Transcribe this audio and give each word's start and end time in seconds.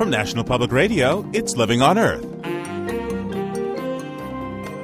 From 0.00 0.08
National 0.08 0.44
Public 0.44 0.72
Radio, 0.72 1.28
it's 1.34 1.58
Living 1.58 1.82
on 1.82 1.98
Earth. 1.98 2.24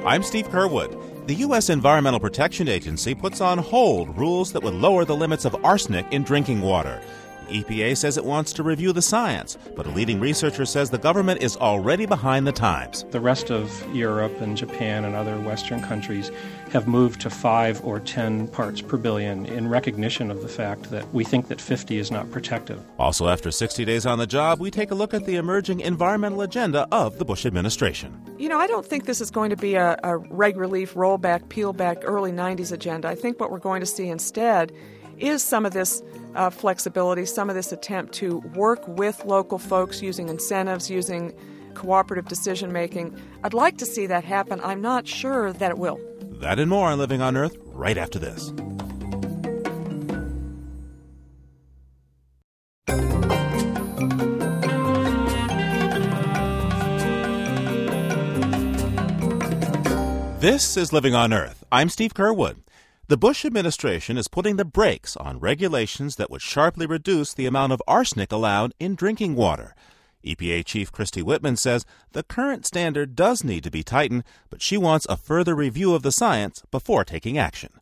I'm 0.05 0.21
Steve 0.21 0.47
Curwood. 0.49 1.25
The 1.25 1.33
U.S. 1.33 1.71
Environmental 1.71 2.19
Protection 2.19 2.67
Agency 2.67 3.15
puts 3.15 3.41
on 3.41 3.57
hold 3.57 4.15
rules 4.15 4.53
that 4.53 4.61
would 4.61 4.75
lower 4.75 5.05
the 5.05 5.15
limits 5.15 5.43
of 5.43 5.55
arsenic 5.65 6.05
in 6.11 6.21
drinking 6.21 6.61
water. 6.61 7.01
EPA 7.47 7.97
says 7.97 8.17
it 8.17 8.25
wants 8.25 8.53
to 8.53 8.63
review 8.63 8.93
the 8.93 9.01
science, 9.01 9.57
but 9.75 9.85
a 9.85 9.89
leading 9.89 10.19
researcher 10.19 10.65
says 10.65 10.89
the 10.89 10.97
government 10.97 11.41
is 11.41 11.57
already 11.57 12.05
behind 12.05 12.45
the 12.45 12.51
times. 12.51 13.05
The 13.11 13.19
rest 13.19 13.49
of 13.49 13.95
Europe 13.95 14.39
and 14.41 14.57
Japan 14.57 15.05
and 15.05 15.15
other 15.15 15.39
Western 15.39 15.81
countries 15.81 16.31
have 16.71 16.87
moved 16.87 17.21
to 17.21 17.29
5 17.29 17.83
or 17.85 17.99
10 17.99 18.47
parts 18.49 18.81
per 18.81 18.97
billion 18.97 19.45
in 19.45 19.69
recognition 19.69 20.29
of 20.29 20.41
the 20.41 20.47
fact 20.47 20.91
that 20.91 21.11
we 21.13 21.23
think 21.23 21.47
that 21.47 21.61
50 21.61 21.97
is 21.97 22.11
not 22.11 22.29
protective. 22.31 22.83
Also, 22.99 23.27
after 23.27 23.51
60 23.51 23.85
days 23.85 24.05
on 24.05 24.19
the 24.19 24.27
job, 24.27 24.59
we 24.59 24.69
take 24.69 24.91
a 24.91 24.95
look 24.95 25.13
at 25.13 25.25
the 25.25 25.35
emerging 25.35 25.79
environmental 25.79 26.41
agenda 26.41 26.87
of 26.91 27.17
the 27.17 27.25
Bush 27.25 27.45
administration. 27.45 28.19
You 28.37 28.49
know, 28.49 28.59
I 28.59 28.67
don't 28.67 28.85
think 28.85 29.05
this 29.05 29.21
is 29.21 29.31
going 29.31 29.49
to 29.49 29.55
be 29.55 29.75
a, 29.75 29.97
a 30.03 30.17
reg 30.17 30.57
relief, 30.57 30.93
rollback, 30.93 31.49
peel 31.49 31.73
back, 31.73 31.99
early 32.03 32.31
90s 32.31 32.71
agenda. 32.71 33.07
I 33.07 33.15
think 33.15 33.39
what 33.39 33.51
we're 33.51 33.59
going 33.59 33.79
to 33.79 33.85
see 33.85 34.07
instead 34.07 34.71
is 35.19 35.43
some 35.43 35.65
of 35.65 35.73
this 35.73 36.01
uh, 36.35 36.49
flexibility, 36.49 37.25
some 37.25 37.49
of 37.49 37.55
this 37.55 37.71
attempt 37.71 38.13
to 38.13 38.37
work 38.55 38.87
with 38.87 39.25
local 39.25 39.57
folks 39.57 40.01
using 40.01 40.29
incentives, 40.29 40.89
using 40.89 41.33
cooperative 41.73 42.27
decision 42.27 42.71
making. 42.71 43.15
I'd 43.43 43.53
like 43.53 43.77
to 43.77 43.85
see 43.85 44.07
that 44.07 44.23
happen. 44.23 44.59
I'm 44.63 44.81
not 44.81 45.07
sure 45.07 45.53
that 45.53 45.71
it 45.71 45.77
will. 45.77 45.99
That 46.39 46.59
and 46.59 46.69
more 46.69 46.87
on 46.87 46.97
Living 46.97 47.21
on 47.21 47.37
Earth 47.37 47.57
right 47.65 47.97
after 47.97 48.19
this. 48.19 48.51
This 60.39 60.77
is 60.77 60.93
Living 60.93 61.15
on 61.15 61.33
Earth. 61.33 61.63
I'm 61.71 61.89
Steve 61.89 62.13
Curwood. 62.13 62.57
The 63.09 63.15
Bush 63.15 63.45
administration 63.45 64.17
is 64.17 64.27
putting 64.27 64.57
the 64.57 64.65
brakes 64.65 65.15
on 65.15 65.39
regulations 65.39 66.17
that 66.17 66.29
would 66.29 66.41
sharply 66.41 66.85
reduce 66.85 67.33
the 67.33 67.45
amount 67.45 67.71
of 67.71 67.81
arsenic 67.87 68.33
allowed 68.33 68.73
in 68.81 68.95
drinking 68.95 69.35
water. 69.35 69.73
EPA 70.25 70.65
Chief 70.65 70.91
Christie 70.91 71.21
Whitman 71.21 71.55
says 71.55 71.85
the 72.11 72.23
current 72.23 72.65
standard 72.65 73.15
does 73.15 73.45
need 73.45 73.63
to 73.63 73.71
be 73.71 73.81
tightened, 73.81 74.25
but 74.49 74.61
she 74.61 74.75
wants 74.75 75.07
a 75.07 75.15
further 75.15 75.55
review 75.55 75.95
of 75.95 76.01
the 76.01 76.11
science 76.11 76.63
before 76.69 77.05
taking 77.05 77.37
action. 77.37 77.79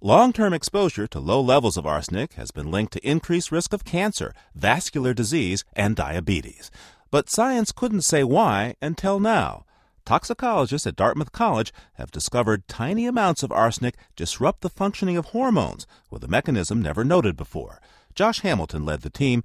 Long 0.00 0.32
term 0.32 0.52
exposure 0.52 1.06
to 1.06 1.20
low 1.20 1.40
levels 1.40 1.76
of 1.76 1.86
arsenic 1.86 2.32
has 2.32 2.50
been 2.50 2.72
linked 2.72 2.94
to 2.94 3.08
increased 3.08 3.52
risk 3.52 3.72
of 3.72 3.84
cancer, 3.84 4.34
vascular 4.56 5.14
disease, 5.14 5.64
and 5.74 5.94
diabetes. 5.94 6.72
But 7.12 7.30
science 7.30 7.70
couldn't 7.70 8.02
say 8.02 8.24
why 8.24 8.74
until 8.82 9.20
now 9.20 9.66
toxicologists 10.04 10.86
at 10.86 10.96
Dartmouth 10.96 11.32
College 11.32 11.72
have 11.94 12.10
discovered 12.10 12.68
tiny 12.68 13.06
amounts 13.06 13.42
of 13.42 13.52
arsenic 13.52 13.96
disrupt 14.16 14.60
the 14.60 14.68
functioning 14.68 15.16
of 15.16 15.26
hormones 15.26 15.86
with 16.10 16.22
a 16.24 16.28
mechanism 16.28 16.82
never 16.82 17.04
noted 17.04 17.36
before. 17.36 17.80
Josh 18.14 18.40
Hamilton 18.40 18.84
led 18.84 19.00
the 19.00 19.10
team. 19.10 19.42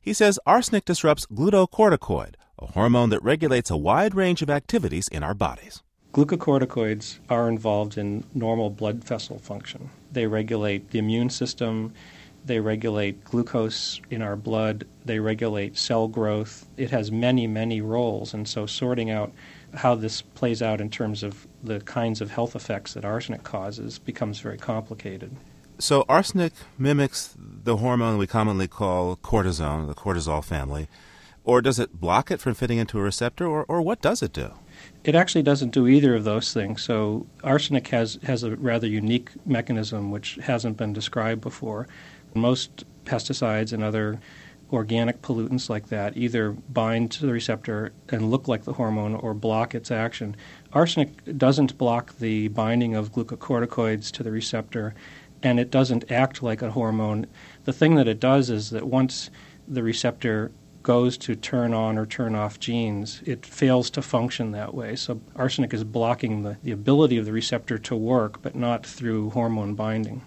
He 0.00 0.12
says 0.12 0.38
arsenic 0.46 0.84
disrupts 0.84 1.26
glucocorticoid, 1.26 2.34
a 2.58 2.66
hormone 2.66 3.10
that 3.10 3.22
regulates 3.22 3.70
a 3.70 3.76
wide 3.76 4.14
range 4.14 4.42
of 4.42 4.50
activities 4.50 5.08
in 5.08 5.22
our 5.22 5.34
bodies. 5.34 5.82
Glucocorticoids 6.12 7.18
are 7.28 7.48
involved 7.48 7.96
in 7.96 8.24
normal 8.34 8.68
blood 8.68 9.04
vessel 9.04 9.38
function. 9.38 9.90
They 10.10 10.26
regulate 10.26 10.90
the 10.90 10.98
immune 10.98 11.30
system, 11.30 11.94
they 12.44 12.58
regulate 12.58 13.22
glucose 13.24 14.00
in 14.10 14.22
our 14.22 14.34
blood, 14.34 14.86
they 15.04 15.20
regulate 15.20 15.78
cell 15.78 16.08
growth. 16.08 16.66
It 16.76 16.90
has 16.90 17.12
many, 17.12 17.46
many 17.46 17.80
roles, 17.80 18.34
and 18.34 18.48
so 18.48 18.66
sorting 18.66 19.10
out 19.10 19.32
how 19.74 19.94
this 19.94 20.22
plays 20.22 20.62
out 20.62 20.80
in 20.80 20.90
terms 20.90 21.22
of 21.22 21.46
the 21.62 21.80
kinds 21.80 22.20
of 22.20 22.30
health 22.30 22.56
effects 22.56 22.94
that 22.94 23.04
arsenic 23.04 23.42
causes 23.42 23.98
becomes 23.98 24.40
very 24.40 24.58
complicated. 24.58 25.36
So, 25.78 26.04
arsenic 26.08 26.52
mimics 26.76 27.34
the 27.38 27.78
hormone 27.78 28.18
we 28.18 28.26
commonly 28.26 28.68
call 28.68 29.16
cortisone, 29.16 29.86
the 29.86 29.94
cortisol 29.94 30.44
family, 30.44 30.88
or 31.44 31.62
does 31.62 31.78
it 31.78 32.00
block 32.00 32.30
it 32.30 32.40
from 32.40 32.54
fitting 32.54 32.78
into 32.78 32.98
a 32.98 33.02
receptor, 33.02 33.46
or, 33.46 33.64
or 33.66 33.80
what 33.80 34.02
does 34.02 34.22
it 34.22 34.32
do? 34.32 34.52
It 35.04 35.14
actually 35.14 35.42
doesn't 35.42 35.70
do 35.70 35.86
either 35.86 36.14
of 36.14 36.24
those 36.24 36.52
things. 36.52 36.82
So, 36.82 37.26
arsenic 37.42 37.88
has, 37.88 38.18
has 38.24 38.42
a 38.42 38.56
rather 38.56 38.86
unique 38.86 39.30
mechanism 39.46 40.10
which 40.10 40.34
hasn't 40.42 40.76
been 40.76 40.92
described 40.92 41.40
before. 41.40 41.88
Most 42.34 42.84
pesticides 43.04 43.72
and 43.72 43.82
other 43.82 44.20
organic 44.72 45.22
pollutants 45.22 45.68
like 45.68 45.88
that 45.88 46.16
either 46.16 46.52
bind 46.52 47.10
to 47.10 47.26
the 47.26 47.32
receptor 47.32 47.92
and 48.08 48.30
look 48.30 48.48
like 48.48 48.64
the 48.64 48.74
hormone 48.74 49.14
or 49.14 49.34
block 49.34 49.74
its 49.74 49.90
action. 49.90 50.36
Arsenic 50.72 51.36
doesn't 51.36 51.76
block 51.78 52.16
the 52.18 52.48
binding 52.48 52.94
of 52.94 53.12
glucocorticoids 53.12 54.10
to 54.12 54.22
the 54.22 54.30
receptor 54.30 54.94
and 55.42 55.58
it 55.58 55.70
doesn't 55.70 56.10
act 56.10 56.42
like 56.42 56.62
a 56.62 56.70
hormone. 56.70 57.26
The 57.64 57.72
thing 57.72 57.94
that 57.96 58.08
it 58.08 58.20
does 58.20 58.50
is 58.50 58.70
that 58.70 58.86
once 58.86 59.30
the 59.66 59.82
receptor 59.82 60.52
goes 60.82 61.18
to 61.18 61.34
turn 61.34 61.74
on 61.74 61.98
or 61.98 62.06
turn 62.06 62.34
off 62.34 62.58
genes, 62.58 63.22
it 63.26 63.44
fails 63.44 63.90
to 63.90 64.02
function 64.02 64.52
that 64.52 64.74
way. 64.74 64.96
So 64.96 65.20
arsenic 65.36 65.74
is 65.74 65.84
blocking 65.84 66.42
the, 66.42 66.56
the 66.62 66.72
ability 66.72 67.18
of 67.18 67.26
the 67.26 67.32
receptor 67.32 67.78
to 67.78 67.96
work, 67.96 68.40
but 68.42 68.54
not 68.54 68.86
through 68.86 69.30
hormone 69.30 69.74
binding 69.74 70.22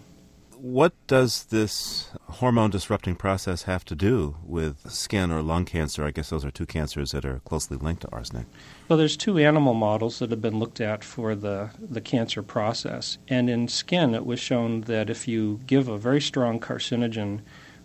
what 0.64 0.94
does 1.08 1.44
this 1.48 2.10
hormone 2.30 2.70
disrupting 2.70 3.18
process 3.18 3.64
have 3.64 3.84
to 3.84 3.94
do 3.94 4.38
with 4.46 4.90
skin 4.90 5.30
or 5.30 5.42
lung 5.42 5.66
cancer? 5.66 6.06
I 6.06 6.12
guess 6.12 6.30
those 6.30 6.46
are 6.46 6.52
two 6.52 6.66
cancers 6.66 7.12
that 7.12 7.26
are 7.26 7.40
closely 7.40 7.76
linked 7.76 8.04
to 8.04 8.12
arsenic. 8.14 8.46
Well, 8.88 8.98
there's 8.98 9.18
two 9.18 9.38
animal 9.38 9.74
models 9.74 10.20
that 10.20 10.32
have 10.32 10.42
been 10.42 10.60
looked 10.60 10.80
at 10.80 11.04
for 11.04 11.36
the, 11.36 11.72
the 11.78 12.00
cancer 12.00 12.42
process. 12.42 13.18
And 13.28 13.50
in 13.50 13.68
skin, 13.68 14.16
it 14.16 14.26
was 14.26 14.40
shown 14.40 14.82
that 14.82 15.10
if 15.10 15.28
you 15.28 15.60
give 15.68 15.90
a 15.90 15.98
very 15.98 16.22
strong 16.22 16.62
carcinogen 16.62 17.42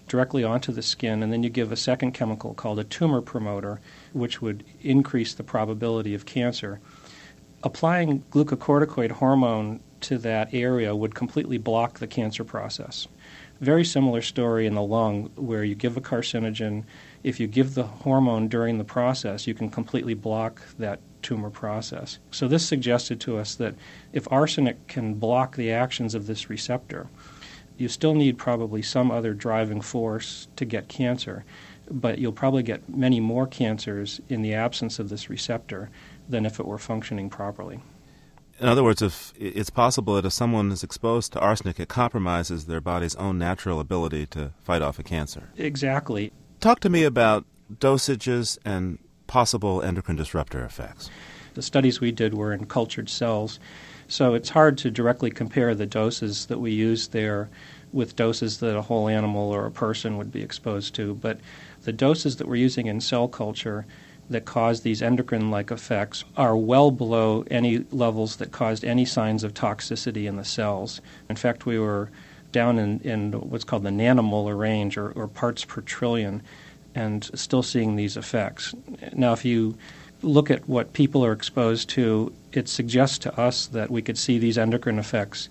directly 0.06 0.44
onto 0.44 0.70
the 0.70 0.80
skin, 0.80 1.20
and 1.20 1.32
then 1.32 1.42
you 1.42 1.50
give 1.50 1.72
a 1.72 1.76
second 1.76 2.12
chemical 2.12 2.54
called 2.54 2.78
a 2.78 2.84
tumor 2.84 3.20
promoter, 3.20 3.80
which 4.12 4.40
would 4.40 4.62
increase 4.82 5.34
the 5.34 5.42
probability 5.42 6.14
of 6.14 6.26
cancer, 6.26 6.78
applying 7.64 8.22
glucocorticoid 8.30 9.10
hormone 9.10 9.80
to 10.02 10.18
that 10.18 10.52
area 10.52 10.94
would 10.94 11.14
completely 11.14 11.58
block 11.58 11.98
the 11.98 12.06
cancer 12.06 12.44
process. 12.44 13.08
Very 13.60 13.84
similar 13.84 14.22
story 14.22 14.66
in 14.66 14.74
the 14.74 14.82
lung, 14.82 15.30
where 15.34 15.64
you 15.64 15.74
give 15.74 15.96
a 15.96 16.00
carcinogen. 16.00 16.84
If 17.24 17.40
you 17.40 17.48
give 17.48 17.74
the 17.74 17.82
hormone 17.82 18.48
during 18.48 18.78
the 18.78 18.84
process, 18.84 19.46
you 19.46 19.54
can 19.54 19.68
completely 19.68 20.14
block 20.14 20.62
that 20.78 21.00
tumor 21.22 21.50
process. 21.50 22.18
So, 22.30 22.46
this 22.46 22.64
suggested 22.64 23.20
to 23.20 23.38
us 23.38 23.56
that 23.56 23.74
if 24.12 24.30
arsenic 24.30 24.86
can 24.86 25.14
block 25.14 25.56
the 25.56 25.72
actions 25.72 26.14
of 26.14 26.26
this 26.28 26.48
receptor, 26.48 27.08
you 27.76 27.88
still 27.88 28.14
need 28.14 28.38
probably 28.38 28.82
some 28.82 29.10
other 29.10 29.34
driving 29.34 29.80
force 29.80 30.48
to 30.56 30.64
get 30.64 30.88
cancer, 30.88 31.44
but 31.90 32.18
you'll 32.18 32.32
probably 32.32 32.62
get 32.62 32.88
many 32.88 33.18
more 33.18 33.46
cancers 33.46 34.20
in 34.28 34.42
the 34.42 34.54
absence 34.54 34.98
of 34.98 35.08
this 35.08 35.30
receptor 35.30 35.90
than 36.28 36.44
if 36.46 36.60
it 36.60 36.66
were 36.66 36.78
functioning 36.78 37.30
properly. 37.30 37.80
In 38.60 38.66
other 38.66 38.82
words, 38.82 39.02
if 39.02 39.32
it's 39.38 39.70
possible 39.70 40.14
that 40.14 40.24
if 40.24 40.32
someone 40.32 40.72
is 40.72 40.82
exposed 40.82 41.32
to 41.32 41.40
arsenic, 41.40 41.78
it 41.78 41.88
compromises 41.88 42.66
their 42.66 42.80
body's 42.80 43.14
own 43.16 43.38
natural 43.38 43.78
ability 43.78 44.26
to 44.26 44.52
fight 44.60 44.82
off 44.82 44.98
a 44.98 45.04
cancer. 45.04 45.50
Exactly. 45.56 46.32
Talk 46.60 46.80
to 46.80 46.88
me 46.88 47.04
about 47.04 47.44
dosages 47.72 48.58
and 48.64 48.98
possible 49.28 49.80
endocrine 49.82 50.16
disruptor 50.16 50.64
effects. 50.64 51.08
The 51.54 51.62
studies 51.62 52.00
we 52.00 52.10
did 52.10 52.34
were 52.34 52.52
in 52.52 52.66
cultured 52.66 53.08
cells, 53.08 53.60
so 54.08 54.34
it's 54.34 54.48
hard 54.48 54.78
to 54.78 54.90
directly 54.90 55.30
compare 55.30 55.74
the 55.74 55.86
doses 55.86 56.46
that 56.46 56.58
we 56.58 56.72
used 56.72 57.12
there 57.12 57.50
with 57.92 58.16
doses 58.16 58.58
that 58.58 58.76
a 58.76 58.82
whole 58.82 59.08
animal 59.08 59.50
or 59.50 59.66
a 59.66 59.70
person 59.70 60.16
would 60.16 60.32
be 60.32 60.42
exposed 60.42 60.94
to. 60.96 61.14
But 61.14 61.40
the 61.82 61.92
doses 61.92 62.36
that 62.36 62.48
we're 62.48 62.56
using 62.56 62.86
in 62.86 63.00
cell 63.00 63.28
culture 63.28 63.86
that 64.30 64.44
cause 64.44 64.80
these 64.80 65.02
endocrine 65.02 65.50
like 65.50 65.70
effects 65.70 66.24
are 66.36 66.56
well 66.56 66.90
below 66.90 67.44
any 67.50 67.84
levels 67.90 68.36
that 68.36 68.52
caused 68.52 68.84
any 68.84 69.04
signs 69.04 69.42
of 69.42 69.54
toxicity 69.54 70.26
in 70.26 70.36
the 70.36 70.44
cells. 70.44 71.00
In 71.28 71.36
fact, 71.36 71.66
we 71.66 71.78
were 71.78 72.10
down 72.52 72.78
in, 72.78 73.00
in 73.00 73.32
what's 73.32 73.64
called 73.64 73.82
the 73.82 73.90
nanomolar 73.90 74.58
range 74.58 74.96
or, 74.96 75.10
or 75.12 75.28
parts 75.28 75.64
per 75.64 75.80
trillion 75.80 76.42
and 76.94 77.30
still 77.34 77.62
seeing 77.62 77.96
these 77.96 78.16
effects. 78.16 78.74
Now, 79.12 79.32
if 79.32 79.44
you 79.44 79.76
look 80.22 80.50
at 80.50 80.68
what 80.68 80.92
people 80.92 81.24
are 81.24 81.32
exposed 81.32 81.88
to, 81.90 82.32
it 82.52 82.68
suggests 82.68 83.18
to 83.18 83.40
us 83.40 83.66
that 83.68 83.90
we 83.90 84.02
could 84.02 84.18
see 84.18 84.38
these 84.38 84.58
endocrine 84.58 84.98
effects 84.98 85.48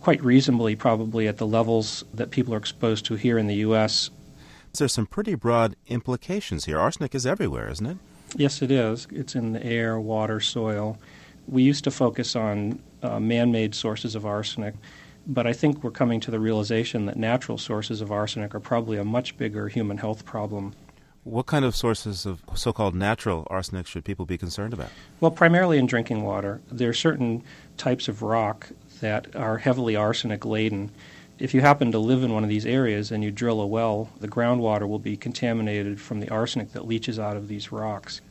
quite 0.00 0.22
reasonably, 0.22 0.76
probably 0.76 1.26
at 1.26 1.38
the 1.38 1.46
levels 1.46 2.04
that 2.14 2.30
people 2.30 2.54
are 2.54 2.58
exposed 2.58 3.04
to 3.06 3.14
here 3.14 3.38
in 3.38 3.46
the 3.46 3.56
U.S. 3.56 4.10
There's 4.78 4.92
some 4.92 5.06
pretty 5.06 5.34
broad 5.34 5.76
implications 5.86 6.64
here. 6.64 6.78
Arsenic 6.78 7.14
is 7.14 7.26
everywhere, 7.26 7.68
isn't 7.70 7.86
it? 7.86 7.96
Yes, 8.36 8.62
it 8.62 8.70
is. 8.70 9.06
It's 9.10 9.34
in 9.34 9.52
the 9.52 9.64
air, 9.64 9.98
water, 10.00 10.40
soil. 10.40 10.98
We 11.46 11.62
used 11.62 11.84
to 11.84 11.90
focus 11.90 12.34
on 12.34 12.80
uh, 13.02 13.20
man 13.20 13.52
made 13.52 13.74
sources 13.74 14.14
of 14.14 14.26
arsenic, 14.26 14.74
but 15.26 15.46
I 15.46 15.52
think 15.52 15.82
we're 15.82 15.90
coming 15.90 16.20
to 16.20 16.30
the 16.30 16.40
realization 16.40 17.06
that 17.06 17.16
natural 17.16 17.56
sources 17.56 18.00
of 18.00 18.10
arsenic 18.10 18.54
are 18.54 18.60
probably 18.60 18.98
a 18.98 19.04
much 19.04 19.36
bigger 19.36 19.68
human 19.68 19.98
health 19.98 20.24
problem. 20.24 20.74
What 21.24 21.46
kind 21.46 21.64
of 21.64 21.74
sources 21.74 22.24
of 22.24 22.42
so 22.54 22.72
called 22.72 22.94
natural 22.94 23.46
arsenic 23.50 23.86
should 23.86 24.04
people 24.04 24.26
be 24.26 24.38
concerned 24.38 24.72
about? 24.72 24.90
Well, 25.20 25.32
primarily 25.32 25.78
in 25.78 25.86
drinking 25.86 26.22
water. 26.22 26.60
There 26.70 26.88
are 26.88 26.94
certain 26.94 27.42
types 27.76 28.06
of 28.06 28.22
rock 28.22 28.68
that 29.00 29.34
are 29.34 29.58
heavily 29.58 29.96
arsenic 29.96 30.44
laden. 30.44 30.90
If 31.38 31.52
you 31.52 31.60
happen 31.60 31.92
to 31.92 31.98
live 31.98 32.22
in 32.22 32.32
one 32.32 32.44
of 32.44 32.48
these 32.48 32.64
areas 32.64 33.12
and 33.12 33.22
you 33.22 33.30
drill 33.30 33.60
a 33.60 33.66
well, 33.66 34.08
the 34.20 34.28
groundwater 34.28 34.88
will 34.88 34.98
be 34.98 35.18
contaminated 35.18 36.00
from 36.00 36.20
the 36.20 36.30
arsenic 36.30 36.72
that 36.72 36.86
leaches 36.86 37.18
out 37.18 37.36
of 37.36 37.48
these 37.48 37.70
rocks. 37.70 38.22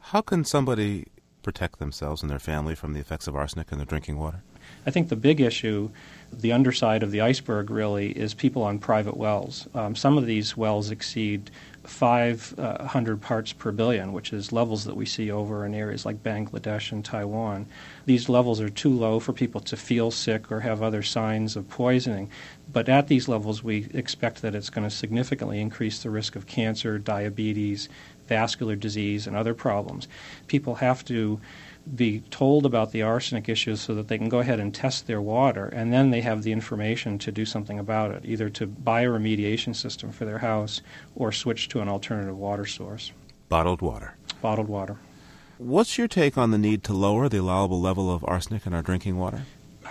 How 0.00 0.22
can 0.22 0.44
somebody 0.44 1.08
protect 1.42 1.78
themselves 1.78 2.22
and 2.22 2.30
their 2.30 2.38
family 2.38 2.74
from 2.74 2.94
the 2.94 3.00
effects 3.00 3.26
of 3.26 3.36
arsenic 3.36 3.70
in 3.70 3.78
their 3.78 3.86
drinking 3.86 4.18
water? 4.18 4.42
I 4.86 4.90
think 4.90 5.10
the 5.10 5.16
big 5.16 5.42
issue, 5.42 5.90
the 6.32 6.52
underside 6.52 7.02
of 7.02 7.10
the 7.10 7.20
iceberg 7.20 7.68
really, 7.68 8.12
is 8.12 8.32
people 8.32 8.62
on 8.62 8.78
private 8.78 9.16
wells. 9.18 9.68
Um, 9.74 9.94
some 9.94 10.16
of 10.16 10.24
these 10.24 10.56
wells 10.56 10.90
exceed 10.90 11.50
500 11.84 12.58
uh, 12.58 13.26
parts 13.26 13.52
per 13.52 13.70
billion, 13.70 14.12
which 14.12 14.32
is 14.32 14.52
levels 14.52 14.84
that 14.84 14.96
we 14.96 15.06
see 15.06 15.30
over 15.30 15.64
in 15.64 15.74
areas 15.74 16.06
like 16.06 16.22
Bangladesh 16.22 16.92
and 16.92 17.04
Taiwan. 17.04 17.66
These 18.06 18.28
levels 18.28 18.60
are 18.60 18.68
too 18.68 18.90
low 18.90 19.20
for 19.20 19.32
people 19.32 19.60
to 19.62 19.76
feel 19.76 20.10
sick 20.10 20.50
or 20.50 20.60
have 20.60 20.82
other 20.82 21.02
signs 21.02 21.56
of 21.56 21.68
poisoning. 21.68 22.30
But 22.72 22.88
at 22.88 23.08
these 23.08 23.28
levels, 23.28 23.62
we 23.62 23.88
expect 23.92 24.42
that 24.42 24.54
it's 24.54 24.70
going 24.70 24.88
to 24.88 24.94
significantly 24.94 25.60
increase 25.60 26.02
the 26.02 26.10
risk 26.10 26.36
of 26.36 26.46
cancer, 26.46 26.98
diabetes, 26.98 27.88
vascular 28.26 28.76
disease, 28.76 29.26
and 29.26 29.36
other 29.36 29.54
problems. 29.54 30.08
People 30.46 30.76
have 30.76 31.04
to 31.04 31.40
be 31.94 32.20
told 32.30 32.64
about 32.64 32.92
the 32.92 33.02
arsenic 33.02 33.48
issues 33.48 33.80
so 33.80 33.94
that 33.94 34.08
they 34.08 34.18
can 34.18 34.28
go 34.28 34.38
ahead 34.38 34.60
and 34.60 34.74
test 34.74 35.06
their 35.06 35.20
water, 35.20 35.66
and 35.66 35.92
then 35.92 36.10
they 36.10 36.22
have 36.22 36.42
the 36.42 36.52
information 36.52 37.18
to 37.18 37.32
do 37.32 37.44
something 37.44 37.78
about 37.78 38.10
it, 38.10 38.24
either 38.24 38.48
to 38.50 38.66
buy 38.66 39.02
a 39.02 39.08
remediation 39.08 39.74
system 39.76 40.10
for 40.10 40.24
their 40.24 40.38
house 40.38 40.80
or 41.14 41.30
switch 41.30 41.68
to 41.68 41.80
an 41.80 41.88
alternative 41.88 42.36
water 42.36 42.66
source. 42.66 43.12
Bottled 43.48 43.82
water. 43.82 44.16
Bottled 44.40 44.68
water. 44.68 44.96
What's 45.58 45.98
your 45.98 46.08
take 46.08 46.36
on 46.36 46.50
the 46.50 46.58
need 46.58 46.82
to 46.84 46.92
lower 46.92 47.28
the 47.28 47.38
allowable 47.38 47.80
level 47.80 48.12
of 48.12 48.24
arsenic 48.26 48.66
in 48.66 48.74
our 48.74 48.82
drinking 48.82 49.18
water? 49.18 49.42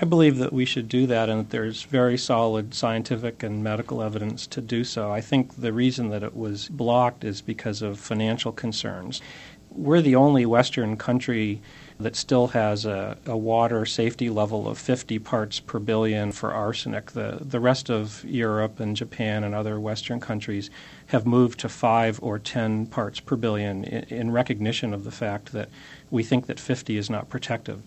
I 0.02 0.06
believe 0.06 0.38
that 0.40 0.52
we 0.52 0.66
should 0.66 0.90
do 0.90 1.06
that 1.08 1.30
and 1.30 1.40
that 1.42 1.50
there's 1.52 1.84
very 1.84 2.18
solid 2.18 2.74
scientific 2.74 3.44
and 3.44 3.64
medical 3.64 4.02
evidence 4.02 4.48
to 4.48 4.60
do 4.60 4.84
so. 4.84 5.12
I 5.12 5.22
think 5.22 5.56
the 5.56 5.72
reason 5.72 6.10
that 6.10 6.24
it 6.24 6.36
was 6.36 6.68
blocked 6.68 7.24
is 7.24 7.42
because 7.42 7.82
of 7.84 8.00
financial 8.00 8.52
concerns. 8.52 9.22
We're 9.70 10.02
the 10.02 10.16
only 10.16 10.46
Western 10.46 10.98
country 10.98 11.62
that 12.00 12.16
still 12.16 12.48
has 12.48 12.86
a, 12.86 13.18
a, 13.26 13.38
water 13.38 13.86
safety 13.86 14.30
level 14.30 14.68
of 14.68 14.78
50 14.78 15.20
parts 15.20 15.60
per 15.60 15.80
billion 15.80 16.32
for 16.32 16.54
arsenic. 16.54 17.12
The, 17.12 17.38
the 17.42 17.60
rest 17.60 17.90
of 17.90 18.24
Europe 18.26 18.80
and 18.80 18.96
Japan 18.96 19.44
and 19.44 19.54
other 19.54 19.80
Western 19.80 20.20
countries 20.20 20.70
have 21.08 21.26
moved 21.26 21.60
to 21.60 21.70
5 21.70 22.20
or 22.22 22.40
10 22.40 22.88
parts 22.88 23.20
per 23.20 23.36
billion 23.36 23.84
in, 23.84 24.04
in 24.06 24.32
recognition 24.32 24.94
of 24.94 25.04
the 25.04 25.12
fact 25.12 25.52
that 25.54 25.70
we 26.10 26.24
think 26.24 26.48
that 26.48 26.60
50 26.60 26.98
is 26.98 27.10
not 27.10 27.30
protective. 27.30 27.82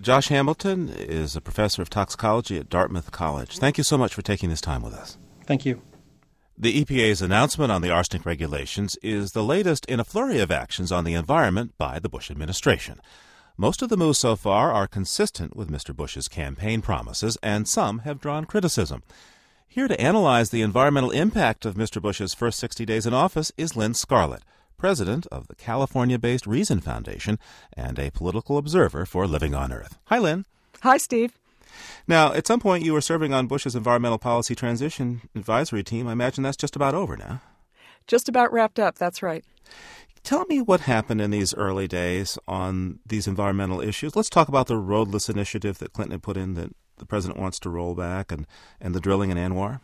Josh 0.00 0.28
Hamilton 0.28 0.88
is 0.88 1.34
a 1.34 1.40
professor 1.40 1.82
of 1.82 1.90
toxicology 1.90 2.56
at 2.56 2.70
Dartmouth 2.70 3.10
College. 3.10 3.58
Thank 3.58 3.78
you 3.78 3.84
so 3.84 3.98
much 3.98 4.14
for 4.14 4.22
taking 4.22 4.48
this 4.48 4.60
time 4.60 4.82
with 4.82 4.94
us. 4.94 5.18
Thank 5.44 5.66
you. 5.66 5.82
The 6.60 6.84
EPA's 6.84 7.22
announcement 7.22 7.70
on 7.70 7.82
the 7.82 7.92
arsenic 7.92 8.26
regulations 8.26 8.96
is 9.00 9.30
the 9.30 9.44
latest 9.44 9.84
in 9.84 10.00
a 10.00 10.04
flurry 10.04 10.40
of 10.40 10.50
actions 10.50 10.90
on 10.90 11.04
the 11.04 11.14
environment 11.14 11.78
by 11.78 12.00
the 12.00 12.08
Bush 12.08 12.32
administration. 12.32 13.00
Most 13.56 13.80
of 13.80 13.90
the 13.90 13.96
moves 13.96 14.18
so 14.18 14.34
far 14.34 14.72
are 14.72 14.88
consistent 14.88 15.54
with 15.54 15.70
Mr. 15.70 15.94
Bush's 15.94 16.26
campaign 16.26 16.82
promises, 16.82 17.38
and 17.44 17.68
some 17.68 18.00
have 18.00 18.20
drawn 18.20 18.44
criticism. 18.44 19.04
Here 19.68 19.86
to 19.86 20.00
analyze 20.00 20.50
the 20.50 20.62
environmental 20.62 21.12
impact 21.12 21.64
of 21.64 21.76
Mr. 21.76 22.02
Bush's 22.02 22.34
first 22.34 22.58
60 22.58 22.84
days 22.84 23.06
in 23.06 23.14
office 23.14 23.52
is 23.56 23.76
Lynn 23.76 23.94
Scarlett, 23.94 24.42
president 24.76 25.28
of 25.28 25.46
the 25.46 25.54
California 25.54 26.18
based 26.18 26.44
Reason 26.44 26.80
Foundation 26.80 27.38
and 27.72 28.00
a 28.00 28.10
political 28.10 28.58
observer 28.58 29.06
for 29.06 29.28
Living 29.28 29.54
on 29.54 29.72
Earth. 29.72 30.00
Hi, 30.06 30.18
Lynn. 30.18 30.44
Hi, 30.82 30.96
Steve. 30.96 31.38
Now, 32.06 32.32
at 32.32 32.46
some 32.46 32.60
point, 32.60 32.84
you 32.84 32.92
were 32.92 33.00
serving 33.00 33.32
on 33.32 33.46
Bush's 33.46 33.74
environmental 33.74 34.18
policy 34.18 34.54
transition 34.54 35.22
advisory 35.34 35.82
team. 35.82 36.06
I 36.06 36.12
imagine 36.12 36.42
that's 36.42 36.56
just 36.56 36.76
about 36.76 36.94
over 36.94 37.16
now. 37.16 37.40
Just 38.06 38.28
about 38.28 38.52
wrapped 38.52 38.78
up, 38.78 38.96
that's 38.96 39.22
right. 39.22 39.44
Tell 40.22 40.44
me 40.46 40.60
what 40.60 40.80
happened 40.80 41.20
in 41.20 41.30
these 41.30 41.54
early 41.54 41.86
days 41.86 42.38
on 42.48 42.98
these 43.06 43.26
environmental 43.26 43.80
issues. 43.80 44.16
Let's 44.16 44.30
talk 44.30 44.48
about 44.48 44.66
the 44.66 44.76
roadless 44.76 45.28
initiative 45.28 45.78
that 45.78 45.92
Clinton 45.92 46.12
had 46.12 46.22
put 46.22 46.36
in 46.36 46.54
that 46.54 46.70
the 46.96 47.06
president 47.06 47.38
wants 47.38 47.58
to 47.60 47.70
roll 47.70 47.94
back 47.94 48.32
and, 48.32 48.46
and 48.80 48.94
the 48.94 49.00
drilling 49.00 49.30
in 49.30 49.36
ANWR. 49.36 49.80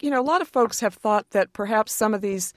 You 0.00 0.10
know, 0.10 0.20
a 0.20 0.24
lot 0.24 0.42
of 0.42 0.48
folks 0.48 0.80
have 0.80 0.94
thought 0.94 1.30
that 1.30 1.52
perhaps 1.52 1.94
some 1.94 2.12
of 2.12 2.20
these 2.20 2.52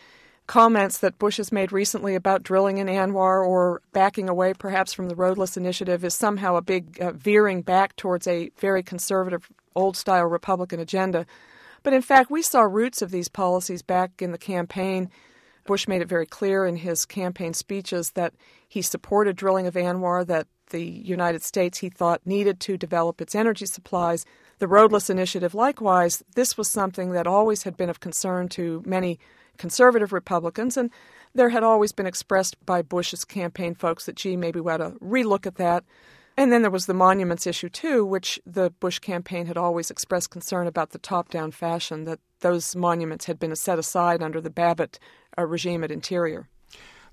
comments 0.50 0.98
that 0.98 1.20
Bush 1.20 1.38
has 1.38 1.52
made 1.52 1.72
recently 1.72 2.16
about 2.16 2.42
drilling 2.42 2.80
in 2.80 2.88
ANWR 2.88 3.48
or 3.48 3.84
backing 3.94 4.28
away 4.28 4.56
perhaps 4.56 4.92
from 4.92 5.08
the 5.08 5.16
roadless 5.16 5.56
initiative 5.56 6.04
is 6.04 6.16
somehow 6.16 6.56
a 6.56 6.62
big 6.62 7.00
uh, 7.00 7.12
veering 7.12 7.62
back 7.62 7.96
towards 7.96 8.26
a 8.26 8.50
very 8.58 8.82
conservative, 8.82 9.48
old 9.76 9.96
style 9.96 10.26
Republican 10.26 10.80
agenda. 10.80 11.28
But 11.84 11.94
in 11.94 12.02
fact, 12.02 12.32
we 12.32 12.42
saw 12.42 12.62
roots 12.62 13.04
of 13.04 13.12
these 13.12 13.28
policies 13.28 13.84
back 13.84 14.24
in 14.24 14.32
the 14.32 14.40
campaign. 14.40 15.12
Bush 15.68 15.88
made 15.88 16.02
it 16.02 16.10
very 16.10 16.26
clear 16.26 16.66
in 16.66 16.78
his 16.78 17.06
campaign 17.06 17.54
speeches 17.54 18.14
that 18.16 18.34
he 18.68 18.82
supported 18.82 19.36
drilling 19.36 19.68
of 19.68 19.76
ANWR, 19.76 20.26
that 20.26 20.48
the 20.72 20.84
United 20.84 21.44
States 21.44 21.78
he 21.78 21.90
thought 21.90 22.26
needed 22.26 22.60
to 22.62 22.76
develop 22.76 23.22
its 23.22 23.36
energy 23.36 23.68
supplies. 23.68 24.26
The 24.58 24.68
roadless 24.68 25.12
initiative, 25.12 25.54
likewise, 25.54 26.24
this 26.34 26.58
was 26.58 26.68
something 26.68 27.12
that 27.12 27.28
always 27.28 27.64
had 27.64 27.78
been 27.78 27.92
of 27.92 28.00
concern 28.00 28.50
to 28.50 28.82
many 28.84 29.20
conservative 29.60 30.12
Republicans, 30.12 30.76
and 30.76 30.90
there 31.36 31.50
had 31.50 31.64
always 31.64 31.92
been 31.92 32.08
expressed 32.08 32.56
by 32.66 32.82
Bush's 32.82 33.24
campaign 33.24 33.76
folks 33.76 34.06
that, 34.06 34.16
gee, 34.16 34.36
maybe 34.36 34.60
we 34.60 34.72
ought 34.72 34.78
to 34.78 34.96
relook 35.00 35.46
at 35.46 35.56
that. 35.56 35.84
And 36.36 36.52
then 36.52 36.62
there 36.62 36.72
was 36.72 36.86
the 36.88 36.94
monuments 36.94 37.46
issue, 37.46 37.70
too, 37.70 38.06
which 38.06 38.40
the 38.46 38.72
Bush 38.80 38.98
campaign 39.00 39.46
had 39.46 39.58
always 39.58 39.92
expressed 39.92 40.32
concern 40.32 40.66
about 40.68 40.92
the 40.92 40.98
top 40.98 41.30
down 41.30 41.52
fashion, 41.52 42.06
that 42.06 42.20
those 42.40 42.76
monuments 42.76 43.26
had 43.26 43.38
been 43.38 43.56
set 43.56 43.78
aside 43.78 44.24
under 44.24 44.42
the 44.42 44.50
Babbitt 44.50 44.98
uh, 45.38 45.46
regime 45.46 45.84
at 45.84 45.92
Interior. 45.92 46.48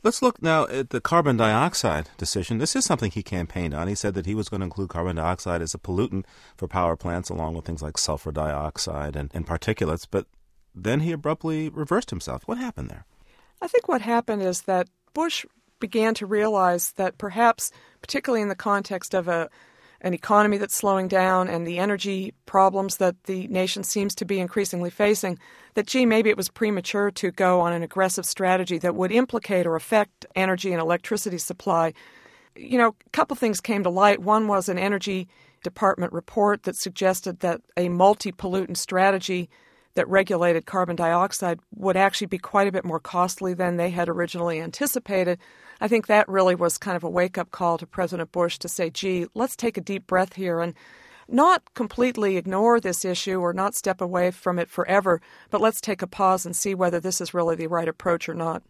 Let's 0.04 0.22
look 0.22 0.40
now 0.40 0.68
at 0.68 0.90
the 0.90 1.00
carbon 1.00 1.36
dioxide 1.36 2.10
decision. 2.16 2.58
This 2.58 2.76
is 2.76 2.84
something 2.84 3.10
he 3.10 3.24
campaigned 3.24 3.74
on. 3.74 3.88
He 3.88 3.96
said 3.96 4.14
that 4.14 4.26
he 4.26 4.36
was 4.36 4.48
going 4.48 4.60
to 4.60 4.66
include 4.66 4.90
carbon 4.90 5.16
dioxide 5.16 5.60
as 5.60 5.74
a 5.74 5.78
pollutant 5.78 6.24
for 6.56 6.68
power 6.68 6.94
plants, 6.94 7.28
along 7.28 7.54
with 7.54 7.64
things 7.64 7.82
like 7.82 7.98
sulfur 7.98 8.30
dioxide 8.30 9.16
and, 9.16 9.30
and 9.34 9.44
particulates. 9.44 10.06
But 10.08 10.26
then 10.76 11.00
he 11.00 11.12
abruptly 11.12 11.70
reversed 11.70 12.10
himself. 12.10 12.42
What 12.46 12.58
happened 12.58 12.90
there? 12.90 13.06
I 13.62 13.66
think 13.66 13.88
what 13.88 14.02
happened 14.02 14.42
is 14.42 14.62
that 14.62 14.88
Bush 15.14 15.46
began 15.80 16.14
to 16.14 16.26
realize 16.26 16.92
that 16.92 17.18
perhaps, 17.18 17.72
particularly 18.02 18.42
in 18.42 18.48
the 18.48 18.54
context 18.54 19.14
of 19.14 19.26
a 19.28 19.48
an 20.02 20.12
economy 20.12 20.58
that's 20.58 20.74
slowing 20.74 21.08
down 21.08 21.48
and 21.48 21.66
the 21.66 21.78
energy 21.78 22.34
problems 22.44 22.98
that 22.98 23.24
the 23.24 23.48
nation 23.48 23.82
seems 23.82 24.14
to 24.14 24.26
be 24.26 24.38
increasingly 24.38 24.90
facing, 24.90 25.38
that 25.74 25.86
gee, 25.86 26.04
maybe 26.04 26.28
it 26.28 26.36
was 26.36 26.50
premature 26.50 27.10
to 27.10 27.30
go 27.32 27.60
on 27.62 27.72
an 27.72 27.82
aggressive 27.82 28.26
strategy 28.26 28.76
that 28.76 28.94
would 28.94 29.10
implicate 29.10 29.66
or 29.66 29.74
affect 29.74 30.26
energy 30.34 30.70
and 30.70 30.82
electricity 30.82 31.38
supply. 31.38 31.94
You 32.54 32.76
know, 32.76 32.88
a 32.88 33.10
couple 33.10 33.36
things 33.36 33.60
came 33.60 33.82
to 33.84 33.90
light. 33.90 34.20
One 34.20 34.48
was 34.48 34.68
an 34.68 34.78
Energy 34.78 35.28
Department 35.62 36.12
report 36.12 36.64
that 36.64 36.76
suggested 36.76 37.40
that 37.40 37.62
a 37.76 37.88
multi 37.88 38.32
pollutant 38.32 38.76
strategy 38.76 39.48
that 39.96 40.08
regulated 40.08 40.66
carbon 40.66 40.94
dioxide 40.94 41.58
would 41.74 41.96
actually 41.96 42.28
be 42.28 42.38
quite 42.38 42.68
a 42.68 42.72
bit 42.72 42.84
more 42.84 43.00
costly 43.00 43.54
than 43.54 43.76
they 43.76 43.90
had 43.90 44.08
originally 44.08 44.60
anticipated. 44.60 45.38
I 45.80 45.88
think 45.88 46.06
that 46.06 46.28
really 46.28 46.54
was 46.54 46.78
kind 46.78 46.96
of 46.96 47.02
a 47.02 47.10
wake 47.10 47.36
up 47.36 47.50
call 47.50 47.78
to 47.78 47.86
President 47.86 48.30
Bush 48.30 48.58
to 48.58 48.68
say, 48.68 48.90
gee, 48.90 49.26
let's 49.34 49.56
take 49.56 49.76
a 49.76 49.80
deep 49.80 50.06
breath 50.06 50.34
here 50.34 50.60
and 50.60 50.74
not 51.28 51.74
completely 51.74 52.36
ignore 52.36 52.78
this 52.78 53.04
issue 53.04 53.40
or 53.40 53.52
not 53.52 53.74
step 53.74 54.00
away 54.00 54.30
from 54.30 54.58
it 54.58 54.70
forever, 54.70 55.20
but 55.50 55.60
let's 55.60 55.80
take 55.80 56.02
a 56.02 56.06
pause 56.06 56.46
and 56.46 56.54
see 56.54 56.74
whether 56.74 57.00
this 57.00 57.20
is 57.20 57.34
really 57.34 57.56
the 57.56 57.66
right 57.66 57.88
approach 57.88 58.28
or 58.28 58.34
not. 58.34 58.62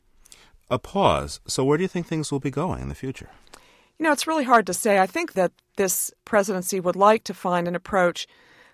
A 0.70 0.78
pause. 0.78 1.40
So, 1.46 1.64
where 1.64 1.76
do 1.76 1.84
you 1.84 1.88
think 1.88 2.06
things 2.06 2.32
will 2.32 2.40
be 2.40 2.50
going 2.50 2.82
in 2.82 2.88
the 2.88 2.94
future? 2.94 3.30
You 3.98 4.04
know, 4.04 4.12
it's 4.12 4.26
really 4.26 4.44
hard 4.44 4.66
to 4.66 4.74
say. 4.74 4.98
I 4.98 5.06
think 5.06 5.34
that 5.34 5.52
this 5.76 6.12
presidency 6.24 6.80
would 6.80 6.96
like 6.96 7.24
to 7.24 7.34
find 7.34 7.68
an 7.68 7.76
approach 7.76 8.26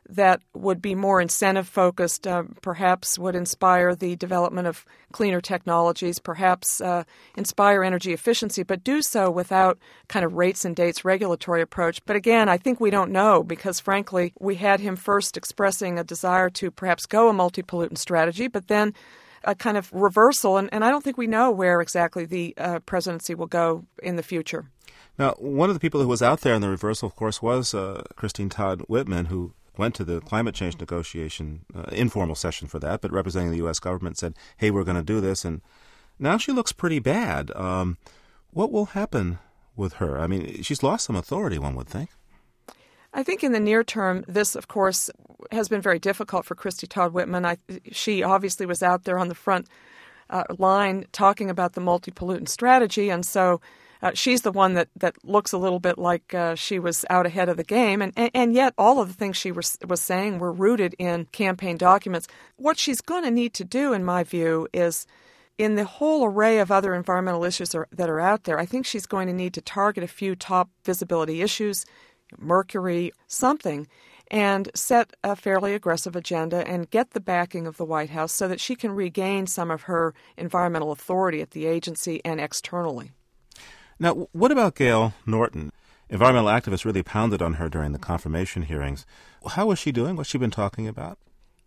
that 0.09 0.41
would 0.55 0.83
be 0.83 0.95
more 0.95 1.21
incentive 1.21 1.69
focused, 1.69 2.27
uh, 2.27 2.45
perhaps 2.61 3.19
would 3.19 3.35
inspire 3.35 3.95
the 3.95 4.17
development 4.17 4.67
of 4.67 4.85
cleaner 5.13 5.41
technologies, 5.41 6.19
perhaps 6.19 6.81
uh, 6.81 7.05
inspire 7.37 7.83
energy 7.83 8.13
efficiency, 8.13 8.63
but 8.63 8.85
do 8.85 9.03
so 9.03 9.31
without 9.31 9.79
kind 10.09 10.25
of 10.25 10.35
rates 10.35 10.65
and 10.65 10.77
dates 10.77 11.05
regulatory 11.05 11.63
approach. 11.63 12.05
But 12.05 12.17
again, 12.17 12.49
I 12.49 12.59
think 12.59 12.81
we 12.81 12.91
don't 12.91 13.13
know 13.13 13.43
because 13.43 13.81
frankly, 13.81 14.33
we 14.39 14.57
had 14.57 14.81
him 14.81 14.97
first 14.97 15.37
expressing 15.37 15.99
a 15.99 16.05
desire 16.05 16.51
to 16.51 16.71
perhaps 16.71 17.07
go 17.07 17.29
a 17.29 17.33
multi 17.33 17.63
pollutant 17.63 17.99
strategy, 17.99 18.49
but 18.49 18.69
then 18.69 18.95
a 19.45 19.55
kind 19.55 19.77
of 19.77 19.93
reversal, 19.93 20.57
and, 20.57 20.69
and 20.73 20.85
I 20.85 20.91
don't 20.91 21.03
think 21.03 21.19
we 21.19 21.27
know 21.27 21.51
where 21.51 21.81
exactly 21.81 22.25
the 22.25 22.55
uh, 22.57 22.79
presidency 22.81 23.35
will 23.35 23.47
go 23.47 23.85
in 24.03 24.17
the 24.17 24.23
future. 24.23 24.67
Now, 25.19 25.33
one 25.39 25.69
of 25.69 25.75
the 25.75 25.81
people 25.81 26.01
who 26.01 26.09
was 26.09 26.23
out 26.23 26.41
there 26.41 26.55
in 26.55 26.63
the 26.63 26.69
reversal, 26.69 27.09
of 27.09 27.17
course, 27.17 27.43
was 27.43 27.75
uh, 27.75 28.05
Christine 28.17 28.49
Todd 28.49 28.83
Whitman, 28.83 29.27
who 29.27 29.53
went 29.77 29.95
to 29.97 30.05
the 30.05 30.21
climate 30.21 30.55
change 30.55 30.79
negotiation 30.79 31.65
uh, 31.75 31.85
informal 31.93 32.35
session 32.35 32.69
for 32.69 32.79
that, 32.81 33.01
but 33.01 33.13
representing 33.13 33.51
the 33.51 33.59
U.S. 33.59 33.79
government 33.79 34.19
said, 34.19 34.35
"Hey, 34.57 34.71
we're 34.71 34.85
going 34.85 34.97
to 34.97 35.03
do 35.03 35.21
this," 35.21 35.45
and 35.45 35.61
Now 36.19 36.37
she 36.39 36.53
looks 36.53 36.73
pretty 36.73 36.99
bad. 36.99 37.51
Um, 37.57 37.99
what 38.51 38.71
will 38.71 38.87
happen 38.87 39.39
with 39.77 39.95
her? 39.95 40.21
I 40.21 40.27
mean, 40.27 40.63
she's 40.63 40.83
lost 40.83 41.07
some 41.07 41.17
authority, 41.17 41.59
one 41.59 41.75
would 41.75 41.89
think. 41.89 42.11
I 43.15 43.23
think 43.23 43.45
in 43.45 43.53
the 43.53 43.61
near 43.61 43.85
term, 43.85 44.25
this, 44.27 44.55
of 44.55 44.69
course, 44.69 45.11
has 45.51 45.69
been 45.69 45.81
very 45.83 45.99
difficult 45.99 46.47
for 46.47 46.55
Christie 46.55 46.87
Todd 46.87 47.13
Whitman. 47.13 47.45
I, 47.45 47.59
she 47.91 48.23
obviously 48.23 48.65
was 48.65 48.83
out 48.83 49.05
there 49.05 49.19
on 49.19 49.29
the 49.29 49.35
front 49.35 49.69
uh, 50.31 50.45
line 50.59 51.07
talking 51.13 51.51
about 51.51 51.75
the 51.75 51.81
multi 51.81 52.11
pollutant 52.11 52.49
strategy, 52.49 53.11
and 53.11 53.25
so 53.25 53.61
uh, 54.03 54.11
she's 54.15 54.43
the 54.43 54.53
one 54.53 54.75
that, 54.75 54.89
that 54.97 55.17
looks 55.25 55.53
a 55.53 55.59
little 55.59 55.79
bit 55.79 55.97
like 55.99 56.35
uh, 56.35 56.55
she 56.55 56.79
was 56.79 57.05
out 57.09 57.27
ahead 57.27 57.49
of 57.49 57.57
the 57.57 57.65
game. 57.65 58.03
And, 58.03 58.13
and, 58.17 58.31
and 58.35 58.55
yet, 58.55 58.75
all 58.77 59.01
of 59.01 59.09
the 59.09 59.15
things 59.15 59.37
she 59.37 59.53
was, 59.53 59.79
was 59.87 60.01
saying 60.01 60.39
were 60.39 60.53
rooted 60.53 60.95
in 60.99 61.27
campaign 61.27 61.77
documents. 61.77 62.27
What 62.57 62.79
she's 62.79 63.01
going 63.01 63.25
to 63.25 63.31
need 63.31 63.55
to 63.55 63.65
do, 63.65 63.93
in 63.93 64.05
my 64.05 64.25
view, 64.25 64.67
is 64.73 65.07
in 65.59 65.77
the 65.77 65.85
whole 65.85 66.25
array 66.25 66.59
of 66.59 66.73
other 66.73 66.95
environmental 66.95 67.45
issues 67.45 67.75
are, 67.75 67.87
that 67.93 68.11
are 68.11 68.21
out 68.21 68.45
there, 68.45 68.59
I 68.59 68.67
think 68.67 68.87
she's 68.87 69.07
going 69.07 69.29
to 69.29 69.35
need 69.35 69.55
to 69.55 69.61
target 69.61 70.03
a 70.03 70.09
few 70.09 70.35
top 70.35 70.71
visibility 70.85 71.43
issues 71.43 71.85
Mercury, 72.39 73.13
something, 73.27 73.87
and 74.31 74.71
set 74.75 75.13
a 75.23 75.37
fairly 75.37 75.75
aggressive 75.75 76.17
agenda 76.17 76.67
and 76.67 76.91
get 76.91 77.11
the 77.11 77.21
backing 77.21 77.67
of 77.67 77.77
the 77.77 77.85
White 77.85 78.11
House 78.11 78.33
so 78.33 78.49
that 78.49 78.61
she 78.61 78.75
can 78.75 78.93
regain 78.93 79.47
some 79.47 79.71
of 79.71 79.83
her 79.83 80.15
environmental 80.39 80.93
authority 80.93 81.43
at 81.43 81.51
the 81.51 81.67
agency 81.67 82.23
and 82.25 82.41
externally. 82.41 83.11
Now, 84.03 84.27
what 84.33 84.51
about 84.51 84.75
Gale 84.75 85.15
Norton? 85.27 85.71
Environmental 86.11 86.51
activists 86.51 86.85
really 86.85 87.05
pounded 87.05 87.41
on 87.41 87.55
her 87.55 87.69
during 87.69 87.93
the 87.93 88.01
confirmation 88.01 88.63
hearings. 88.63 89.07
How 89.47 89.67
was 89.67 89.79
she 89.79 89.93
doing? 89.93 90.17
What's 90.17 90.29
she 90.29 90.39
been 90.39 90.51
talking 90.51 90.89
about? 90.89 91.19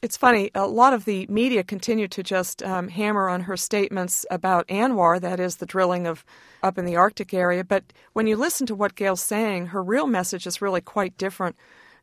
It's 0.01 0.17
funny, 0.17 0.51
a 0.53 0.67
lot 0.67 0.91
of 0.91 1.05
the 1.05 1.25
media 1.29 1.63
continue 1.63 2.09
to 2.09 2.21
just 2.21 2.61
um, 2.61 2.89
hammer 2.89 3.29
on 3.29 3.39
her 3.43 3.55
statements 3.55 4.25
about 4.29 4.67
ANWR, 4.67 5.21
that 5.21 5.39
is, 5.39 5.55
the 5.55 5.65
drilling 5.65 6.07
of 6.07 6.25
up 6.61 6.77
in 6.77 6.83
the 6.83 6.97
Arctic 6.97 7.33
area. 7.33 7.63
But 7.63 7.93
when 8.11 8.27
you 8.27 8.35
listen 8.35 8.67
to 8.67 8.75
what 8.75 8.95
Gale's 8.95 9.21
saying, 9.21 9.67
her 9.67 9.81
real 9.81 10.05
message 10.05 10.45
is 10.45 10.61
really 10.61 10.81
quite 10.81 11.17
different. 11.17 11.55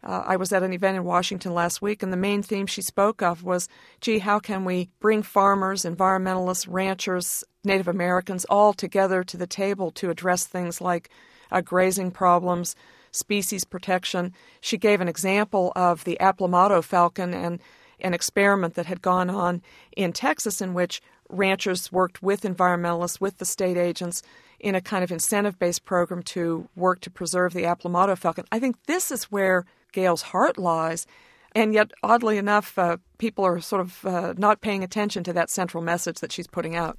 Uh, 0.04 0.22
I 0.26 0.36
was 0.36 0.52
at 0.52 0.62
an 0.62 0.72
event 0.72 0.96
in 0.96 1.04
Washington 1.04 1.54
last 1.54 1.80
week, 1.80 2.02
and 2.02 2.12
the 2.12 2.16
main 2.16 2.42
theme 2.42 2.66
she 2.66 2.82
spoke 2.82 3.22
of 3.22 3.44
was 3.44 3.68
gee, 4.00 4.18
how 4.18 4.38
can 4.38 4.64
we 4.64 4.90
bring 5.00 5.22
farmers, 5.22 5.84
environmentalists, 5.84 6.66
ranchers, 6.68 7.44
Native 7.64 7.88
Americans 7.88 8.44
all 8.46 8.72
together 8.72 9.22
to 9.22 9.36
the 9.36 9.46
table 9.46 9.90
to 9.92 10.10
address 10.10 10.44
things 10.46 10.80
like 10.80 11.08
uh, 11.52 11.60
grazing 11.60 12.10
problems, 12.10 12.74
species 13.12 13.64
protection? 13.64 14.32
She 14.60 14.76
gave 14.76 15.00
an 15.00 15.08
example 15.08 15.72
of 15.76 16.04
the 16.04 16.18
Aplomado 16.20 16.82
falcon 16.82 17.32
and 17.32 17.60
an 18.00 18.14
experiment 18.14 18.74
that 18.74 18.86
had 18.86 19.02
gone 19.02 19.30
on 19.30 19.62
in 19.96 20.12
Texas 20.12 20.60
in 20.60 20.74
which 20.74 21.00
ranchers 21.28 21.92
worked 21.92 22.22
with 22.22 22.42
environmentalists, 22.42 23.20
with 23.20 23.38
the 23.38 23.44
state 23.44 23.76
agents, 23.76 24.22
in 24.58 24.74
a 24.74 24.80
kind 24.80 25.02
of 25.02 25.12
incentive 25.12 25.58
based 25.58 25.84
program 25.84 26.22
to 26.22 26.68
work 26.74 27.00
to 27.00 27.10
preserve 27.10 27.52
the 27.52 27.62
Aplomado 27.62 28.16
falcon. 28.16 28.44
I 28.50 28.58
think 28.58 28.76
this 28.86 29.10
is 29.10 29.24
where 29.24 29.64
Gale's 29.92 30.22
heart 30.22 30.58
lies. 30.58 31.06
And 31.54 31.74
yet, 31.74 31.92
oddly 32.02 32.38
enough, 32.38 32.78
uh, 32.78 32.96
people 33.18 33.44
are 33.44 33.60
sort 33.60 33.82
of 33.82 34.04
uh, 34.06 34.34
not 34.36 34.60
paying 34.60 34.82
attention 34.82 35.22
to 35.24 35.32
that 35.34 35.50
central 35.50 35.82
message 35.82 36.20
that 36.20 36.32
she's 36.32 36.46
putting 36.46 36.74
out. 36.74 36.98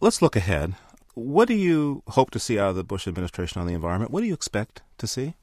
Let's 0.00 0.20
look 0.20 0.36
ahead. 0.36 0.74
What 1.14 1.48
do 1.48 1.54
you 1.54 2.02
hope 2.08 2.30
to 2.32 2.38
see 2.38 2.58
out 2.58 2.70
of 2.70 2.76
the 2.76 2.84
Bush 2.84 3.08
administration 3.08 3.60
on 3.60 3.66
the 3.66 3.74
environment? 3.74 4.10
What 4.10 4.20
do 4.20 4.26
you 4.26 4.34
expect 4.34 4.82
to 4.98 5.06
see? 5.06 5.34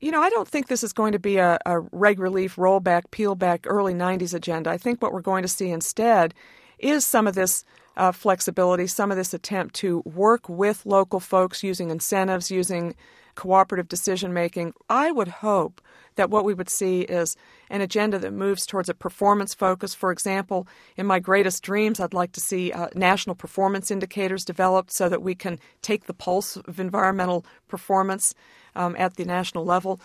You 0.00 0.10
know, 0.10 0.22
I 0.22 0.30
don't 0.30 0.48
think 0.48 0.66
this 0.68 0.82
is 0.82 0.92
going 0.92 1.12
to 1.12 1.18
be 1.18 1.36
a, 1.36 1.58
a 1.66 1.80
reg 1.80 2.18
relief, 2.18 2.56
rollback, 2.56 3.10
peel 3.10 3.34
back, 3.34 3.66
early 3.66 3.94
90s 3.94 4.34
agenda. 4.34 4.70
I 4.70 4.78
think 4.78 5.02
what 5.02 5.12
we're 5.12 5.20
going 5.20 5.42
to 5.42 5.48
see 5.48 5.70
instead 5.70 6.34
is 6.78 7.04
some 7.06 7.26
of 7.26 7.34
this 7.34 7.64
uh, 7.96 8.10
flexibility, 8.10 8.86
some 8.86 9.10
of 9.10 9.16
this 9.16 9.34
attempt 9.34 9.74
to 9.76 10.00
work 10.00 10.48
with 10.48 10.86
local 10.86 11.20
folks 11.20 11.62
using 11.62 11.90
incentives, 11.90 12.50
using 12.50 12.94
cooperative 13.34 13.88
decision 13.88 14.32
making. 14.32 14.74
I 14.88 15.10
would 15.10 15.28
hope 15.28 15.80
that 16.16 16.30
what 16.30 16.44
we 16.44 16.54
would 16.54 16.68
see 16.68 17.02
is 17.02 17.36
an 17.70 17.80
agenda 17.80 18.18
that 18.18 18.32
moves 18.32 18.66
towards 18.66 18.88
a 18.88 18.94
performance 18.94 19.54
focus. 19.54 19.94
For 19.94 20.12
example, 20.12 20.66
in 20.96 21.06
my 21.06 21.18
greatest 21.18 21.62
dreams, 21.62 22.00
I'd 22.00 22.14
like 22.14 22.32
to 22.32 22.40
see 22.40 22.72
uh, 22.72 22.88
national 22.94 23.34
performance 23.34 23.90
indicators 23.90 24.44
developed 24.44 24.92
so 24.92 25.08
that 25.08 25.22
we 25.22 25.34
can 25.34 25.58
take 25.80 26.04
the 26.04 26.14
pulse 26.14 26.56
of 26.56 26.78
environmental 26.78 27.46
performance 27.68 28.34
um, 28.74 28.94
at 28.98 29.16
the 29.16 29.24
national 29.24 29.64
level. 29.64 30.00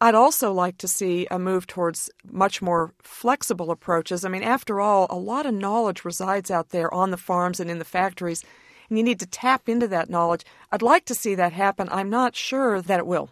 I'd 0.00 0.16
also 0.16 0.52
like 0.52 0.78
to 0.78 0.88
see 0.88 1.28
a 1.30 1.38
move 1.38 1.68
towards 1.68 2.10
much 2.28 2.60
more 2.60 2.92
flexible 3.02 3.70
approaches. 3.70 4.24
I 4.24 4.30
mean, 4.30 4.42
after 4.42 4.80
all, 4.80 5.06
a 5.10 5.16
lot 5.16 5.46
of 5.46 5.54
knowledge 5.54 6.04
resides 6.04 6.50
out 6.50 6.70
there 6.70 6.92
on 6.92 7.12
the 7.12 7.16
farms 7.16 7.60
and 7.60 7.70
in 7.70 7.78
the 7.78 7.84
factories, 7.84 8.42
and 8.88 8.98
you 8.98 9.04
need 9.04 9.20
to 9.20 9.26
tap 9.26 9.68
into 9.68 9.88
that 9.88 10.10
knowledge. 10.10 10.44
I'd 10.70 10.82
like 10.82 11.04
to 11.06 11.14
see 11.14 11.34
that 11.34 11.52
happen. 11.52 11.88
I'm 11.90 12.10
not 12.10 12.36
sure 12.36 12.80
that 12.82 12.98
it 12.98 13.06
will. 13.06 13.30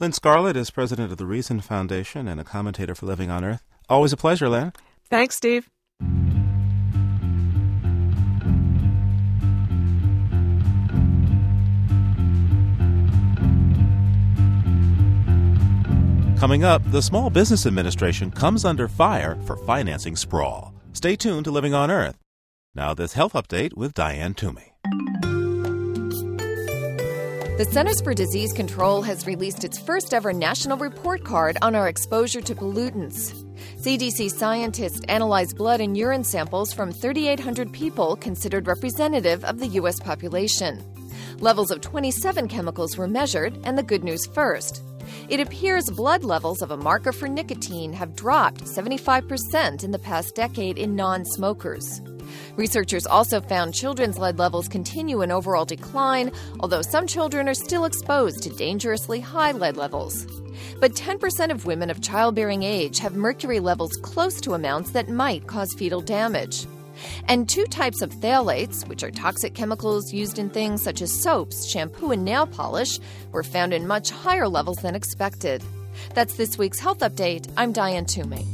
Lynn 0.00 0.12
Scarlett 0.12 0.56
is 0.56 0.70
president 0.70 1.12
of 1.12 1.18
the 1.18 1.26
Reason 1.26 1.60
Foundation 1.60 2.26
and 2.26 2.40
a 2.40 2.44
commentator 2.44 2.94
for 2.94 3.06
Living 3.06 3.30
on 3.30 3.44
Earth. 3.44 3.62
Always 3.88 4.12
a 4.12 4.16
pleasure, 4.16 4.48
Lynn. 4.48 4.72
Thanks, 5.08 5.36
Steve. 5.36 5.70
Coming 16.38 16.64
up, 16.64 16.82
the 16.90 17.00
Small 17.00 17.30
Business 17.30 17.64
Administration 17.64 18.30
comes 18.30 18.64
under 18.64 18.88
fire 18.88 19.36
for 19.46 19.56
financing 19.56 20.16
sprawl. 20.16 20.74
Stay 20.92 21.16
tuned 21.16 21.44
to 21.44 21.50
Living 21.50 21.72
on 21.72 21.90
Earth. 21.90 22.23
Now, 22.76 22.92
this 22.92 23.12
health 23.12 23.34
update 23.34 23.76
with 23.76 23.94
Diane 23.94 24.34
Toomey. 24.34 24.72
The 27.56 27.68
Centers 27.70 28.00
for 28.00 28.14
Disease 28.14 28.52
Control 28.52 29.00
has 29.02 29.28
released 29.28 29.62
its 29.62 29.78
first 29.78 30.12
ever 30.12 30.32
national 30.32 30.76
report 30.78 31.22
card 31.22 31.56
on 31.62 31.76
our 31.76 31.86
exposure 31.86 32.40
to 32.40 32.52
pollutants. 32.52 33.32
CDC 33.80 34.28
scientists 34.28 35.02
analyzed 35.08 35.56
blood 35.56 35.80
and 35.80 35.96
urine 35.96 36.24
samples 36.24 36.72
from 36.72 36.90
3,800 36.90 37.72
people 37.72 38.16
considered 38.16 38.66
representative 38.66 39.44
of 39.44 39.60
the 39.60 39.68
U.S. 39.78 40.00
population. 40.00 40.82
Levels 41.38 41.70
of 41.70 41.80
27 41.80 42.48
chemicals 42.48 42.96
were 42.96 43.06
measured, 43.06 43.56
and 43.62 43.78
the 43.78 43.84
good 43.84 44.02
news 44.02 44.26
first. 44.26 44.82
It 45.28 45.38
appears 45.38 45.90
blood 45.90 46.24
levels 46.24 46.60
of 46.60 46.72
a 46.72 46.76
marker 46.76 47.12
for 47.12 47.28
nicotine 47.28 47.92
have 47.92 48.16
dropped 48.16 48.64
75% 48.64 49.84
in 49.84 49.92
the 49.92 49.98
past 50.00 50.34
decade 50.34 50.76
in 50.76 50.96
non 50.96 51.24
smokers. 51.24 52.00
Researchers 52.56 53.06
also 53.06 53.40
found 53.40 53.74
children's 53.74 54.16
lead 54.16 54.38
levels 54.38 54.68
continue 54.68 55.22
an 55.22 55.32
overall 55.32 55.64
decline, 55.64 56.30
although 56.60 56.82
some 56.82 57.06
children 57.06 57.48
are 57.48 57.54
still 57.54 57.84
exposed 57.84 58.42
to 58.44 58.50
dangerously 58.50 59.18
high 59.18 59.52
lead 59.52 59.76
levels. 59.76 60.26
But 60.80 60.92
10% 60.92 61.50
of 61.50 61.66
women 61.66 61.90
of 61.90 62.00
childbearing 62.00 62.62
age 62.62 63.00
have 63.00 63.16
mercury 63.16 63.58
levels 63.58 63.96
close 64.02 64.40
to 64.42 64.54
amounts 64.54 64.92
that 64.92 65.08
might 65.08 65.48
cause 65.48 65.74
fetal 65.74 66.00
damage. 66.00 66.66
And 67.26 67.48
two 67.48 67.64
types 67.64 68.02
of 68.02 68.10
phthalates, 68.10 68.86
which 68.86 69.02
are 69.02 69.10
toxic 69.10 69.54
chemicals 69.54 70.12
used 70.12 70.38
in 70.38 70.48
things 70.48 70.80
such 70.80 71.02
as 71.02 71.12
soaps, 71.12 71.66
shampoo, 71.66 72.12
and 72.12 72.24
nail 72.24 72.46
polish, 72.46 73.00
were 73.32 73.42
found 73.42 73.74
in 73.74 73.88
much 73.88 74.10
higher 74.10 74.46
levels 74.46 74.78
than 74.78 74.94
expected. 74.94 75.64
That's 76.14 76.34
this 76.34 76.56
week's 76.56 76.78
Health 76.78 77.00
Update. 77.00 77.52
I'm 77.56 77.72
Diane 77.72 78.06
Toomey. 78.06 78.46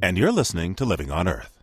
And 0.00 0.16
you're 0.16 0.30
listening 0.30 0.76
to 0.76 0.84
Living 0.84 1.10
on 1.10 1.26
Earth. 1.26 1.55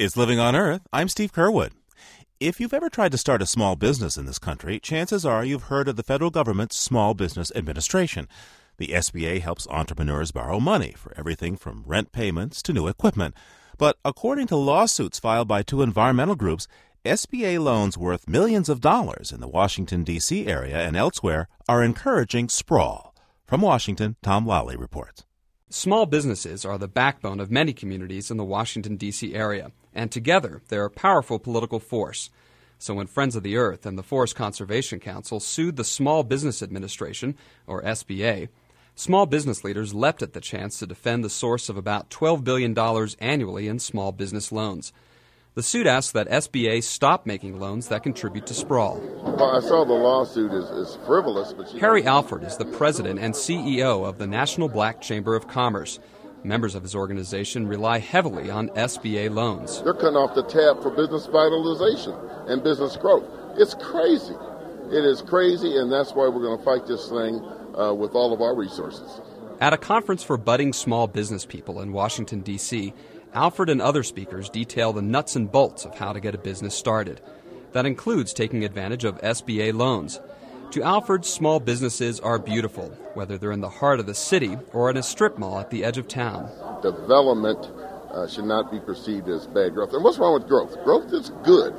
It's 0.00 0.16
Living 0.16 0.38
on 0.38 0.56
Earth. 0.56 0.80
I'm 0.94 1.10
Steve 1.10 1.30
Curwood. 1.30 1.72
If 2.40 2.58
you've 2.58 2.72
ever 2.72 2.88
tried 2.88 3.12
to 3.12 3.18
start 3.18 3.42
a 3.42 3.46
small 3.46 3.76
business 3.76 4.16
in 4.16 4.24
this 4.24 4.38
country, 4.38 4.80
chances 4.80 5.26
are 5.26 5.44
you've 5.44 5.64
heard 5.64 5.88
of 5.88 5.96
the 5.96 6.02
federal 6.02 6.30
government's 6.30 6.78
Small 6.78 7.12
Business 7.12 7.52
Administration. 7.54 8.26
The 8.78 8.94
SBA 8.94 9.42
helps 9.42 9.68
entrepreneurs 9.68 10.32
borrow 10.32 10.58
money 10.58 10.94
for 10.96 11.12
everything 11.18 11.54
from 11.54 11.84
rent 11.84 12.12
payments 12.12 12.62
to 12.62 12.72
new 12.72 12.88
equipment. 12.88 13.34
But 13.76 13.98
according 14.02 14.46
to 14.46 14.56
lawsuits 14.56 15.18
filed 15.18 15.48
by 15.48 15.60
two 15.60 15.82
environmental 15.82 16.34
groups, 16.34 16.66
SBA 17.04 17.62
loans 17.62 17.98
worth 17.98 18.26
millions 18.26 18.70
of 18.70 18.80
dollars 18.80 19.30
in 19.30 19.40
the 19.40 19.48
Washington, 19.48 20.02
D.C. 20.02 20.46
area 20.46 20.78
and 20.78 20.96
elsewhere 20.96 21.46
are 21.68 21.84
encouraging 21.84 22.48
sprawl. 22.48 23.14
From 23.46 23.60
Washington, 23.60 24.16
Tom 24.22 24.46
Lally 24.46 24.78
reports. 24.78 25.26
Small 25.72 26.04
businesses 26.04 26.64
are 26.64 26.78
the 26.78 26.88
backbone 26.88 27.38
of 27.38 27.48
many 27.48 27.72
communities 27.72 28.28
in 28.28 28.36
the 28.36 28.44
Washington, 28.44 28.96
D.C. 28.96 29.36
area, 29.36 29.70
and 29.94 30.10
together 30.10 30.62
they're 30.66 30.86
a 30.86 30.90
powerful 30.90 31.38
political 31.38 31.78
force. 31.78 32.28
So 32.80 32.94
when 32.94 33.06
Friends 33.06 33.36
of 33.36 33.44
the 33.44 33.56
Earth 33.56 33.86
and 33.86 33.96
the 33.96 34.02
Forest 34.02 34.34
Conservation 34.34 34.98
Council 34.98 35.38
sued 35.38 35.76
the 35.76 35.84
Small 35.84 36.24
Business 36.24 36.60
Administration, 36.60 37.36
or 37.68 37.84
SBA, 37.84 38.48
small 38.96 39.26
business 39.26 39.62
leaders 39.62 39.94
leapt 39.94 40.22
at 40.22 40.32
the 40.32 40.40
chance 40.40 40.76
to 40.80 40.88
defend 40.88 41.22
the 41.22 41.30
source 41.30 41.68
of 41.68 41.76
about 41.76 42.10
$12 42.10 42.42
billion 42.42 42.76
annually 43.20 43.68
in 43.68 43.78
small 43.78 44.10
business 44.10 44.50
loans. 44.50 44.92
The 45.54 45.64
suit 45.64 45.88
asks 45.88 46.12
that 46.12 46.28
SBA 46.28 46.84
stop 46.84 47.26
making 47.26 47.58
loans 47.58 47.88
that 47.88 48.04
contribute 48.04 48.46
to 48.46 48.54
sprawl. 48.54 49.00
Well, 49.24 49.50
I 49.50 49.60
saw 49.60 49.84
the 49.84 49.92
lawsuit 49.92 50.52
is, 50.52 50.64
is 50.70 50.96
frivolous, 51.04 51.52
but 51.52 51.68
Harry 51.72 52.06
Alford 52.06 52.44
is 52.44 52.56
the 52.56 52.66
president 52.66 53.18
and 53.18 53.34
CEO 53.34 54.06
of 54.06 54.18
the 54.18 54.28
National 54.28 54.68
Black 54.68 55.00
Chamber 55.00 55.34
of 55.34 55.48
Commerce. 55.48 55.98
Members 56.44 56.76
of 56.76 56.84
his 56.84 56.94
organization 56.94 57.66
rely 57.66 57.98
heavily 57.98 58.48
on 58.48 58.68
SBA 58.70 59.34
loans. 59.34 59.82
They're 59.82 59.92
cutting 59.92 60.14
off 60.14 60.36
the 60.36 60.44
tap 60.44 60.84
for 60.84 60.90
business 60.90 61.26
vitalization 61.26 62.14
and 62.46 62.62
business 62.62 62.96
growth. 62.96 63.24
It's 63.58 63.74
crazy. 63.74 64.36
It 64.92 65.04
is 65.04 65.20
crazy, 65.20 65.76
and 65.76 65.90
that's 65.90 66.12
why 66.12 66.28
we're 66.28 66.42
going 66.42 66.58
to 66.58 66.64
fight 66.64 66.86
this 66.86 67.08
thing 67.08 67.44
uh, 67.76 67.92
with 67.92 68.12
all 68.12 68.32
of 68.32 68.40
our 68.40 68.54
resources. 68.54 69.20
At 69.60 69.72
a 69.72 69.76
conference 69.76 70.22
for 70.22 70.36
budding 70.36 70.72
small 70.72 71.08
business 71.08 71.44
people 71.44 71.80
in 71.80 71.92
Washington, 71.92 72.40
D.C., 72.40 72.94
Alford 73.32 73.70
and 73.70 73.80
other 73.80 74.02
speakers 74.02 74.48
detail 74.48 74.92
the 74.92 75.02
nuts 75.02 75.36
and 75.36 75.50
bolts 75.50 75.84
of 75.84 75.94
how 75.94 76.12
to 76.12 76.20
get 76.20 76.34
a 76.34 76.38
business 76.38 76.74
started. 76.74 77.20
That 77.72 77.86
includes 77.86 78.32
taking 78.32 78.64
advantage 78.64 79.04
of 79.04 79.20
SBA 79.20 79.74
loans. 79.74 80.20
To 80.72 80.82
Alford, 80.82 81.24
small 81.24 81.60
businesses 81.60 82.18
are 82.20 82.38
beautiful, 82.38 82.88
whether 83.14 83.38
they're 83.38 83.52
in 83.52 83.60
the 83.60 83.68
heart 83.68 84.00
of 84.00 84.06
the 84.06 84.14
city 84.14 84.56
or 84.72 84.90
in 84.90 84.96
a 84.96 85.02
strip 85.02 85.38
mall 85.38 85.58
at 85.60 85.70
the 85.70 85.84
edge 85.84 85.98
of 85.98 86.08
town. 86.08 86.50
Development 86.82 87.58
uh, 88.12 88.26
should 88.26 88.44
not 88.44 88.70
be 88.70 88.80
perceived 88.80 89.28
as 89.28 89.46
bad 89.46 89.74
growth. 89.74 89.92
And 89.92 90.02
what's 90.02 90.18
wrong 90.18 90.34
with 90.34 90.48
growth? 90.48 90.76
Growth 90.84 91.12
is 91.12 91.30
good 91.44 91.72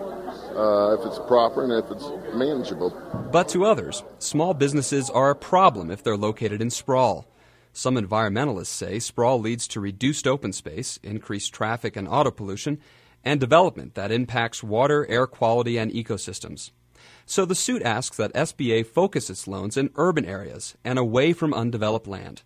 uh, 0.55 0.97
if 0.97 1.05
it's 1.05 1.19
proper 1.27 1.63
and 1.63 1.73
if 1.73 1.91
it's 1.91 2.09
manageable. 2.33 2.91
But 3.31 3.49
to 3.49 3.65
others, 3.65 4.03
small 4.19 4.53
businesses 4.53 5.09
are 5.09 5.29
a 5.29 5.35
problem 5.35 5.91
if 5.91 6.03
they're 6.03 6.17
located 6.17 6.61
in 6.61 6.69
sprawl. 6.69 7.25
Some 7.73 7.95
environmentalists 7.95 8.67
say 8.67 8.99
sprawl 8.99 9.39
leads 9.39 9.67
to 9.69 9.79
reduced 9.79 10.27
open 10.27 10.53
space, 10.53 10.99
increased 11.03 11.53
traffic 11.53 11.95
and 11.95 12.07
auto 12.07 12.31
pollution, 12.31 12.79
and 13.23 13.39
development 13.39 13.95
that 13.95 14.11
impacts 14.11 14.63
water, 14.63 15.05
air 15.09 15.27
quality, 15.27 15.77
and 15.77 15.91
ecosystems. 15.91 16.71
So 17.25 17.45
the 17.45 17.55
suit 17.55 17.81
asks 17.81 18.17
that 18.17 18.33
SBA 18.33 18.85
focus 18.87 19.29
its 19.29 19.47
loans 19.47 19.77
in 19.77 19.91
urban 19.95 20.25
areas 20.25 20.75
and 20.83 20.99
away 20.99 21.33
from 21.33 21.53
undeveloped 21.53 22.07
land. 22.07 22.43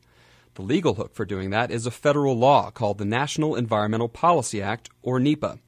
The 0.55 0.61
legal 0.61 0.93
hook 0.93 1.13
for 1.13 1.25
doing 1.25 1.49
that 1.49 1.71
is 1.71 1.85
a 1.85 1.91
federal 1.91 2.37
law 2.37 2.71
called 2.71 2.97
the 2.97 3.05
National 3.05 3.55
Environmental 3.55 4.07
Policy 4.07 4.61
Act, 4.61 4.89
or 5.01 5.19
NEPA. 5.19 5.59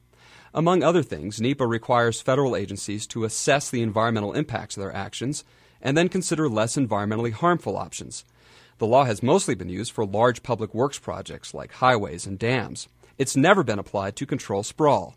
Among 0.54 0.82
other 0.82 1.02
things, 1.02 1.40
NEPA 1.40 1.66
requires 1.66 2.22
federal 2.22 2.56
agencies 2.56 3.06
to 3.08 3.24
assess 3.24 3.68
the 3.68 3.82
environmental 3.82 4.32
impacts 4.32 4.76
of 4.76 4.82
their 4.82 4.94
actions 4.94 5.44
and 5.82 5.96
then 5.96 6.08
consider 6.08 6.48
less 6.48 6.76
environmentally 6.76 7.32
harmful 7.32 7.76
options. 7.76 8.24
The 8.78 8.86
law 8.86 9.04
has 9.04 9.24
mostly 9.24 9.56
been 9.56 9.68
used 9.68 9.90
for 9.90 10.06
large 10.06 10.44
public 10.44 10.72
works 10.72 11.00
projects 11.00 11.52
like 11.52 11.72
highways 11.72 12.26
and 12.26 12.38
dams. 12.38 12.86
It's 13.18 13.36
never 13.36 13.64
been 13.64 13.80
applied 13.80 14.14
to 14.16 14.26
control 14.26 14.62
sprawl. 14.62 15.16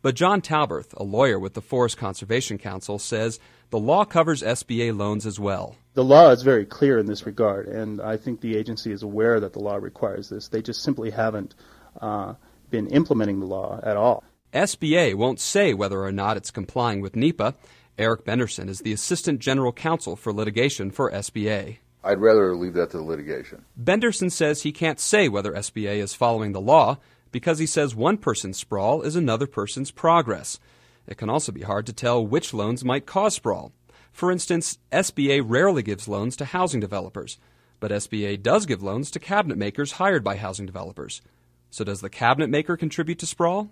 But 0.00 0.14
John 0.14 0.40
Talberth, 0.40 0.94
a 0.96 1.04
lawyer 1.04 1.38
with 1.38 1.52
the 1.52 1.60
Forest 1.60 1.98
Conservation 1.98 2.56
Council, 2.56 2.98
says 2.98 3.38
the 3.68 3.78
law 3.78 4.06
covers 4.06 4.42
SBA 4.42 4.96
loans 4.96 5.26
as 5.26 5.38
well. 5.38 5.76
The 5.92 6.02
law 6.02 6.30
is 6.30 6.42
very 6.42 6.64
clear 6.64 6.98
in 6.98 7.04
this 7.04 7.26
regard, 7.26 7.68
and 7.68 8.00
I 8.00 8.16
think 8.16 8.40
the 8.40 8.56
agency 8.56 8.90
is 8.90 9.02
aware 9.02 9.38
that 9.40 9.52
the 9.52 9.60
law 9.60 9.76
requires 9.76 10.30
this. 10.30 10.48
They 10.48 10.62
just 10.62 10.82
simply 10.82 11.10
haven't 11.10 11.54
uh, 12.00 12.34
been 12.70 12.86
implementing 12.88 13.40
the 13.40 13.46
law 13.46 13.78
at 13.82 13.98
all. 13.98 14.24
SBA 14.54 15.14
won't 15.14 15.38
say 15.38 15.74
whether 15.74 16.02
or 16.02 16.12
not 16.12 16.38
it's 16.38 16.50
complying 16.50 17.02
with 17.02 17.14
NEPA. 17.14 17.54
Eric 17.98 18.24
Benderson 18.24 18.70
is 18.70 18.80
the 18.80 18.92
Assistant 18.94 19.38
General 19.38 19.72
Counsel 19.72 20.16
for 20.16 20.32
Litigation 20.32 20.90
for 20.90 21.10
SBA. 21.10 21.76
I'd 22.04 22.20
rather 22.20 22.54
leave 22.56 22.74
that 22.74 22.90
to 22.90 22.96
the 22.96 23.02
litigation. 23.02 23.64
Benderson 23.76 24.30
says 24.30 24.62
he 24.62 24.72
can't 24.72 24.98
say 24.98 25.28
whether 25.28 25.52
SBA 25.52 25.96
is 25.98 26.14
following 26.14 26.52
the 26.52 26.60
law 26.60 26.98
because 27.30 27.58
he 27.58 27.66
says 27.66 27.94
one 27.94 28.18
person's 28.18 28.58
sprawl 28.58 29.02
is 29.02 29.16
another 29.16 29.46
person's 29.46 29.90
progress. 29.90 30.58
It 31.06 31.16
can 31.16 31.30
also 31.30 31.52
be 31.52 31.62
hard 31.62 31.86
to 31.86 31.92
tell 31.92 32.24
which 32.24 32.52
loans 32.52 32.84
might 32.84 33.06
cause 33.06 33.34
sprawl. 33.34 33.72
For 34.12 34.30
instance, 34.30 34.78
SBA 34.92 35.42
rarely 35.44 35.82
gives 35.82 36.08
loans 36.08 36.36
to 36.36 36.44
housing 36.44 36.80
developers, 36.80 37.38
but 37.80 37.90
SBA 37.90 38.42
does 38.42 38.66
give 38.66 38.82
loans 38.82 39.10
to 39.12 39.18
cabinet 39.18 39.56
makers 39.56 39.92
hired 39.92 40.22
by 40.22 40.36
housing 40.36 40.66
developers. 40.66 41.22
So 41.70 41.84
does 41.84 42.02
the 42.02 42.10
cabinet 42.10 42.50
maker 42.50 42.76
contribute 42.76 43.18
to 43.20 43.26
sprawl? 43.26 43.70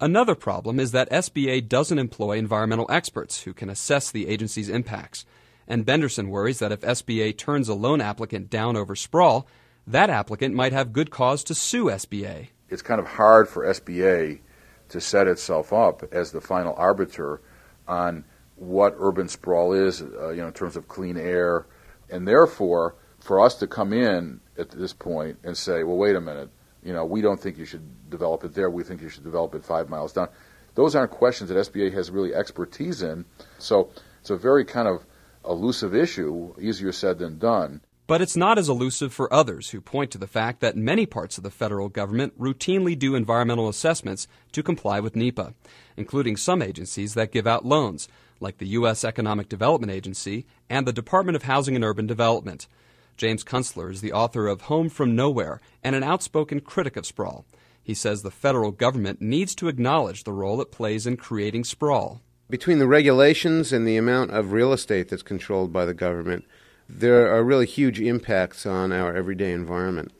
Another 0.00 0.34
problem 0.34 0.80
is 0.80 0.92
that 0.92 1.10
SBA 1.10 1.68
doesn't 1.68 1.98
employ 1.98 2.38
environmental 2.38 2.86
experts 2.90 3.42
who 3.42 3.54
can 3.54 3.70
assess 3.70 4.10
the 4.10 4.28
agency's 4.28 4.68
impacts. 4.68 5.24
And 5.70 5.86
Benderson 5.86 6.30
worries 6.30 6.58
that 6.58 6.72
if 6.72 6.80
SBA 6.80 7.38
turns 7.38 7.68
a 7.68 7.74
loan 7.74 8.00
applicant 8.00 8.50
down 8.50 8.76
over 8.76 8.96
sprawl, 8.96 9.46
that 9.86 10.10
applicant 10.10 10.52
might 10.52 10.72
have 10.72 10.92
good 10.92 11.12
cause 11.12 11.44
to 11.44 11.54
sue 11.54 11.84
SBA. 11.84 12.48
It's 12.68 12.82
kind 12.82 12.98
of 12.98 13.06
hard 13.06 13.48
for 13.48 13.64
SBA 13.64 14.40
to 14.88 15.00
set 15.00 15.28
itself 15.28 15.72
up 15.72 16.02
as 16.12 16.32
the 16.32 16.40
final 16.40 16.74
arbiter 16.76 17.40
on 17.86 18.24
what 18.56 18.96
urban 18.98 19.28
sprawl 19.28 19.72
is, 19.72 20.02
uh, 20.02 20.30
you 20.30 20.40
know, 20.40 20.48
in 20.48 20.52
terms 20.52 20.76
of 20.76 20.88
clean 20.88 21.16
air, 21.16 21.66
and 22.10 22.26
therefore, 22.26 22.96
for 23.20 23.40
us 23.40 23.54
to 23.54 23.68
come 23.68 23.92
in 23.92 24.40
at 24.58 24.70
this 24.70 24.92
point 24.92 25.38
and 25.44 25.56
say, 25.56 25.84
well, 25.84 25.96
wait 25.96 26.16
a 26.16 26.20
minute, 26.20 26.50
you 26.82 26.92
know, 26.92 27.04
we 27.04 27.20
don't 27.20 27.40
think 27.40 27.56
you 27.56 27.64
should 27.64 28.10
develop 28.10 28.42
it 28.42 28.54
there. 28.54 28.70
We 28.70 28.82
think 28.82 29.02
you 29.02 29.08
should 29.08 29.22
develop 29.22 29.54
it 29.54 29.64
five 29.64 29.88
miles 29.88 30.12
down. 30.12 30.30
Those 30.74 30.96
aren't 30.96 31.12
questions 31.12 31.48
that 31.48 31.56
SBA 31.72 31.92
has 31.92 32.10
really 32.10 32.34
expertise 32.34 33.02
in. 33.02 33.24
So 33.58 33.90
it's 34.20 34.30
a 34.30 34.36
very 34.36 34.64
kind 34.64 34.88
of 34.88 35.04
elusive 35.48 35.94
issue, 35.94 36.54
easier 36.60 36.92
said 36.92 37.18
than 37.18 37.38
done. 37.38 37.80
But 38.06 38.20
it's 38.20 38.36
not 38.36 38.58
as 38.58 38.68
elusive 38.68 39.12
for 39.12 39.32
others 39.32 39.70
who 39.70 39.80
point 39.80 40.10
to 40.10 40.18
the 40.18 40.26
fact 40.26 40.60
that 40.60 40.76
many 40.76 41.06
parts 41.06 41.38
of 41.38 41.44
the 41.44 41.50
federal 41.50 41.88
government 41.88 42.36
routinely 42.36 42.98
do 42.98 43.14
environmental 43.14 43.68
assessments 43.68 44.26
to 44.50 44.64
comply 44.64 44.98
with 44.98 45.14
NEPA, 45.14 45.54
including 45.96 46.36
some 46.36 46.60
agencies 46.60 47.14
that 47.14 47.30
give 47.30 47.46
out 47.46 47.64
loans, 47.64 48.08
like 48.40 48.58
the 48.58 48.66
U.S. 48.68 49.04
Economic 49.04 49.48
Development 49.48 49.92
Agency 49.92 50.44
and 50.68 50.86
the 50.86 50.92
Department 50.92 51.36
of 51.36 51.44
Housing 51.44 51.76
and 51.76 51.84
Urban 51.84 52.08
Development. 52.08 52.66
James 53.16 53.44
Kunstler 53.44 53.92
is 53.92 54.00
the 54.00 54.12
author 54.12 54.48
of 54.48 54.62
Home 54.62 54.88
from 54.88 55.14
Nowhere 55.14 55.60
and 55.84 55.94
an 55.94 56.02
outspoken 56.02 56.60
critic 56.60 56.96
of 56.96 57.06
sprawl. 57.06 57.44
He 57.82 57.94
says 57.94 58.22
the 58.22 58.30
federal 58.30 58.72
government 58.72 59.20
needs 59.20 59.54
to 59.54 59.68
acknowledge 59.68 60.24
the 60.24 60.32
role 60.32 60.60
it 60.60 60.72
plays 60.72 61.06
in 61.06 61.16
creating 61.16 61.64
sprawl. 61.64 62.22
Between 62.50 62.80
the 62.80 62.88
regulations 62.88 63.72
and 63.72 63.86
the 63.86 63.96
amount 63.96 64.32
of 64.32 64.50
real 64.50 64.72
estate 64.72 65.08
that's 65.08 65.22
controlled 65.22 65.72
by 65.72 65.84
the 65.84 65.94
government, 65.94 66.44
there 66.88 67.32
are 67.32 67.44
really 67.44 67.64
huge 67.64 68.00
impacts 68.00 68.66
on 68.66 68.90
our 68.90 69.14
everyday 69.14 69.52
environment. 69.52 70.10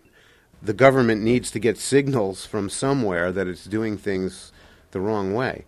The 0.63 0.73
government 0.73 1.23
needs 1.23 1.51
to 1.51 1.59
get 1.59 1.77
signals 1.77 2.47
from 2.47 2.71
somewhere 2.71 3.33
that 3.33 3.49
it's 3.49 3.65
doing 3.65 3.99
things 3.99 4.53
the 4.93 5.01
wrong 5.01 5.35
way. 5.35 5.65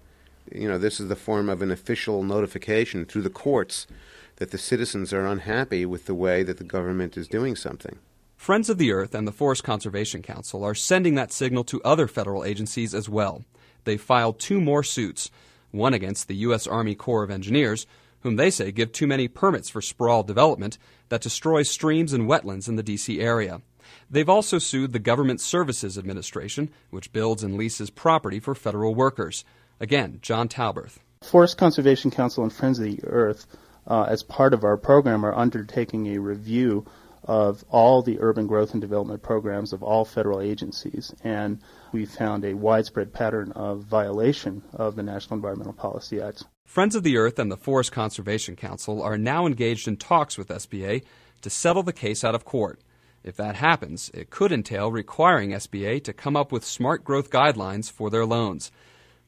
You 0.52 0.68
know, 0.68 0.78
this 0.78 1.00
is 1.00 1.08
the 1.08 1.16
form 1.16 1.48
of 1.48 1.62
an 1.62 1.72
official 1.72 2.22
notification 2.22 3.06
through 3.06 3.22
the 3.22 3.30
courts 3.30 3.88
that 4.36 4.52
the 4.52 4.58
citizens 4.58 5.12
are 5.12 5.26
unhappy 5.26 5.84
with 5.84 6.06
the 6.06 6.14
way 6.14 6.44
that 6.44 6.58
the 6.58 6.64
government 6.64 7.16
is 7.16 7.26
doing 7.26 7.56
something. 7.56 7.98
Friends 8.36 8.70
of 8.70 8.78
the 8.78 8.92
Earth 8.92 9.16
and 9.16 9.26
the 9.26 9.32
Forest 9.32 9.64
Conservation 9.64 10.22
Council 10.22 10.62
are 10.62 10.76
sending 10.76 11.16
that 11.16 11.32
signal 11.32 11.64
to 11.64 11.82
other 11.82 12.06
federal 12.06 12.44
agencies 12.44 12.94
as 12.94 13.08
well. 13.08 13.42
They 13.82 13.96
filed 13.96 14.38
two 14.38 14.60
more 14.60 14.84
suits, 14.84 15.28
one 15.72 15.94
against 15.94 16.28
the 16.28 16.36
U.S. 16.36 16.66
Army 16.66 16.94
Corps 16.94 17.24
of 17.24 17.30
Engineers, 17.30 17.86
whom 18.20 18.36
they 18.36 18.50
say 18.50 18.70
give 18.70 18.92
too 18.92 19.06
many 19.06 19.26
permits 19.26 19.68
for 19.68 19.82
sprawl 19.82 20.22
development 20.22 20.78
that 21.08 21.20
destroys 21.20 21.68
streams 21.68 22.12
and 22.12 22.28
wetlands 22.28 22.68
in 22.68 22.76
the 22.76 22.82
D.C. 22.82 23.20
area. 23.20 23.60
They've 24.08 24.28
also 24.28 24.58
sued 24.58 24.92
the 24.92 24.98
Government 24.98 25.40
Services 25.40 25.98
Administration, 25.98 26.70
which 26.90 27.12
builds 27.12 27.42
and 27.42 27.56
leases 27.56 27.90
property 27.90 28.38
for 28.38 28.54
federal 28.54 28.94
workers. 28.94 29.44
Again, 29.80 30.20
John 30.22 30.48
Talberth. 30.48 30.98
Forest 31.22 31.58
Conservation 31.58 32.10
Council 32.10 32.44
and 32.44 32.52
Friends 32.52 32.78
of 32.78 32.84
the 32.84 33.00
Earth 33.04 33.46
uh, 33.86 34.04
as 34.08 34.22
part 34.22 34.54
of 34.54 34.64
our 34.64 34.76
program, 34.76 35.24
are 35.24 35.34
undertaking 35.34 36.08
a 36.08 36.20
review 36.20 36.84
of 37.24 37.64
all 37.70 38.02
the 38.02 38.18
urban 38.20 38.46
growth 38.46 38.72
and 38.72 38.80
development 38.80 39.22
programs 39.22 39.72
of 39.72 39.82
all 39.82 40.04
federal 40.04 40.40
agencies. 40.40 41.14
And 41.22 41.60
we 41.92 42.06
found 42.06 42.44
a 42.44 42.54
widespread 42.54 43.12
pattern 43.12 43.52
of 43.52 43.82
violation 43.84 44.62
of 44.74 44.96
the 44.96 45.02
National 45.02 45.36
Environmental 45.36 45.72
Policy 45.72 46.20
Act. 46.20 46.44
Friends 46.64 46.94
of 46.94 47.02
the 47.02 47.16
Earth 47.16 47.38
and 47.38 47.50
the 47.50 47.56
Forest 47.56 47.92
Conservation 47.92 48.56
Council 48.56 49.02
are 49.02 49.18
now 49.18 49.46
engaged 49.46 49.86
in 49.86 49.96
talks 49.96 50.38
with 50.38 50.48
SBA 50.48 51.02
to 51.42 51.50
settle 51.50 51.82
the 51.82 51.92
case 51.92 52.24
out 52.24 52.34
of 52.34 52.44
court. 52.44 52.80
If 53.22 53.36
that 53.36 53.56
happens, 53.56 54.10
it 54.14 54.30
could 54.30 54.52
entail 54.52 54.90
requiring 54.90 55.50
SBA 55.50 56.02
to 56.04 56.12
come 56.12 56.36
up 56.36 56.50
with 56.50 56.64
smart 56.64 57.04
growth 57.04 57.30
guidelines 57.30 57.90
for 57.90 58.10
their 58.10 58.26
loans. 58.26 58.72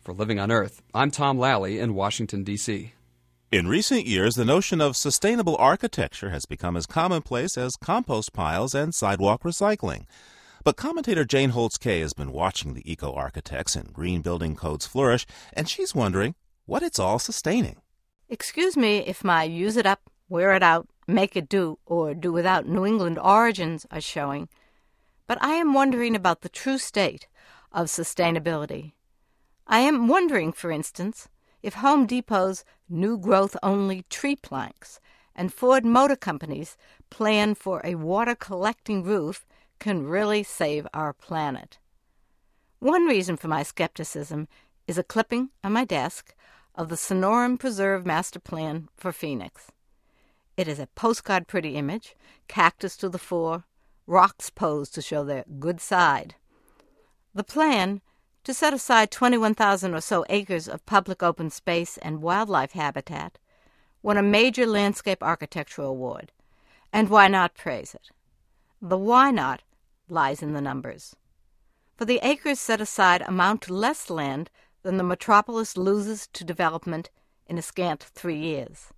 For 0.01 0.13
Living 0.13 0.39
on 0.39 0.51
Earth, 0.51 0.83
I'm 0.93 1.11
Tom 1.11 1.39
Lally 1.39 1.79
in 1.79 1.95
Washington, 1.95 2.45
D.C. 2.45 2.93
In 3.53 3.69
recent 3.69 4.05
years, 4.07 4.35
the 4.35 4.45
notion 4.45 4.81
of 4.81 4.97
sustainable 4.97 5.57
architecture 5.59 6.31
has 6.31 6.45
become 6.45 6.77
as 6.77 6.87
commonplace 6.87 7.57
as 7.57 7.77
compost 7.77 8.33
piles 8.33 8.75
and 8.75 8.93
sidewalk 8.95 9.45
recycling. 9.45 10.07
But 10.65 10.77
commentator 10.77 11.27
Jane 11.27 11.51
Holtz 11.51 11.77
Kay 11.77 12.01
has 12.01 12.15
been 12.15 12.33
watching 12.33 12.73
the 12.73 12.91
eco 12.91 13.13
architects 13.13 13.77
and 13.77 13.93
green 13.93 14.23
building 14.23 14.57
codes 14.57 14.87
flourish, 14.87 15.27
and 15.53 15.69
she's 15.69 15.95
wondering 15.95 16.37
what 16.65 16.83
it's 16.83 16.99
all 16.99 17.19
sustaining. 17.19 17.83
Excuse 18.31 18.75
me 18.75 19.01
if 19.01 19.23
my 19.23 19.43
use 19.43 19.77
it 19.77 19.85
up, 19.85 20.11
wear 20.27 20.55
it 20.55 20.63
out, 20.63 20.89
make 21.07 21.37
it 21.37 21.51
do, 21.51 21.79
or 21.85 22.15
do 22.15 22.33
without 22.33 22.67
New 22.67 22.87
England 22.87 23.19
origins 23.19 23.85
are 23.91 24.01
showing, 24.01 24.49
but 25.27 25.37
I 25.43 25.51
am 25.51 25.75
wondering 25.75 26.17
about 26.17 26.41
the 26.41 26.49
true 26.49 26.79
state 26.79 27.29
of 27.71 27.89
sustainability. 27.89 28.93
I 29.67 29.81
am 29.81 30.09
wondering, 30.09 30.55
for 30.55 30.71
instance, 30.71 31.29
if 31.63 31.75
Home 31.75 32.07
Depot's 32.07 32.65
new 32.89 33.19
growth 33.19 33.55
only 33.63 34.07
tree 34.09 34.37
planks 34.37 34.99
and 35.37 35.53
Ford 35.53 35.85
Motor 35.85 36.17
Company's 36.17 36.79
plan 37.11 37.55
for 37.55 37.83
a 37.85 37.97
water 37.97 38.35
collecting 38.35 39.03
roof 39.03 39.45
can 39.79 40.07
really 40.07 40.43
save 40.43 40.87
our 40.95 41.13
planet. 41.13 41.79
One 42.79 43.07
reason 43.07 43.37
for 43.37 43.49
my 43.49 43.63
skepticism 43.63 44.49
is 44.87 44.99
a 44.99 45.03
clipping 45.03 45.51
on 45.63 45.73
my 45.73 45.85
desk 45.85 46.35
of 46.75 46.89
the 46.89 46.97
Sonoran 46.97 47.59
Preserve 47.59 48.05
Master 48.05 48.41
Plan 48.41 48.89
for 48.97 49.13
Phoenix. 49.13 49.71
It 50.57 50.69
is 50.69 50.79
a 50.79 50.89
postcard 50.89 51.47
pretty 51.47 51.77
image, 51.77 52.15
cactus 52.49 52.97
to 52.99 53.09
the 53.09 53.19
fore, 53.19 53.65
rocks 54.07 54.51
posed 54.51 54.95
to 54.95 55.03
show 55.03 55.25
their 55.25 55.45
good 55.59 55.81
side. 55.81 56.35
The 57.35 57.45
plan 57.45 58.01
to 58.45 58.53
set 58.53 58.75
aside 58.75 59.11
21,000 59.11 59.95
or 59.95 60.01
so 60.01 60.25
acres 60.29 60.69
of 60.69 60.85
public 60.87 61.23
open 61.23 61.51
space 61.51 61.97
and 61.99 62.23
wildlife 62.23 62.73
habitat 62.73 63.39
won 64.03 64.19
a 64.19 64.23
major 64.23 64.67
landscape 64.67 65.23
architecture 65.23 65.83
award. 65.83 66.31
And 66.93 67.09
why 67.09 67.27
not 67.29 67.55
praise 67.55 67.95
it? 67.95 68.11
The 68.87 68.99
why 68.99 69.31
not 69.31 69.63
lies 70.11 70.43
in 70.43 70.53
the 70.53 70.61
numbers. 70.61 71.17
For 71.97 72.05
the 72.05 72.21
acres 72.23 72.61
set 72.61 72.83
aside 72.83 73.23
amount 73.23 73.63
to 73.63 73.73
less 73.73 74.11
land 74.11 74.51
than 74.83 74.99
the 74.99 75.03
metropolis 75.03 75.79
loses 75.79 76.27
to 76.35 76.45
development 76.45 77.09
in 77.47 77.57
a 77.57 77.63
scant 77.63 78.03
three 78.03 78.37
years. 78.37 78.93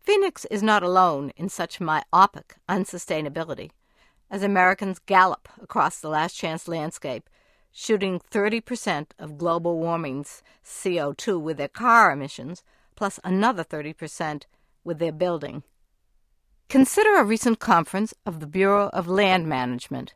Phoenix 0.00 0.46
is 0.46 0.62
not 0.62 0.82
alone 0.82 1.30
in 1.36 1.50
such 1.50 1.78
myopic 1.78 2.56
unsustainability, 2.66 3.70
as 4.30 4.42
Americans 4.42 4.98
gallop 4.98 5.46
across 5.60 6.00
the 6.00 6.08
last 6.08 6.34
chance 6.34 6.66
landscape 6.66 7.28
shooting 7.70 8.18
30% 8.18 9.08
of 9.18 9.36
global 9.36 9.78
warming's 9.78 10.42
CO2 10.64 11.38
with 11.38 11.58
their 11.58 11.68
car 11.68 12.10
emissions, 12.10 12.62
plus 12.96 13.20
another 13.24 13.62
30% 13.62 14.44
with 14.84 14.98
their 15.00 15.12
building. 15.12 15.64
Consider 16.68 17.16
a 17.16 17.24
recent 17.24 17.60
conference 17.60 18.14
of 18.26 18.40
the 18.40 18.46
Bureau 18.46 18.88
of 18.92 19.06
Land 19.06 19.46
Management, 19.46 20.14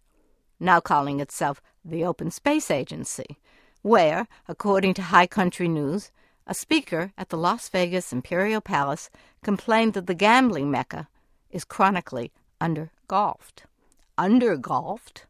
now 0.58 0.80
calling 0.80 1.20
itself 1.20 1.60
the 1.84 2.04
Open 2.04 2.30
Space 2.30 2.70
Agency, 2.70 3.38
where, 3.82 4.26
according 4.48 4.94
to 4.94 5.02
High 5.02 5.28
Country 5.28 5.68
News, 5.68 6.10
a 6.46 6.54
speaker 6.54 7.12
at 7.16 7.28
the 7.28 7.36
Las 7.36 7.68
Vegas 7.68 8.12
Imperial 8.12 8.60
Palace 8.60 9.08
complained 9.44 9.92
that 9.92 10.06
the 10.06 10.14
gambling 10.14 10.70
mecca 10.70 11.06
is 11.50 11.64
chronically 11.64 12.32
under-golfed. 12.60 13.62
Under-golfed? 14.16 15.26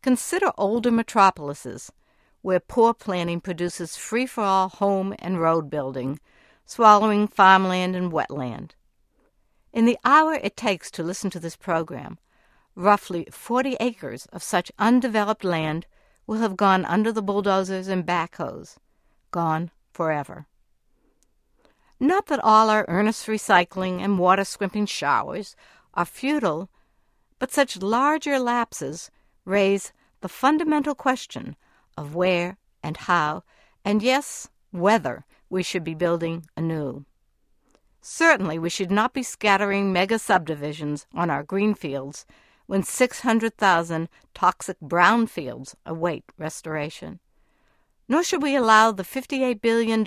Consider 0.00 0.52
older 0.56 0.90
metropolises, 0.90 1.92
where 2.40 2.60
poor 2.60 2.94
planning 2.94 3.40
produces 3.40 3.96
free 3.96 4.24
for 4.24 4.44
all 4.44 4.68
home 4.68 5.14
and 5.18 5.40
road 5.40 5.68
building, 5.68 6.18
swallowing 6.64 7.26
farmland 7.26 7.94
and 7.94 8.12
wetland. 8.12 8.70
In 9.72 9.84
the 9.84 9.98
hour 10.04 10.34
it 10.34 10.56
takes 10.56 10.90
to 10.92 11.02
listen 11.02 11.30
to 11.30 11.40
this 11.40 11.56
program, 11.56 12.18
roughly 12.74 13.26
40 13.30 13.76
acres 13.80 14.26
of 14.32 14.42
such 14.42 14.72
undeveloped 14.78 15.44
land 15.44 15.86
will 16.26 16.38
have 16.38 16.56
gone 16.56 16.84
under 16.84 17.12
the 17.12 17.22
bulldozers 17.22 17.88
and 17.88 18.06
backhoes, 18.06 18.76
gone 19.30 19.70
forever. 19.92 20.46
Not 22.00 22.26
that 22.26 22.44
all 22.44 22.70
our 22.70 22.84
earnest 22.88 23.26
recycling 23.26 24.00
and 24.00 24.18
water 24.18 24.44
scrimping 24.44 24.86
showers 24.86 25.56
are 25.94 26.04
futile, 26.04 26.70
but 27.38 27.50
such 27.50 27.82
larger 27.82 28.38
lapses 28.38 29.10
raise 29.44 29.92
the 30.20 30.28
fundamental 30.28 30.94
question 30.94 31.56
of 31.96 32.14
where 32.14 32.56
and 32.82 32.96
how, 32.96 33.42
and 33.84 34.02
yes, 34.02 34.48
whether 34.70 35.24
we 35.50 35.62
should 35.62 35.82
be 35.82 35.94
building 35.94 36.46
anew. 36.56 37.04
Certainly, 38.10 38.58
we 38.58 38.70
should 38.70 38.90
not 38.90 39.12
be 39.12 39.22
scattering 39.22 39.92
mega 39.92 40.18
subdivisions 40.18 41.06
on 41.12 41.28
our 41.28 41.42
green 41.42 41.74
fields 41.74 42.24
when 42.64 42.82
600,000 42.82 44.08
toxic 44.32 44.80
brown 44.80 45.26
fields 45.26 45.76
await 45.84 46.24
restoration. 46.38 47.20
Nor 48.08 48.24
should 48.24 48.42
we 48.42 48.56
allow 48.56 48.92
the 48.92 49.02
$58 49.02 49.60
billion 49.60 50.04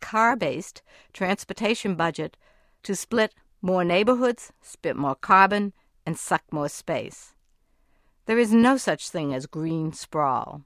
car 0.00 0.34
based 0.36 0.82
transportation 1.12 1.94
budget 1.94 2.36
to 2.82 2.96
split 2.96 3.32
more 3.62 3.84
neighborhoods, 3.84 4.52
spit 4.60 4.96
more 4.96 5.14
carbon, 5.14 5.72
and 6.04 6.18
suck 6.18 6.42
more 6.50 6.68
space. 6.68 7.32
There 8.26 8.40
is 8.40 8.52
no 8.52 8.76
such 8.76 9.08
thing 9.08 9.32
as 9.32 9.46
green 9.46 9.92
sprawl. 9.92 10.62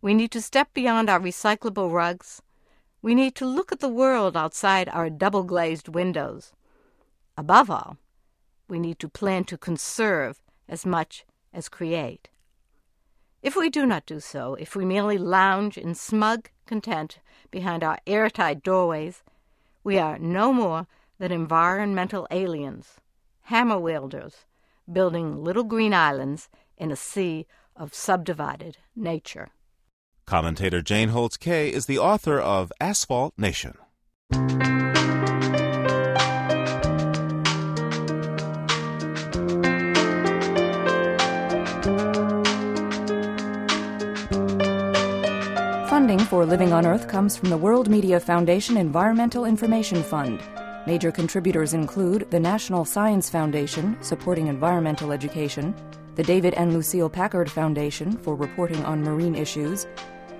We 0.00 0.14
need 0.14 0.30
to 0.30 0.40
step 0.40 0.72
beyond 0.74 1.10
our 1.10 1.18
recyclable 1.18 1.90
rugs. 1.90 2.40
We 3.00 3.14
need 3.14 3.34
to 3.36 3.46
look 3.46 3.70
at 3.70 3.80
the 3.80 3.88
world 3.88 4.36
outside 4.36 4.88
our 4.88 5.08
double 5.08 5.44
glazed 5.44 5.88
windows. 5.88 6.52
Above 7.36 7.70
all, 7.70 7.96
we 8.68 8.80
need 8.80 8.98
to 8.98 9.08
plan 9.08 9.44
to 9.44 9.56
conserve 9.56 10.42
as 10.68 10.84
much 10.84 11.24
as 11.52 11.68
create. 11.68 12.28
If 13.40 13.54
we 13.54 13.70
do 13.70 13.86
not 13.86 14.04
do 14.04 14.18
so, 14.18 14.54
if 14.54 14.74
we 14.74 14.84
merely 14.84 15.16
lounge 15.16 15.78
in 15.78 15.94
smug 15.94 16.50
content 16.66 17.20
behind 17.52 17.84
our 17.84 17.98
airtight 18.06 18.64
doorways, 18.64 19.22
we 19.84 19.96
are 19.98 20.18
no 20.18 20.52
more 20.52 20.88
than 21.18 21.30
environmental 21.30 22.26
aliens, 22.32 22.96
hammer 23.42 23.78
wielders, 23.78 24.44
building 24.92 25.44
little 25.44 25.64
green 25.64 25.94
islands 25.94 26.48
in 26.76 26.90
a 26.90 26.96
sea 26.96 27.46
of 27.76 27.94
subdivided 27.94 28.78
nature. 28.96 29.50
Commentator 30.28 30.82
Jane 30.82 31.08
Holtz 31.08 31.38
Kay 31.38 31.72
is 31.72 31.86
the 31.86 31.98
author 31.98 32.38
of 32.38 32.70
Asphalt 32.82 33.32
Nation. 33.38 33.72
Funding 45.88 46.18
for 46.18 46.44
Living 46.44 46.74
on 46.74 46.84
Earth 46.84 47.08
comes 47.08 47.34
from 47.34 47.48
the 47.48 47.56
World 47.56 47.88
Media 47.88 48.20
Foundation 48.20 48.76
Environmental 48.76 49.46
Information 49.46 50.02
Fund. 50.02 50.42
Major 50.86 51.10
contributors 51.10 51.72
include 51.72 52.30
the 52.30 52.38
National 52.38 52.84
Science 52.84 53.30
Foundation, 53.30 53.96
supporting 54.02 54.48
environmental 54.48 55.10
education, 55.10 55.74
the 56.16 56.22
David 56.22 56.52
and 56.54 56.74
Lucile 56.74 57.08
Packard 57.08 57.50
Foundation 57.50 58.18
for 58.18 58.34
reporting 58.34 58.84
on 58.84 59.02
marine 59.02 59.34
issues, 59.34 59.86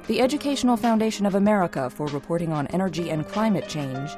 the 0.08 0.22
Educational 0.22 0.78
Foundation 0.78 1.26
of 1.26 1.34
America 1.34 1.90
for 1.90 2.06
reporting 2.06 2.50
on 2.50 2.66
energy 2.68 3.10
and 3.10 3.28
climate 3.28 3.68
change, 3.68 4.10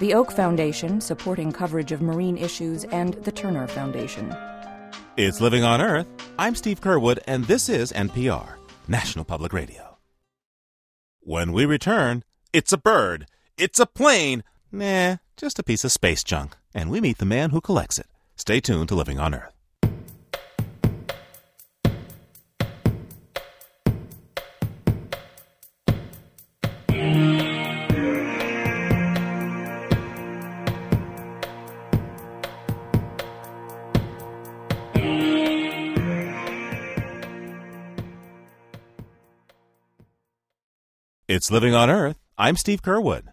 the 0.00 0.14
Oak 0.14 0.32
Foundation 0.32 1.02
supporting 1.02 1.52
coverage 1.52 1.92
of 1.92 2.00
marine 2.00 2.38
issues, 2.38 2.84
and 2.84 3.12
the 3.24 3.30
Turner 3.30 3.66
Foundation. 3.66 4.34
It's 5.18 5.42
Living 5.42 5.62
on 5.62 5.82
Earth. 5.82 6.06
I'm 6.38 6.54
Steve 6.54 6.80
Curwood, 6.80 7.18
and 7.26 7.44
this 7.44 7.68
is 7.68 7.92
NPR, 7.92 8.54
National 8.88 9.26
Public 9.26 9.52
Radio. 9.52 9.98
When 11.20 11.52
we 11.52 11.66
return, 11.66 12.24
it's 12.54 12.72
a 12.72 12.78
bird, 12.78 13.26
it's 13.58 13.78
a 13.78 13.86
plane, 13.86 14.44
nah, 14.72 15.16
just 15.36 15.58
a 15.58 15.62
piece 15.62 15.84
of 15.84 15.92
space 15.92 16.24
junk, 16.24 16.56
and 16.72 16.90
we 16.90 17.02
meet 17.02 17.18
the 17.18 17.26
man 17.26 17.50
who 17.50 17.60
collects 17.60 17.98
it. 17.98 18.06
Stay 18.34 18.60
tuned 18.60 18.88
to 18.88 18.94
Living 18.94 19.18
on 19.18 19.34
Earth. 19.34 19.53
It's 41.34 41.50
Living 41.50 41.74
on 41.74 41.90
Earth. 41.90 42.16
I'm 42.38 42.56
Steve 42.56 42.80
Curwood. 42.80 43.24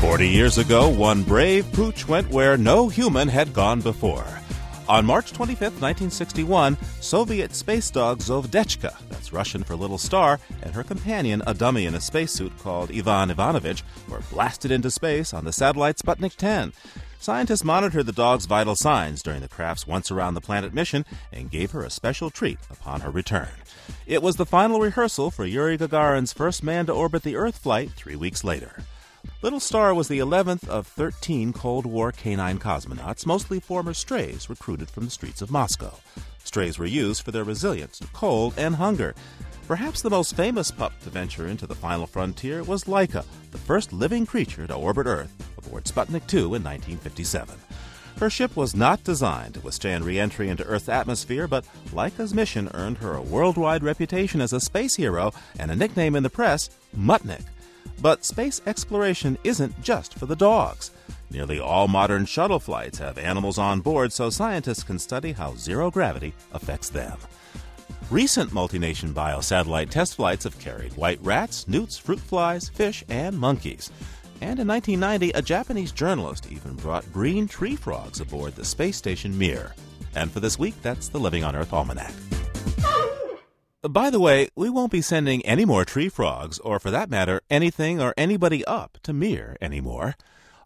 Forty 0.00 0.30
years 0.30 0.56
ago, 0.56 0.88
one 0.88 1.24
brave 1.24 1.70
pooch 1.72 2.08
went 2.08 2.30
where 2.30 2.56
no 2.56 2.88
human 2.88 3.28
had 3.28 3.52
gone 3.52 3.82
before. 3.82 4.33
On 4.86 5.06
March 5.06 5.32
25, 5.32 5.62
1961, 5.80 6.76
Soviet 7.00 7.54
space 7.54 7.90
dog 7.90 8.18
Zvezdochka, 8.18 8.94
that's 9.08 9.32
Russian 9.32 9.64
for 9.64 9.76
little 9.76 9.96
star, 9.96 10.38
and 10.62 10.74
her 10.74 10.84
companion, 10.84 11.42
a 11.46 11.54
dummy 11.54 11.86
in 11.86 11.94
a 11.94 12.00
spacesuit 12.02 12.52
called 12.58 12.90
Ivan 12.90 13.30
Ivanovich, 13.30 13.82
were 14.10 14.20
blasted 14.30 14.70
into 14.70 14.90
space 14.90 15.32
on 15.32 15.46
the 15.46 15.54
satellite 15.54 15.96
Sputnik 15.96 16.36
10. 16.36 16.74
Scientists 17.18 17.64
monitored 17.64 18.04
the 18.04 18.12
dog's 18.12 18.44
vital 18.44 18.76
signs 18.76 19.22
during 19.22 19.40
the 19.40 19.48
craft's 19.48 19.86
once 19.86 20.10
around 20.10 20.34
the 20.34 20.42
planet 20.42 20.74
mission 20.74 21.06
and 21.32 21.50
gave 21.50 21.70
her 21.70 21.82
a 21.82 21.88
special 21.88 22.28
treat 22.28 22.58
upon 22.68 23.00
her 23.00 23.10
return. 23.10 23.48
It 24.06 24.22
was 24.22 24.36
the 24.36 24.44
final 24.44 24.80
rehearsal 24.80 25.30
for 25.30 25.46
Yuri 25.46 25.78
Gagarin's 25.78 26.34
first 26.34 26.62
man 26.62 26.84
to 26.86 26.92
orbit 26.92 27.22
the 27.22 27.36
Earth 27.36 27.56
flight 27.56 27.92
three 27.92 28.16
weeks 28.16 28.44
later. 28.44 28.82
Little 29.42 29.60
Star 29.60 29.94
was 29.94 30.08
the 30.08 30.18
11th 30.18 30.68
of 30.68 30.86
13 30.86 31.52
Cold 31.52 31.86
War 31.86 32.12
canine 32.12 32.58
cosmonauts, 32.58 33.26
mostly 33.26 33.60
former 33.60 33.94
strays 33.94 34.48
recruited 34.48 34.88
from 34.88 35.04
the 35.04 35.10
streets 35.10 35.42
of 35.42 35.50
Moscow. 35.50 35.92
Strays 36.44 36.78
were 36.78 36.86
used 36.86 37.22
for 37.22 37.30
their 37.30 37.44
resilience 37.44 37.98
to 37.98 38.06
cold 38.08 38.54
and 38.56 38.76
hunger. 38.76 39.14
Perhaps 39.66 40.02
the 40.02 40.10
most 40.10 40.36
famous 40.36 40.70
pup 40.70 40.92
to 41.00 41.10
venture 41.10 41.46
into 41.46 41.66
the 41.66 41.74
final 41.74 42.06
frontier 42.06 42.62
was 42.62 42.84
Laika, 42.84 43.24
the 43.50 43.58
first 43.58 43.92
living 43.92 44.26
creature 44.26 44.66
to 44.66 44.74
orbit 44.74 45.06
Earth 45.06 45.32
aboard 45.58 45.84
Sputnik 45.84 46.26
2 46.26 46.38
in 46.38 46.62
1957. 46.62 47.58
Her 48.18 48.30
ship 48.30 48.56
was 48.56 48.76
not 48.76 49.02
designed 49.04 49.54
to 49.54 49.60
withstand 49.60 50.04
re 50.04 50.20
entry 50.20 50.48
into 50.48 50.64
Earth's 50.64 50.88
atmosphere, 50.88 51.48
but 51.48 51.66
Laika's 51.90 52.32
mission 52.32 52.70
earned 52.74 52.98
her 52.98 53.14
a 53.14 53.22
worldwide 53.22 53.82
reputation 53.82 54.40
as 54.40 54.52
a 54.52 54.60
space 54.60 54.94
hero 54.94 55.32
and 55.58 55.70
a 55.70 55.76
nickname 55.76 56.14
in 56.14 56.22
the 56.22 56.30
press, 56.30 56.70
Muttnik. 56.96 57.42
But 58.00 58.24
space 58.24 58.60
exploration 58.66 59.38
isn't 59.44 59.80
just 59.82 60.14
for 60.14 60.26
the 60.26 60.36
dogs. 60.36 60.90
Nearly 61.30 61.58
all 61.58 61.88
modern 61.88 62.26
shuttle 62.26 62.60
flights 62.60 62.98
have 62.98 63.18
animals 63.18 63.58
on 63.58 63.80
board 63.80 64.12
so 64.12 64.30
scientists 64.30 64.82
can 64.82 64.98
study 64.98 65.32
how 65.32 65.54
zero 65.56 65.90
gravity 65.90 66.32
affects 66.52 66.88
them. 66.88 67.18
Recent 68.10 68.52
multi-nation 68.52 69.14
biosatellite 69.14 69.90
test 69.90 70.16
flights 70.16 70.44
have 70.44 70.58
carried 70.58 70.96
white 70.96 71.18
rats, 71.22 71.66
newts, 71.66 71.96
fruit 71.96 72.20
flies, 72.20 72.68
fish, 72.68 73.02
and 73.08 73.38
monkeys. 73.38 73.90
And 74.40 74.60
in 74.60 74.68
1990, 74.68 75.30
a 75.30 75.42
Japanese 75.42 75.90
journalist 75.90 76.52
even 76.52 76.74
brought 76.76 77.10
green 77.12 77.48
tree 77.48 77.76
frogs 77.76 78.20
aboard 78.20 78.54
the 78.54 78.64
space 78.64 78.96
station 78.96 79.36
Mir. 79.36 79.74
And 80.14 80.30
for 80.30 80.40
this 80.40 80.58
week, 80.58 80.74
that's 80.82 81.08
the 81.08 81.18
Living 81.18 81.44
on 81.44 81.56
Earth 81.56 81.72
Almanac. 81.72 82.12
By 83.90 84.08
the 84.08 84.18
way, 84.18 84.48
we 84.56 84.70
won't 84.70 84.90
be 84.90 85.02
sending 85.02 85.44
any 85.44 85.66
more 85.66 85.84
tree 85.84 86.08
frogs, 86.08 86.58
or 86.60 86.78
for 86.78 86.90
that 86.90 87.10
matter, 87.10 87.42
anything 87.50 88.00
or 88.00 88.14
anybody 88.16 88.64
up 88.64 88.96
to 89.02 89.12
Mir 89.12 89.58
anymore. 89.60 90.14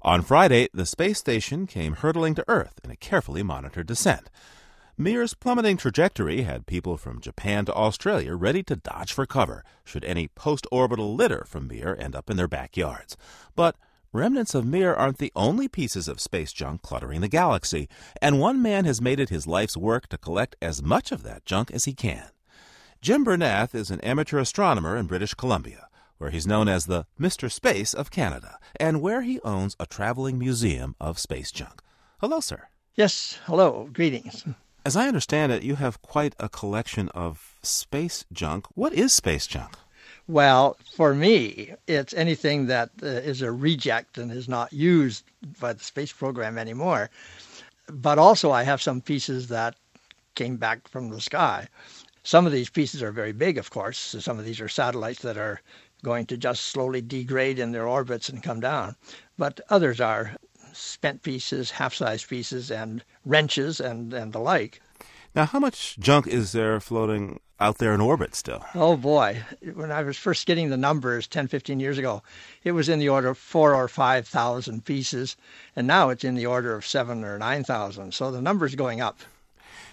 On 0.03 0.23
Friday, 0.23 0.69
the 0.73 0.87
space 0.87 1.19
station 1.19 1.67
came 1.67 1.95
hurtling 1.95 2.37
to 2.37 2.45
Earth 2.47 2.79
in 2.85 2.93
a 2.93 2.97
carefully 2.97 3.43
monitored 3.43 3.89
descent. 3.89 4.31
Mir's 4.97 5.35
plummeting 5.35 5.77
trajectory 5.77 6.43
had 6.43 6.67
people 6.67 6.97
from 6.97 7.21
Japan 7.21 7.65
to 7.65 7.75
Australia 7.75 8.37
ready 8.37 8.63
to 8.63 8.77
dodge 8.77 9.13
for 9.13 9.27
cover 9.27 9.65
should 9.85 10.05
any 10.05 10.29
post 10.29 10.69
orbital 10.71 11.17
litter 11.17 11.43
from 11.45 11.67
Mir 11.67 11.97
end 11.99 12.15
up 12.15 12.31
in 12.31 12.37
their 12.37 12.47
backyards. 12.47 13.17
But 13.57 13.75
remnants 14.13 14.55
of 14.55 14.65
Mir 14.65 14.95
aren't 14.95 15.19
the 15.19 15.33
only 15.35 15.67
pieces 15.67 16.07
of 16.07 16.21
space 16.21 16.53
junk 16.53 16.83
cluttering 16.83 17.21
the 17.21 17.27
galaxy, 17.27 17.89
and 18.23 18.39
one 18.39 18.63
man 18.63 18.85
has 18.85 19.03
made 19.03 19.19
it 19.19 19.29
his 19.29 19.49
life's 19.49 19.77
work 19.77 20.07
to 20.11 20.19
collect 20.19 20.55
as 20.63 20.85
much 20.85 21.11
of 21.11 21.25
that 21.25 21.45
junk 21.45 21.73
as 21.73 21.85
he 21.85 21.95
can. 21.95 22.31
Jim 23.01 23.25
Bernath 23.25 23.77
is 23.77 23.93
an 23.93 24.01
amateur 24.01 24.41
astronomer 24.41 24.97
in 24.97 25.07
British 25.07 25.33
Columbia, 25.33 25.89
where 26.19 26.31
he's 26.31 26.49
known 26.49 26.69
as 26.69 26.87
the 26.87 27.07
Mr. 27.19 27.51
Space 27.51 27.95
of 27.95 28.11
Canada, 28.11 28.59
and 28.75 29.01
where 29.01 29.23
he 29.23 29.41
owns 29.43 29.77
a 29.79 29.87
traveling 29.87 30.37
museum 30.37 30.97
of 31.01 31.17
space 31.17 31.53
junk. 31.53 31.81
Hello, 32.21 32.41
sir. 32.41 32.67
Yes, 32.97 33.39
hello. 33.45 33.89
Greetings. 33.93 34.45
As 34.85 34.97
I 34.97 35.07
understand 35.07 35.53
it, 35.53 35.63
you 35.63 35.77
have 35.77 36.03
quite 36.03 36.35
a 36.41 36.49
collection 36.49 37.09
of 37.11 37.57
space 37.63 38.25
junk. 38.33 38.67
What 38.75 38.93
is 38.93 39.13
space 39.13 39.47
junk? 39.47 39.77
Well, 40.27 40.77
for 40.97 41.15
me, 41.15 41.75
it's 41.87 42.13
anything 42.15 42.67
that 42.67 42.91
uh, 43.01 43.07
is 43.07 43.43
a 43.43 43.53
reject 43.53 44.19
and 44.19 44.33
is 44.33 44.49
not 44.49 44.73
used 44.73 45.23
by 45.61 45.73
the 45.73 45.85
space 45.85 46.11
program 46.13 46.59
anymore. 46.59 47.11
But 47.89 48.19
also, 48.19 48.51
I 48.51 48.65
have 48.65 48.83
some 48.83 49.01
pieces 49.01 49.49
that 49.49 49.77
came 50.35 50.57
back 50.57 50.89
from 50.89 51.11
the 51.11 51.21
sky. 51.21 51.69
Some 52.29 52.45
of 52.45 52.53
these 52.53 52.69
pieces 52.69 53.03
are 53.03 53.11
very 53.11 53.33
big, 53.33 53.57
of 53.57 53.71
course. 53.71 53.97
So 53.97 54.21
some 54.21 54.39
of 54.39 54.45
these 54.45 54.61
are 54.61 54.69
satellites 54.69 55.23
that 55.23 55.39
are 55.39 55.63
going 56.05 56.27
to 56.27 56.37
just 56.37 56.65
slowly 56.65 57.01
degrade 57.01 57.59
in 57.59 57.73
their 57.73 57.89
orbits 57.89 58.29
and 58.29 58.43
come 58.43 58.61
down. 58.61 58.97
But 59.39 59.63
others 59.71 59.99
are 59.99 60.37
spent 60.75 61.23
pieces, 61.23 61.71
half-sized 61.71 62.29
pieces, 62.29 62.71
and 62.71 63.03
wrenches 63.25 63.81
and, 63.81 64.13
and 64.13 64.35
the 64.35 64.41
like. 64.41 64.83
Now, 65.35 65.47
how 65.47 65.59
much 65.59 65.99
junk 65.99 66.27
is 66.27 66.53
there 66.53 66.81
floating 66.81 67.41
out 67.59 67.79
there 67.79 67.95
in 67.95 68.01
orbit 68.03 68.35
still? 68.35 68.63
Oh 68.75 68.99
boy, 68.99 69.43
when 69.73 69.91
I 69.91 70.03
was 70.03 70.19
first 70.19 70.45
getting 70.45 70.69
the 70.69 70.77
numbers 70.77 71.27
10, 71.27 71.49
15 71.49 71.81
years 71.81 71.97
ago, 71.97 72.23
it 72.63 72.73
was 72.73 72.91
in 72.91 72.99
the 72.99 73.09
order 73.09 73.29
of 73.29 73.39
four 73.39 73.75
or 73.75 73.89
5,000 73.89 74.85
pieces, 74.85 75.35
and 75.75 75.87
now 75.87 76.11
it's 76.11 76.25
in 76.25 76.35
the 76.35 76.45
order 76.45 76.75
of 76.75 76.85
seven 76.85 77.25
or 77.25 77.39
9,000. 77.39 78.13
So 78.13 78.31
the 78.31 78.43
number's 78.43 78.75
going 78.75 79.01
up. 79.01 79.19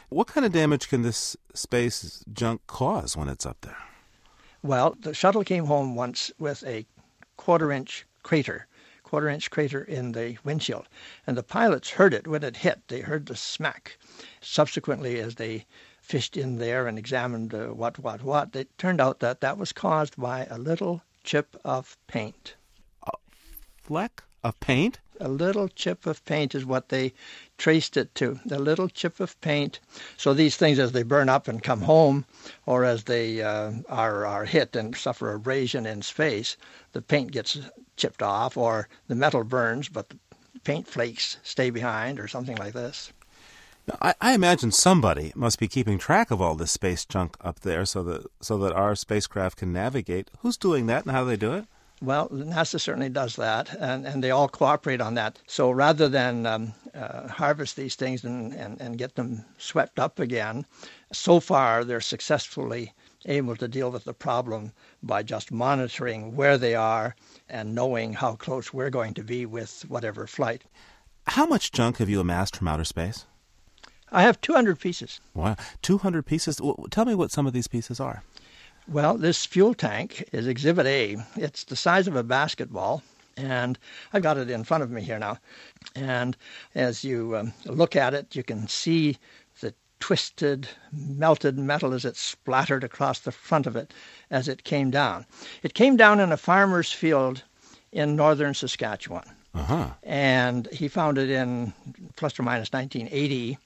What 0.09 0.27
kind 0.27 0.45
of 0.45 0.51
damage 0.51 0.87
can 0.87 1.01
this 1.01 1.35
space 1.53 2.23
junk 2.31 2.61
cause 2.67 3.17
when 3.17 3.27
it's 3.27 3.45
up 3.45 3.57
there? 3.61 3.77
Well, 4.61 4.95
the 4.99 5.13
shuttle 5.13 5.43
came 5.43 5.65
home 5.65 5.95
once 5.95 6.31
with 6.39 6.63
a 6.63 6.85
quarter 7.37 7.71
inch 7.71 8.05
crater, 8.23 8.67
quarter 9.03 9.29
inch 9.29 9.49
crater 9.49 9.83
in 9.83 10.11
the 10.11 10.37
windshield. 10.43 10.87
And 11.27 11.37
the 11.37 11.43
pilots 11.43 11.91
heard 11.91 12.13
it 12.13 12.27
when 12.27 12.43
it 12.43 12.57
hit. 12.57 12.87
They 12.87 13.01
heard 13.01 13.25
the 13.25 13.35
smack. 13.35 13.97
Subsequently, 14.41 15.19
as 15.19 15.35
they 15.35 15.65
fished 16.01 16.37
in 16.37 16.57
there 16.57 16.87
and 16.87 16.99
examined 16.99 17.53
uh, 17.53 17.67
what, 17.67 17.97
what, 17.99 18.23
what, 18.23 18.55
it 18.55 18.77
turned 18.77 19.01
out 19.01 19.19
that 19.19 19.41
that 19.41 19.57
was 19.57 19.71
caused 19.71 20.15
by 20.17 20.45
a 20.51 20.57
little 20.57 21.01
chip 21.23 21.59
of 21.65 21.97
paint. 22.07 22.55
A 23.07 23.11
fleck 23.81 24.23
of 24.43 24.59
paint? 24.59 24.99
A 25.19 25.27
little 25.27 25.67
chip 25.67 26.05
of 26.05 26.23
paint 26.25 26.53
is 26.53 26.65
what 26.65 26.89
they 26.89 27.13
traced 27.57 27.97
it 27.97 28.13
to. 28.15 28.39
A 28.51 28.59
little 28.59 28.89
chip 28.89 29.19
of 29.19 29.39
paint. 29.41 29.79
So 30.17 30.33
these 30.33 30.57
things, 30.57 30.79
as 30.79 30.91
they 30.91 31.03
burn 31.03 31.29
up 31.29 31.47
and 31.47 31.63
come 31.63 31.81
home, 31.81 32.25
or 32.65 32.83
as 32.83 33.03
they 33.03 33.41
uh, 33.41 33.71
are 33.89 34.25
are 34.25 34.45
hit 34.45 34.75
and 34.75 34.95
suffer 34.95 35.33
abrasion 35.33 35.85
in 35.85 36.01
space, 36.01 36.57
the 36.93 37.01
paint 37.01 37.31
gets 37.31 37.57
chipped 37.97 38.21
off, 38.21 38.57
or 38.57 38.87
the 39.07 39.15
metal 39.15 39.43
burns, 39.43 39.89
but 39.89 40.09
the 40.09 40.17
paint 40.63 40.87
flakes 40.87 41.37
stay 41.43 41.69
behind, 41.69 42.19
or 42.19 42.27
something 42.27 42.57
like 42.57 42.73
this. 42.73 43.11
Now, 43.87 43.97
I, 44.01 44.13
I, 44.19 44.33
imagine 44.33 44.71
somebody 44.71 45.31
must 45.35 45.59
be 45.59 45.67
keeping 45.67 45.99
track 45.99 46.31
of 46.31 46.41
all 46.41 46.55
this 46.55 46.71
space 46.71 47.05
junk 47.05 47.37
up 47.41 47.59
there, 47.59 47.85
so 47.85 48.03
that 48.03 48.25
so 48.41 48.57
that 48.57 48.73
our 48.73 48.95
spacecraft 48.95 49.57
can 49.57 49.71
navigate. 49.71 50.31
Who's 50.39 50.57
doing 50.57 50.87
that, 50.87 51.03
and 51.03 51.11
how 51.11 51.23
do 51.23 51.29
they 51.29 51.37
do 51.37 51.53
it? 51.53 51.65
Well, 52.01 52.27
NASA 52.29 52.79
certainly 52.79 53.09
does 53.09 53.37
that, 53.37 53.73
and, 53.79 54.05
and 54.05 54.23
they 54.23 54.31
all 54.31 54.49
cooperate 54.49 54.99
on 54.99 55.13
that. 55.13 55.39
So 55.47 55.71
rather 55.71 56.09
than 56.09 56.45
um, 56.45 56.73
uh, 56.93 57.27
harvest 57.29 57.77
these 57.77 57.95
things 57.95 58.23
and, 58.23 58.53
and, 58.53 58.79
and 58.81 58.97
get 58.97 59.15
them 59.15 59.45
swept 59.57 59.97
up 59.97 60.19
again, 60.19 60.65
so 61.13 61.39
far 61.39 61.85
they're 61.85 62.01
successfully 62.01 62.93
able 63.25 63.55
to 63.55 63.67
deal 63.67 63.91
with 63.91 64.03
the 64.03 64.13
problem 64.13 64.71
by 65.01 65.23
just 65.23 65.51
monitoring 65.51 66.35
where 66.35 66.57
they 66.57 66.75
are 66.75 67.15
and 67.49 67.73
knowing 67.73 68.13
how 68.13 68.35
close 68.35 68.73
we're 68.73 68.89
going 68.89 69.13
to 69.13 69.23
be 69.23 69.45
with 69.45 69.85
whatever 69.87 70.27
flight. 70.27 70.63
How 71.27 71.45
much 71.45 71.71
junk 71.71 71.97
have 71.97 72.09
you 72.09 72.19
amassed 72.19 72.57
from 72.57 72.67
outer 72.67 72.83
space? 72.83 73.25
I 74.11 74.21
have 74.21 74.39
200 74.41 74.79
pieces. 74.79 75.19
Wow, 75.33 75.55
200 75.81 76.25
pieces. 76.25 76.61
Tell 76.91 77.05
me 77.05 77.15
what 77.15 77.31
some 77.31 77.47
of 77.47 77.53
these 77.53 77.67
pieces 77.67 77.99
are. 77.99 78.23
Well, 78.87 79.17
this 79.17 79.47
fuel 79.47 79.73
tank 79.73 80.29
is 80.31 80.45
Exhibit 80.45 80.85
A. 80.85 81.17
It's 81.35 81.63
the 81.63 81.75
size 81.75 82.07
of 82.07 82.15
a 82.15 82.21
basketball, 82.21 83.01
and 83.35 83.79
I've 84.13 84.21
got 84.21 84.37
it 84.37 84.51
in 84.51 84.63
front 84.63 84.83
of 84.83 84.91
me 84.91 85.01
here 85.01 85.17
now. 85.17 85.39
And 85.95 86.37
as 86.75 87.03
you 87.03 87.35
um, 87.35 87.53
look 87.65 87.95
at 87.95 88.13
it, 88.13 88.35
you 88.35 88.43
can 88.43 88.67
see 88.67 89.17
the 89.59 89.73
twisted, 89.99 90.67
melted 90.93 91.57
metal 91.57 91.93
as 91.93 92.05
it 92.05 92.15
splattered 92.15 92.83
across 92.83 93.19
the 93.19 93.31
front 93.31 93.65
of 93.65 93.75
it 93.75 93.91
as 94.29 94.47
it 94.47 94.63
came 94.63 94.91
down. 94.91 95.25
It 95.63 95.73
came 95.73 95.97
down 95.97 96.19
in 96.19 96.31
a 96.31 96.37
farmer's 96.37 96.91
field 96.91 97.41
in 97.91 98.15
northern 98.15 98.53
Saskatchewan. 98.53 99.27
Uh-huh. 99.55 99.89
And 100.03 100.67
he 100.71 100.89
found 100.89 101.17
it 101.17 101.31
in 101.31 101.73
plus 102.17 102.39
or 102.39 102.43
minus 102.43 102.71
1980. 102.71 103.57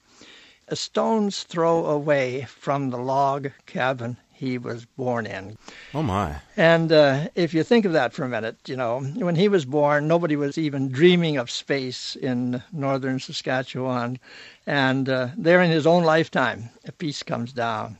A 0.68 0.76
stone's 0.76 1.42
throw 1.42 1.84
away 1.84 2.46
from 2.48 2.88
the 2.88 2.98
log 2.98 3.50
cabin 3.66 4.16
he 4.40 4.56
was 4.56 4.86
born 4.86 5.26
in. 5.26 5.58
Oh, 5.92 6.02
my. 6.02 6.36
And 6.56 6.90
uh, 6.90 7.28
if 7.34 7.52
you 7.52 7.62
think 7.62 7.84
of 7.84 7.92
that 7.92 8.14
for 8.14 8.24
a 8.24 8.28
minute, 8.28 8.56
you 8.66 8.74
know, 8.74 9.00
when 9.00 9.36
he 9.36 9.48
was 9.48 9.66
born, 9.66 10.08
nobody 10.08 10.34
was 10.34 10.56
even 10.56 10.88
dreaming 10.88 11.36
of 11.36 11.50
space 11.50 12.16
in 12.16 12.62
northern 12.72 13.20
Saskatchewan. 13.20 14.18
And 14.66 15.10
uh, 15.10 15.28
there 15.36 15.60
in 15.60 15.70
his 15.70 15.86
own 15.86 16.04
lifetime, 16.04 16.70
a 16.86 16.92
piece 16.92 17.22
comes 17.22 17.52
down. 17.52 17.98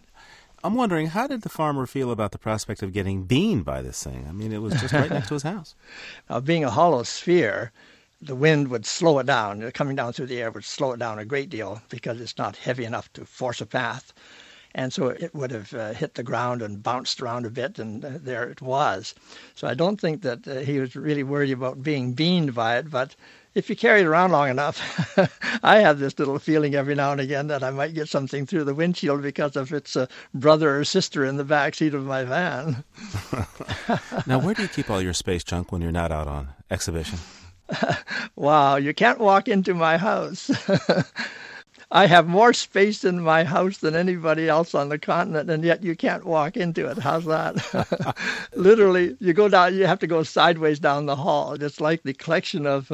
I'm 0.64 0.74
wondering, 0.74 1.08
how 1.08 1.26
did 1.26 1.42
the 1.42 1.50
farmer 1.50 1.86
feel 1.86 2.10
about 2.10 2.32
the 2.32 2.38
prospect 2.38 2.82
of 2.82 2.94
getting 2.94 3.24
beamed 3.24 3.66
by 3.66 3.82
this 3.82 4.02
thing? 4.02 4.24
I 4.26 4.32
mean, 4.32 4.50
it 4.50 4.62
was 4.62 4.72
just 4.80 4.94
right 4.94 5.10
next 5.10 5.28
to 5.28 5.34
his 5.34 5.42
house. 5.42 5.74
Now, 6.30 6.40
being 6.40 6.64
a 6.64 6.70
hollow 6.70 7.02
sphere, 7.02 7.70
the 8.22 8.34
wind 8.34 8.68
would 8.68 8.86
slow 8.86 9.18
it 9.18 9.26
down. 9.26 9.70
Coming 9.72 9.96
down 9.96 10.14
through 10.14 10.26
the 10.26 10.40
air 10.40 10.50
would 10.50 10.64
slow 10.64 10.92
it 10.92 10.98
down 10.98 11.18
a 11.18 11.26
great 11.26 11.50
deal 11.50 11.82
because 11.90 12.18
it's 12.18 12.38
not 12.38 12.56
heavy 12.56 12.86
enough 12.86 13.12
to 13.12 13.26
force 13.26 13.60
a 13.60 13.66
path. 13.66 14.14
And 14.74 14.92
so 14.92 15.08
it 15.08 15.34
would 15.34 15.50
have 15.50 15.74
uh, 15.74 15.92
hit 15.92 16.14
the 16.14 16.22
ground 16.22 16.62
and 16.62 16.82
bounced 16.82 17.20
around 17.20 17.44
a 17.44 17.50
bit, 17.50 17.78
and 17.78 18.04
uh, 18.04 18.10
there 18.14 18.48
it 18.48 18.62
was. 18.62 19.14
So 19.54 19.66
I 19.66 19.74
don't 19.74 20.00
think 20.00 20.22
that 20.22 20.46
uh, 20.46 20.60
he 20.60 20.78
was 20.78 20.94
really 20.94 21.24
worried 21.24 21.50
about 21.50 21.82
being 21.82 22.12
beamed 22.12 22.54
by 22.54 22.78
it, 22.78 22.90
but 22.90 23.16
if 23.54 23.68
you 23.68 23.74
carry 23.74 24.00
it 24.00 24.06
around 24.06 24.30
long 24.30 24.48
enough, 24.48 24.80
I 25.62 25.78
have 25.78 25.98
this 25.98 26.18
little 26.18 26.38
feeling 26.38 26.74
every 26.74 26.94
now 26.94 27.10
and 27.12 27.20
again 27.20 27.48
that 27.48 27.64
I 27.64 27.70
might 27.70 27.94
get 27.94 28.08
something 28.08 28.46
through 28.46 28.64
the 28.64 28.74
windshield 28.74 29.22
because 29.22 29.56
of 29.56 29.72
its 29.72 29.96
a 29.96 30.08
brother 30.32 30.78
or 30.78 30.84
sister 30.84 31.24
in 31.24 31.36
the 31.36 31.44
back 31.44 31.74
seat 31.74 31.94
of 31.94 32.04
my 32.04 32.22
van. 32.24 32.84
now, 34.26 34.38
where 34.38 34.54
do 34.54 34.62
you 34.62 34.68
keep 34.68 34.88
all 34.88 35.02
your 35.02 35.14
space 35.14 35.42
junk 35.42 35.72
when 35.72 35.82
you're 35.82 35.90
not 35.90 36.12
out 36.12 36.28
on 36.28 36.50
exhibition? 36.70 37.18
wow, 38.36 38.76
you 38.76 38.94
can't 38.94 39.18
walk 39.18 39.48
into 39.48 39.74
my 39.74 39.96
house. 39.96 40.50
I 41.92 42.06
have 42.06 42.28
more 42.28 42.52
space 42.52 43.02
in 43.02 43.20
my 43.20 43.42
house 43.42 43.78
than 43.78 43.96
anybody 43.96 44.48
else 44.48 44.74
on 44.76 44.90
the 44.90 44.98
continent, 44.98 45.50
and 45.50 45.64
yet 45.64 45.82
you 45.82 45.96
can't 45.96 46.24
walk 46.24 46.56
into 46.56 46.86
it. 46.86 46.98
How's 46.98 47.24
that? 47.24 48.16
Literally, 48.54 49.16
you 49.18 49.32
go 49.32 49.48
down, 49.48 49.74
you 49.74 49.86
have 49.86 49.98
to 50.00 50.06
go 50.06 50.22
sideways 50.22 50.78
down 50.78 51.06
the 51.06 51.16
hall. 51.16 51.54
It's 51.60 51.80
like 51.80 52.04
the 52.04 52.14
collection 52.14 52.64
of 52.66 52.92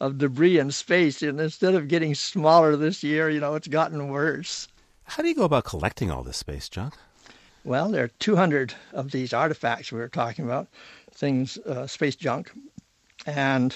of 0.00 0.18
debris 0.18 0.58
in 0.58 0.70
space, 0.72 1.22
and 1.22 1.40
instead 1.40 1.74
of 1.74 1.88
getting 1.88 2.14
smaller 2.14 2.76
this 2.76 3.02
year, 3.02 3.30
you 3.30 3.40
know, 3.40 3.54
it's 3.54 3.68
gotten 3.68 4.08
worse. 4.08 4.68
How 5.04 5.22
do 5.22 5.28
you 5.28 5.34
go 5.34 5.44
about 5.44 5.64
collecting 5.64 6.10
all 6.10 6.22
this 6.22 6.36
space 6.36 6.68
junk? 6.68 6.94
Well, 7.64 7.90
there 7.90 8.04
are 8.04 8.08
200 8.18 8.74
of 8.92 9.10
these 9.10 9.32
artifacts 9.32 9.90
we 9.90 9.98
were 9.98 10.08
talking 10.08 10.44
about, 10.44 10.68
things, 11.12 11.56
uh, 11.58 11.86
space 11.86 12.16
junk, 12.16 12.52
and 13.24 13.74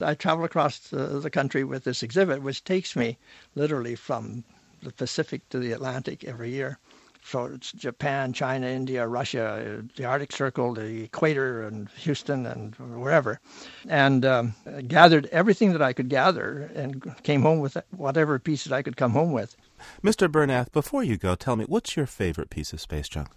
I 0.00 0.14
travel 0.14 0.44
across 0.44 0.78
the, 0.78 1.20
the 1.20 1.30
country 1.30 1.64
with 1.64 1.84
this 1.84 2.02
exhibit, 2.02 2.42
which 2.42 2.64
takes 2.64 2.94
me 2.94 3.18
literally 3.54 3.94
from 3.94 4.44
the 4.82 4.92
Pacific 4.92 5.48
to 5.50 5.58
the 5.58 5.72
Atlantic 5.72 6.24
every 6.24 6.50
year. 6.50 6.78
So 7.24 7.44
it's 7.46 7.72
Japan, 7.72 8.32
China, 8.32 8.66
India, 8.68 9.06
Russia, 9.06 9.84
the 9.96 10.04
Arctic 10.04 10.32
Circle, 10.32 10.74
the 10.74 11.02
equator, 11.02 11.62
and 11.62 11.88
Houston, 11.98 12.46
and 12.46 12.74
wherever. 12.76 13.40
And 13.88 14.24
um, 14.24 14.54
gathered 14.86 15.26
everything 15.26 15.72
that 15.72 15.82
I 15.82 15.92
could 15.92 16.08
gather 16.08 16.70
and 16.74 17.14
came 17.24 17.42
home 17.42 17.58
with 17.58 17.76
whatever 17.90 18.38
pieces 18.38 18.72
I 18.72 18.82
could 18.82 18.96
come 18.96 19.12
home 19.12 19.32
with. 19.32 19.56
Mr. 20.02 20.30
Bernath, 20.30 20.72
before 20.72 21.02
you 21.02 21.16
go, 21.16 21.34
tell 21.34 21.56
me, 21.56 21.64
what's 21.64 21.96
your 21.96 22.06
favorite 22.06 22.50
piece 22.50 22.72
of 22.72 22.80
space 22.80 23.08
junk? 23.08 23.28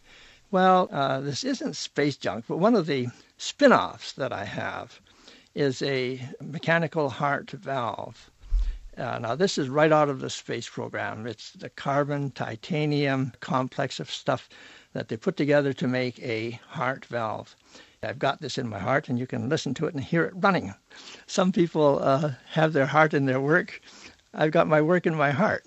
Well, 0.52 0.88
uh, 0.92 1.20
this 1.22 1.44
isn't 1.44 1.76
space 1.76 2.18
junk, 2.18 2.46
but 2.48 2.58
one 2.58 2.76
of 2.76 2.86
the 2.86 3.08
spin 3.38 3.74
offs 3.74 4.14
that 4.14 4.32
I 4.32 4.46
have 4.46 5.02
is 5.56 5.82
a 5.82 6.22
mechanical 6.42 7.10
heart 7.10 7.52
valve. 7.52 8.32
Uh, 8.98 9.20
now, 9.20 9.36
this 9.36 9.58
is 9.58 9.70
right 9.70 9.92
out 9.92 10.10
of 10.10 10.20
the 10.20 10.30
space 10.30 10.68
program. 10.68 11.26
It's 11.26 11.52
the 11.52 11.70
carbon 11.70 12.32
titanium 12.32 13.32
complex 13.40 14.00
of 14.00 14.12
stuff 14.12 14.50
that 14.94 15.08
they 15.08 15.18
put 15.18 15.38
together 15.38 15.74
to 15.74 15.88
make 15.88 16.20
a 16.20 16.60
heart 16.68 17.06
valve. 17.06 17.56
I've 18.04 18.20
got 18.20 18.42
this 18.42 18.58
in 18.58 18.68
my 18.68 18.80
heart, 18.80 19.10
and 19.10 19.20
you 19.20 19.28
can 19.28 19.48
listen 19.48 19.74
to 19.76 19.86
it 19.86 19.94
and 19.94 20.04
hear 20.04 20.26
it 20.26 20.34
running. 20.36 20.74
Some 21.28 21.52
people 21.52 22.00
uh, 22.02 22.32
have 22.50 22.74
their 22.74 22.88
heart 22.88 23.14
in 23.14 23.26
their 23.26 23.40
work. 23.40 23.80
I've 24.34 24.52
got 24.52 24.68
my 24.68 24.82
work 24.82 25.06
in 25.06 25.16
my 25.16 25.32
heart. 25.32 25.64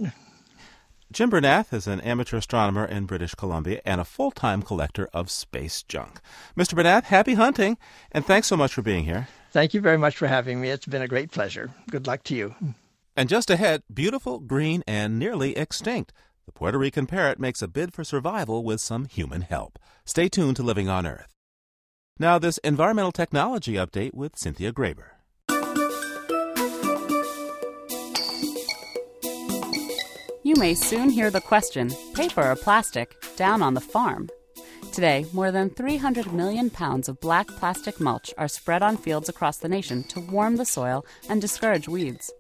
Jim 1.13 1.31
Bernath 1.31 1.73
is 1.73 1.87
an 1.87 2.01
amateur 2.01 2.39
astronomer 2.39 2.85
in 2.85 3.07
British 3.07 3.37
Columbia 3.37 3.81
and 3.85 4.01
a 4.01 4.05
full 4.05 4.33
time 4.33 4.63
collector 4.63 5.09
of 5.13 5.31
space 5.31 5.83
junk. 5.85 6.21
Mr. 6.57 6.75
Bernath, 6.75 7.05
happy 7.05 7.35
hunting, 7.35 7.79
and 8.11 8.27
thanks 8.27 8.49
so 8.49 8.57
much 8.57 8.75
for 8.75 8.83
being 8.83 9.05
here. 9.05 9.29
Thank 9.55 9.73
you 9.73 9.81
very 9.81 9.99
much 9.99 10.17
for 10.17 10.27
having 10.27 10.61
me. 10.61 10.71
It's 10.71 10.85
been 10.85 11.01
a 11.01 11.07
great 11.07 11.31
pleasure. 11.31 11.71
Good 11.89 12.09
luck 12.09 12.25
to 12.25 12.35
you. 12.35 12.57
And 13.15 13.29
just 13.29 13.51
ahead, 13.51 13.85
beautiful, 13.93 14.41
green, 14.41 14.83
and 14.85 15.17
nearly 15.17 15.57
extinct. 15.57 16.13
The 16.47 16.51
Puerto 16.51 16.77
Rican 16.77 17.07
parrot 17.07 17.39
makes 17.39 17.63
a 17.63 17.69
bid 17.69 17.95
for 17.95 18.03
survival 18.03 18.65
with 18.65 18.81
some 18.81 19.05
human 19.05 19.43
help. 19.43 19.79
Stay 20.05 20.29
tuned 20.29 20.57
to 20.57 20.65
Living 20.65 20.89
on 20.89 21.07
Earth. 21.07 21.37
Now, 22.19 22.37
this 22.37 22.59
environmental 22.65 23.13
technology 23.13 23.75
update 23.75 24.13
with 24.13 24.37
Cynthia 24.37 24.73
Graber. 24.73 25.11
You 30.43 30.57
may 30.57 30.75
soon 30.75 31.11
hear 31.11 31.31
the 31.31 31.41
question 31.41 31.93
paper 32.13 32.43
or 32.43 32.57
plastic 32.57 33.15
down 33.37 33.63
on 33.63 33.75
the 33.75 33.81
farm. 33.81 34.31
Today, 34.95 35.27
more 35.33 35.51
than 35.51 35.71
300 35.71 36.33
million 36.33 36.71
pounds 36.71 37.09
of 37.09 37.19
black 37.19 37.49
plastic 37.49 37.99
mulch 37.99 38.33
are 38.39 38.47
spread 38.47 38.81
on 38.81 38.97
fields 38.97 39.29
across 39.29 39.57
the 39.57 39.69
nation 39.69 40.05
to 40.05 40.21
warm 40.21 40.55
the 40.55 40.65
soil 40.65 41.05
and 41.29 41.41
discourage 41.41 41.89
weeds. 41.89 42.33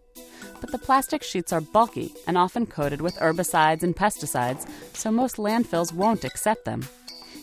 But 0.61 0.71
the 0.71 0.79
plastic 0.79 1.25
sheets 1.25 1.53
are 1.53 1.61
bulky 1.61 2.15
and 2.29 2.39
often 2.39 2.67
coated 2.67 3.01
with 3.01 3.17
herbicides 3.17 3.83
and 3.83 3.97
pesticides, 3.97 4.71
so 4.93 5.11
most 5.11 5.35
landfills 5.35 5.93
won't 5.93 6.23
accept 6.23 6.65
them. 6.65 6.87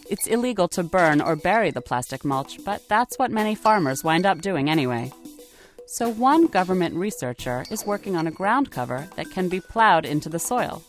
It's 0.10 0.28
illegal 0.28 0.70
to 0.70 0.82
burn 0.82 1.20
or 1.20 1.36
bury 1.36 1.72
the 1.72 1.82
plastic 1.82 2.24
mulch, 2.24 2.64
but 2.64 2.88
that's 2.88 3.20
what 3.20 3.32
many 3.32 3.54
farmers 3.54 4.06
wind 4.06 4.26
up 4.26 4.40
doing 4.40 4.70
anyway. 4.70 5.12
So, 5.88 6.08
one 6.08 6.48
government 6.48 6.96
researcher 6.96 7.66
is 7.70 7.86
working 7.86 8.16
on 8.16 8.28
a 8.28 8.32
ground 8.32 8.72
cover 8.72 9.10
that 9.18 9.30
can 9.30 9.50
be 9.50 9.60
plowed 9.60 10.06
into 10.06 10.30
the 10.30 10.40
soil. 10.40 10.82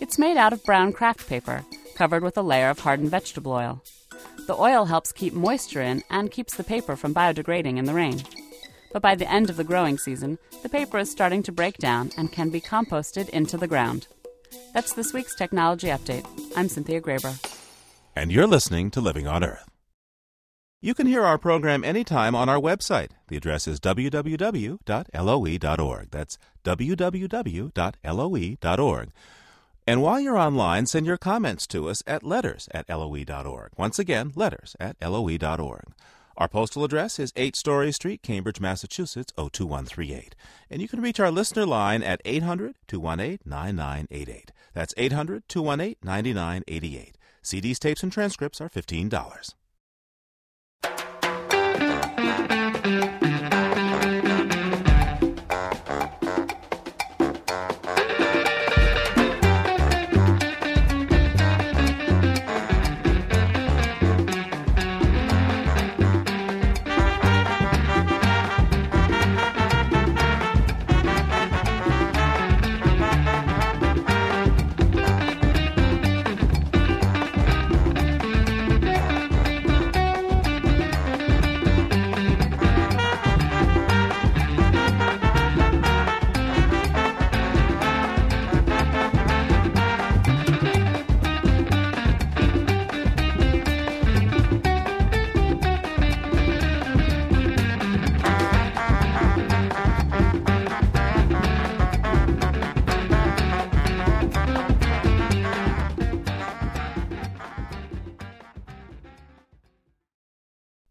It's 0.00 0.16
made 0.16 0.36
out 0.36 0.52
of 0.52 0.62
brown 0.62 0.92
kraft 0.92 1.26
paper 1.26 1.64
covered 1.98 2.22
with 2.22 2.38
a 2.38 2.42
layer 2.42 2.70
of 2.70 2.78
hardened 2.78 3.10
vegetable 3.10 3.50
oil. 3.50 3.82
The 4.46 4.54
oil 4.54 4.84
helps 4.84 5.10
keep 5.10 5.34
moisture 5.34 5.82
in 5.82 6.04
and 6.08 6.30
keeps 6.30 6.54
the 6.54 6.62
paper 6.62 6.94
from 6.94 7.12
biodegrading 7.12 7.76
in 7.76 7.86
the 7.86 7.92
rain. 7.92 8.22
But 8.92 9.02
by 9.02 9.16
the 9.16 9.28
end 9.30 9.50
of 9.50 9.56
the 9.56 9.64
growing 9.64 9.98
season, 9.98 10.38
the 10.62 10.68
paper 10.68 10.98
is 10.98 11.10
starting 11.10 11.42
to 11.42 11.50
break 11.52 11.76
down 11.78 12.12
and 12.16 12.30
can 12.30 12.50
be 12.50 12.60
composted 12.60 13.28
into 13.30 13.58
the 13.58 13.66
ground. 13.66 14.06
That's 14.72 14.92
this 14.92 15.12
week's 15.12 15.34
Technology 15.34 15.88
Update. 15.88 16.24
I'm 16.56 16.68
Cynthia 16.68 17.00
Graber. 17.00 17.34
And 18.14 18.30
you're 18.30 18.46
listening 18.46 18.92
to 18.92 19.00
Living 19.00 19.26
on 19.26 19.42
Earth. 19.42 19.68
You 20.80 20.94
can 20.94 21.08
hear 21.08 21.24
our 21.24 21.38
program 21.38 21.82
anytime 21.82 22.36
on 22.36 22.48
our 22.48 22.60
website. 22.60 23.10
The 23.26 23.36
address 23.36 23.66
is 23.66 23.80
www.loe.org. 23.80 24.78
That's 26.12 26.38
www.loe.org. 26.64 27.72
And 29.88 30.02
while 30.02 30.20
you're 30.20 30.36
online, 30.36 30.84
send 30.84 31.06
your 31.06 31.16
comments 31.16 31.66
to 31.68 31.88
us 31.88 32.02
at 32.06 32.22
letters 32.22 32.68
at 32.72 32.90
loe.org. 32.90 33.70
Once 33.78 33.98
again, 33.98 34.32
letters 34.34 34.76
at 34.78 34.96
loe.org. 35.00 35.94
Our 36.36 36.46
postal 36.46 36.84
address 36.84 37.18
is 37.18 37.32
8 37.34 37.56
Story 37.56 37.90
Street, 37.92 38.22
Cambridge, 38.22 38.60
Massachusetts, 38.60 39.32
02138. 39.38 40.34
And 40.68 40.82
you 40.82 40.88
can 40.88 41.00
reach 41.00 41.18
our 41.18 41.30
listener 41.30 41.64
line 41.64 42.02
at 42.02 42.20
800 42.26 42.74
218 42.86 43.38
9988. 43.46 44.52
That's 44.74 44.92
800 44.98 45.48
218 45.48 45.96
9988. 46.04 47.16
CDs, 47.42 47.78
tapes, 47.78 48.02
and 48.02 48.12
transcripts 48.12 48.60
are 48.60 48.68
$15. 48.68 49.54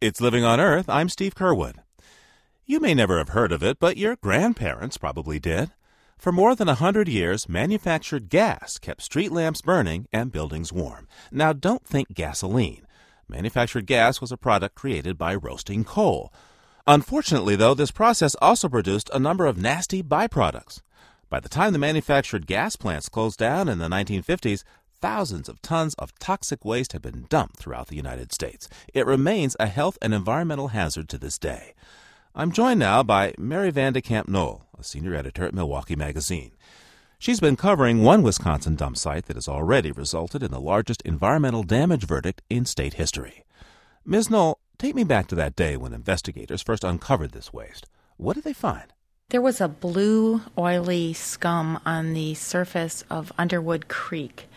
It's 0.07 0.21
Living 0.21 0.45
on 0.45 0.61
Earth. 0.61 0.87
I'm 0.87 1.09
Steve 1.09 1.35
Curwood. 1.35 1.79
You 2.65 2.79
may 2.79 2.93
never 2.93 3.17
have 3.17 3.35
heard 3.35 3.51
of 3.51 3.61
it, 3.61 3.77
but 3.77 3.97
your 3.97 4.15
grandparents 4.15 4.97
probably 4.97 5.37
did. 5.37 5.71
For 6.17 6.31
more 6.31 6.55
than 6.55 6.69
a 6.69 6.75
hundred 6.75 7.09
years, 7.09 7.49
manufactured 7.49 8.29
gas 8.29 8.77
kept 8.77 9.01
street 9.01 9.33
lamps 9.33 9.61
burning 9.61 10.07
and 10.13 10.31
buildings 10.31 10.71
warm. 10.71 11.09
Now, 11.29 11.51
don't 11.51 11.85
think 11.85 12.13
gasoline. 12.13 12.87
Manufactured 13.27 13.85
gas 13.85 14.21
was 14.21 14.31
a 14.31 14.37
product 14.37 14.75
created 14.75 15.17
by 15.17 15.35
roasting 15.35 15.83
coal. 15.83 16.31
Unfortunately, 16.87 17.57
though, 17.57 17.73
this 17.73 17.91
process 17.91 18.33
also 18.41 18.69
produced 18.69 19.09
a 19.13 19.19
number 19.19 19.45
of 19.45 19.57
nasty 19.57 20.01
byproducts. 20.01 20.81
By 21.29 21.41
the 21.41 21.49
time 21.49 21.73
the 21.73 21.79
manufactured 21.79 22.47
gas 22.47 22.77
plants 22.77 23.09
closed 23.09 23.39
down 23.39 23.67
in 23.67 23.79
the 23.79 23.89
1950s, 23.89 24.63
thousands 25.01 25.47
of 25.49 25.61
tons 25.61 25.93
of 25.95 26.17
toxic 26.19 26.65
waste 26.65 26.93
have 26.93 27.01
been 27.01 27.25
dumped 27.29 27.57
throughout 27.57 27.87
the 27.87 27.95
United 27.95 28.33
States. 28.33 28.67
It 28.93 29.05
remains 29.05 29.55
a 29.59 29.67
health 29.67 29.97
and 30.01 30.13
environmental 30.13 30.69
hazard 30.69 31.09
to 31.09 31.17
this 31.17 31.37
day. 31.37 31.73
I'm 32.35 32.51
joined 32.51 32.79
now 32.79 33.03
by 33.03 33.33
Mary 33.37 33.71
Van 33.71 33.93
de 33.93 34.01
Kamp 34.01 34.27
Nohl, 34.27 34.63
a 34.77 34.83
senior 34.83 35.15
editor 35.15 35.45
at 35.45 35.53
Milwaukee 35.53 35.95
Magazine. 35.95 36.51
She's 37.19 37.39
been 37.39 37.55
covering 37.55 38.03
one 38.03 38.21
Wisconsin 38.21 38.75
dump 38.75 38.95
site 38.95 39.25
that 39.25 39.37
has 39.37 39.47
already 39.47 39.91
resulted 39.91 40.43
in 40.43 40.51
the 40.51 40.59
largest 40.59 41.01
environmental 41.01 41.63
damage 41.63 42.05
verdict 42.05 42.43
in 42.47 42.65
state 42.65 42.93
history. 42.93 43.43
Ms. 44.05 44.29
Nohl, 44.29 44.59
take 44.77 44.93
me 44.93 45.03
back 45.03 45.27
to 45.27 45.35
that 45.35 45.55
day 45.55 45.77
when 45.77 45.93
investigators 45.93 46.61
first 46.61 46.83
uncovered 46.83 47.31
this 47.31 47.51
waste. 47.51 47.87
What 48.17 48.35
did 48.35 48.43
they 48.43 48.53
find? 48.53 48.93
There 49.29 49.41
was 49.41 49.59
a 49.59 49.67
blue, 49.67 50.41
oily 50.57 51.11
scum 51.13 51.81
on 51.85 52.13
the 52.13 52.35
surface 52.35 53.03
of 53.09 53.33
Underwood 53.37 53.87
Creek 53.87 54.47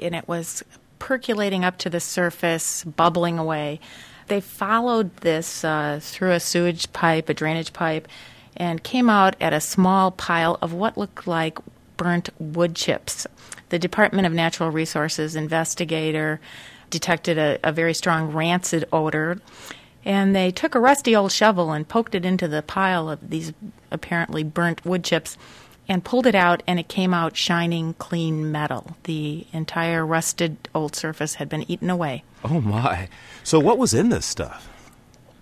and 0.00 0.14
it 0.14 0.26
was 0.26 0.64
percolating 0.98 1.64
up 1.64 1.78
to 1.78 1.90
the 1.90 2.00
surface, 2.00 2.84
bubbling 2.84 3.38
away. 3.38 3.80
They 4.28 4.40
followed 4.40 5.16
this 5.18 5.64
uh, 5.64 5.98
through 6.00 6.32
a 6.32 6.40
sewage 6.40 6.92
pipe, 6.92 7.28
a 7.28 7.34
drainage 7.34 7.72
pipe, 7.72 8.06
and 8.56 8.82
came 8.82 9.10
out 9.10 9.34
at 9.40 9.52
a 9.52 9.60
small 9.60 10.10
pile 10.10 10.58
of 10.62 10.72
what 10.72 10.98
looked 10.98 11.26
like 11.26 11.58
burnt 11.96 12.30
wood 12.38 12.76
chips. 12.76 13.26
The 13.70 13.78
Department 13.78 14.26
of 14.26 14.32
Natural 14.32 14.70
Resources 14.70 15.36
investigator 15.36 16.40
detected 16.90 17.38
a, 17.38 17.58
a 17.64 17.72
very 17.72 17.94
strong 17.94 18.32
rancid 18.32 18.84
odor. 18.92 19.40
And 20.04 20.34
they 20.34 20.50
took 20.50 20.74
a 20.74 20.80
rusty 20.80 21.14
old 21.14 21.32
shovel 21.32 21.72
and 21.72 21.88
poked 21.88 22.14
it 22.14 22.24
into 22.24 22.48
the 22.48 22.62
pile 22.62 23.10
of 23.10 23.30
these 23.30 23.52
apparently 23.90 24.42
burnt 24.42 24.84
wood 24.84 25.04
chips 25.04 25.36
and 25.90 26.04
pulled 26.04 26.24
it 26.24 26.36
out, 26.36 26.62
and 26.68 26.78
it 26.78 26.86
came 26.86 27.12
out 27.12 27.36
shining 27.36 27.94
clean 27.94 28.52
metal. 28.52 28.96
The 29.02 29.44
entire 29.52 30.06
rusted 30.06 30.68
old 30.72 30.94
surface 30.94 31.34
had 31.34 31.48
been 31.48 31.68
eaten 31.68 31.90
away. 31.90 32.22
Oh, 32.44 32.60
my. 32.60 33.08
So, 33.42 33.58
what 33.58 33.76
was 33.76 33.92
in 33.92 34.08
this 34.08 34.24
stuff? 34.24 34.68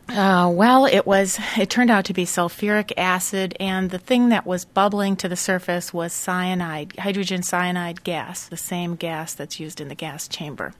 Uh, 0.09 0.51
well, 0.51 0.87
it 0.87 1.07
was. 1.07 1.39
It 1.59 1.69
turned 1.69 1.91
out 1.91 2.07
to 2.07 2.15
be 2.15 2.25
sulfuric 2.25 2.93
acid, 2.97 3.55
and 3.61 3.91
the 3.91 3.99
thing 3.99 4.31
that 4.31 4.47
was 4.47 4.65
bubbling 4.65 5.17
to 5.17 5.29
the 5.29 5.37
surface 5.37 5.93
was 5.93 6.15
cyanide, 6.15 6.97
hydrogen 6.99 7.43
cyanide 7.43 8.03
gas, 8.03 8.49
the 8.49 8.57
same 8.57 8.97
gas 8.97 9.35
that's 9.35 9.61
used 9.61 9.83
in 9.83 9.89
the 9.89 9.95
gas 9.95 10.27
chamber. 10.27 10.73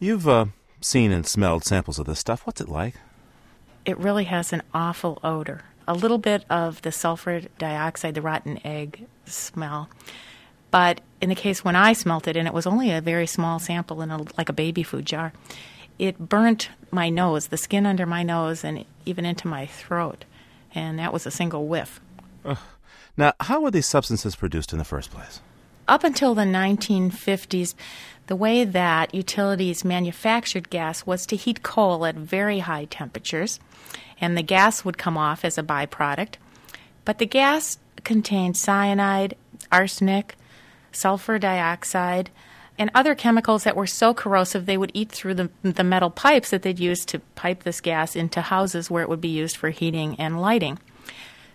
You've 0.00 0.26
uh, 0.26 0.46
seen 0.80 1.12
and 1.12 1.26
smelled 1.26 1.64
samples 1.64 1.98
of 1.98 2.06
this 2.06 2.18
stuff. 2.18 2.46
What's 2.46 2.62
it 2.62 2.68
like? 2.70 2.94
It 3.84 3.98
really 3.98 4.24
has 4.24 4.54
an 4.54 4.62
awful 4.72 5.20
odor 5.22 5.64
a 5.86 5.94
little 5.94 6.18
bit 6.18 6.44
of 6.50 6.82
the 6.82 6.92
sulfur 6.92 7.42
dioxide, 7.58 8.14
the 8.14 8.22
rotten 8.22 8.60
egg 8.64 9.06
smell. 9.24 9.88
But 10.70 11.00
in 11.20 11.28
the 11.28 11.34
case 11.34 11.64
when 11.64 11.76
I 11.76 11.92
smelt 11.92 12.26
it, 12.26 12.36
and 12.36 12.48
it 12.48 12.54
was 12.54 12.66
only 12.66 12.90
a 12.90 13.00
very 13.00 13.26
small 13.26 13.58
sample 13.58 14.02
in 14.02 14.10
a, 14.10 14.24
like 14.38 14.48
a 14.48 14.54
baby 14.54 14.82
food 14.82 15.06
jar, 15.06 15.32
it 15.98 16.18
burnt 16.18 16.70
my 16.90 17.10
nose, 17.10 17.48
the 17.48 17.56
skin 17.56 17.86
under 17.86 18.06
my 18.06 18.22
nose, 18.22 18.64
and 18.64 18.84
even 19.04 19.24
into 19.24 19.46
my 19.46 19.66
throat. 19.66 20.24
And 20.74 20.98
that 20.98 21.12
was 21.12 21.26
a 21.26 21.30
single 21.30 21.66
whiff. 21.66 22.00
Now, 23.16 23.34
how 23.40 23.60
were 23.60 23.70
these 23.70 23.86
substances 23.86 24.34
produced 24.34 24.72
in 24.72 24.78
the 24.78 24.84
first 24.84 25.10
place? 25.10 25.40
Up 25.88 26.04
until 26.04 26.34
the 26.34 26.42
1950s, 26.42 27.74
the 28.28 28.36
way 28.36 28.64
that 28.64 29.14
utilities 29.14 29.84
manufactured 29.84 30.70
gas 30.70 31.04
was 31.04 31.26
to 31.26 31.36
heat 31.36 31.62
coal 31.62 32.06
at 32.06 32.14
very 32.14 32.60
high 32.60 32.84
temperatures 32.86 33.58
and 34.22 34.38
the 34.38 34.42
gas 34.42 34.84
would 34.84 34.96
come 34.96 35.18
off 35.18 35.44
as 35.44 35.58
a 35.58 35.62
byproduct. 35.62 36.34
But 37.04 37.18
the 37.18 37.26
gas 37.26 37.78
contained 38.04 38.56
cyanide, 38.56 39.36
arsenic, 39.70 40.36
sulfur 40.92 41.38
dioxide, 41.38 42.30
and 42.78 42.90
other 42.94 43.14
chemicals 43.14 43.64
that 43.64 43.76
were 43.76 43.86
so 43.86 44.14
corrosive 44.14 44.64
they 44.64 44.78
would 44.78 44.92
eat 44.94 45.10
through 45.10 45.34
the, 45.34 45.50
the 45.62 45.84
metal 45.84 46.08
pipes 46.08 46.50
that 46.50 46.62
they'd 46.62 46.78
use 46.78 47.04
to 47.06 47.18
pipe 47.34 47.64
this 47.64 47.80
gas 47.80 48.14
into 48.16 48.40
houses 48.40 48.90
where 48.90 49.02
it 49.02 49.08
would 49.08 49.20
be 49.20 49.28
used 49.28 49.56
for 49.56 49.70
heating 49.70 50.18
and 50.18 50.40
lighting. 50.40 50.78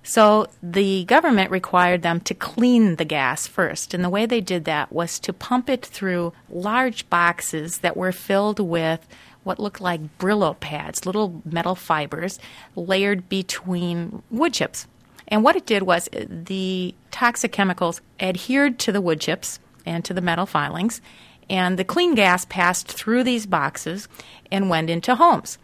So 0.08 0.48
the 0.64 1.04
government 1.04 1.52
required 1.52 2.02
them 2.02 2.22
to 2.22 2.34
clean 2.34 2.96
the 2.96 3.04
gas 3.04 3.46
first, 3.46 3.94
and 3.94 4.06
the 4.06 4.10
way 4.10 4.26
they 4.26 4.40
did 4.40 4.64
that 4.64 4.90
was 4.90 5.20
to 5.20 5.34
pump 5.34 5.70
it 5.70 5.86
through 5.86 6.32
large 6.50 7.10
boxes 7.10 7.80
that 7.80 7.98
were 7.98 8.14
filled 8.14 8.62
with 8.62 9.06
what 9.44 9.60
looked 9.60 9.82
like 9.82 10.18
Brillo 10.18 10.58
pads, 10.58 11.06
little 11.06 11.42
metal 11.44 11.76
fibers 11.76 12.40
layered 12.74 13.28
between 13.28 14.24
wood 14.32 14.54
chips. 14.54 14.88
And 15.28 15.44
what 15.44 15.58
it 15.58 15.66
did 15.66 15.84
was 15.84 16.08
uh, 16.16 16.24
the 16.30 16.96
toxic 17.12 17.52
chemicals 17.52 18.00
adhered 18.18 18.80
to 18.80 18.94
the 18.94 19.02
wood 19.02 19.20
chips 19.20 19.60
and 19.86 20.06
to 20.06 20.14
the 20.14 20.22
metal 20.22 20.46
filings, 20.46 21.02
and 21.50 21.78
the 21.78 21.84
clean 21.84 22.16
gas 22.16 22.46
passed 22.46 22.88
through 22.88 23.26
these 23.26 23.46
boxes 23.46 24.08
and 24.54 24.70
went 24.70 24.90
into 24.90 25.16
homes. 25.16 25.58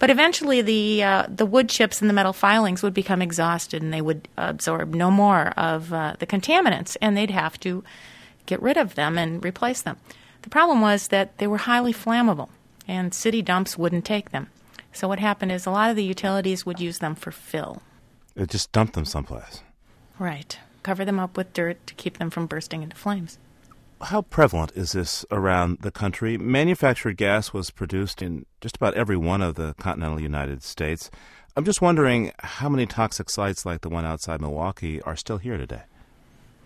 But 0.00 0.10
eventually, 0.10 0.60
the 0.62 1.04
uh, 1.04 1.26
the 1.28 1.46
wood 1.46 1.68
chips 1.68 2.00
and 2.00 2.10
the 2.10 2.14
metal 2.14 2.32
filings 2.32 2.82
would 2.82 2.94
become 2.94 3.22
exhausted, 3.22 3.82
and 3.82 3.94
they 3.94 4.02
would 4.02 4.26
absorb 4.36 4.94
no 4.94 5.12
more 5.12 5.48
of 5.56 5.92
uh, 5.92 6.16
the 6.18 6.26
contaminants, 6.26 6.96
and 7.00 7.16
they'd 7.16 7.30
have 7.30 7.60
to 7.60 7.84
get 8.46 8.60
rid 8.60 8.76
of 8.76 8.96
them 8.96 9.16
and 9.16 9.44
replace 9.44 9.82
them. 9.82 9.98
The 10.42 10.50
problem 10.50 10.80
was 10.80 11.08
that 11.08 11.38
they 11.38 11.46
were 11.46 11.58
highly 11.58 11.92
flammable 11.92 12.48
and 12.90 13.14
city 13.14 13.40
dumps 13.40 13.78
wouldn't 13.78 14.04
take 14.04 14.30
them. 14.30 14.48
So 14.92 15.06
what 15.06 15.20
happened 15.20 15.52
is 15.52 15.64
a 15.64 15.70
lot 15.70 15.90
of 15.90 15.96
the 15.96 16.04
utilities 16.04 16.66
would 16.66 16.80
use 16.80 16.98
them 16.98 17.14
for 17.14 17.30
fill. 17.30 17.82
Just 18.48 18.72
dumped 18.72 18.94
them 18.94 19.04
someplace. 19.04 19.62
Right. 20.18 20.58
Cover 20.82 21.04
them 21.04 21.20
up 21.20 21.36
with 21.36 21.52
dirt 21.52 21.86
to 21.86 21.94
keep 21.94 22.18
them 22.18 22.30
from 22.30 22.46
bursting 22.46 22.82
into 22.82 22.96
flames. 22.96 23.38
How 24.02 24.22
prevalent 24.22 24.72
is 24.74 24.92
this 24.92 25.24
around 25.30 25.78
the 25.80 25.90
country? 25.90 26.38
Manufactured 26.38 27.16
gas 27.16 27.52
was 27.52 27.70
produced 27.70 28.22
in 28.22 28.46
just 28.60 28.76
about 28.76 28.94
every 28.94 29.16
one 29.16 29.42
of 29.42 29.56
the 29.56 29.74
continental 29.78 30.20
United 30.20 30.62
States. 30.62 31.10
I'm 31.56 31.64
just 31.64 31.82
wondering 31.82 32.32
how 32.38 32.68
many 32.68 32.86
toxic 32.86 33.28
sites 33.28 33.66
like 33.66 33.82
the 33.82 33.88
one 33.88 34.04
outside 34.04 34.40
Milwaukee 34.40 35.02
are 35.02 35.16
still 35.16 35.38
here 35.38 35.58
today. 35.58 35.82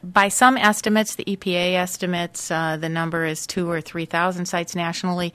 By 0.03 0.29
some 0.29 0.57
estimates, 0.59 1.15
the 1.17 1.25
EPA 1.25 1.75
estimates 1.75 2.51
uh, 2.51 2.77
the 2.77 2.91
number 2.91 3.25
is 3.25 3.47
two 3.47 3.71
or 3.71 3.81
three 3.81 4.05
thousand 4.05 4.47
sites 4.47 4.77
nationally 4.77 5.33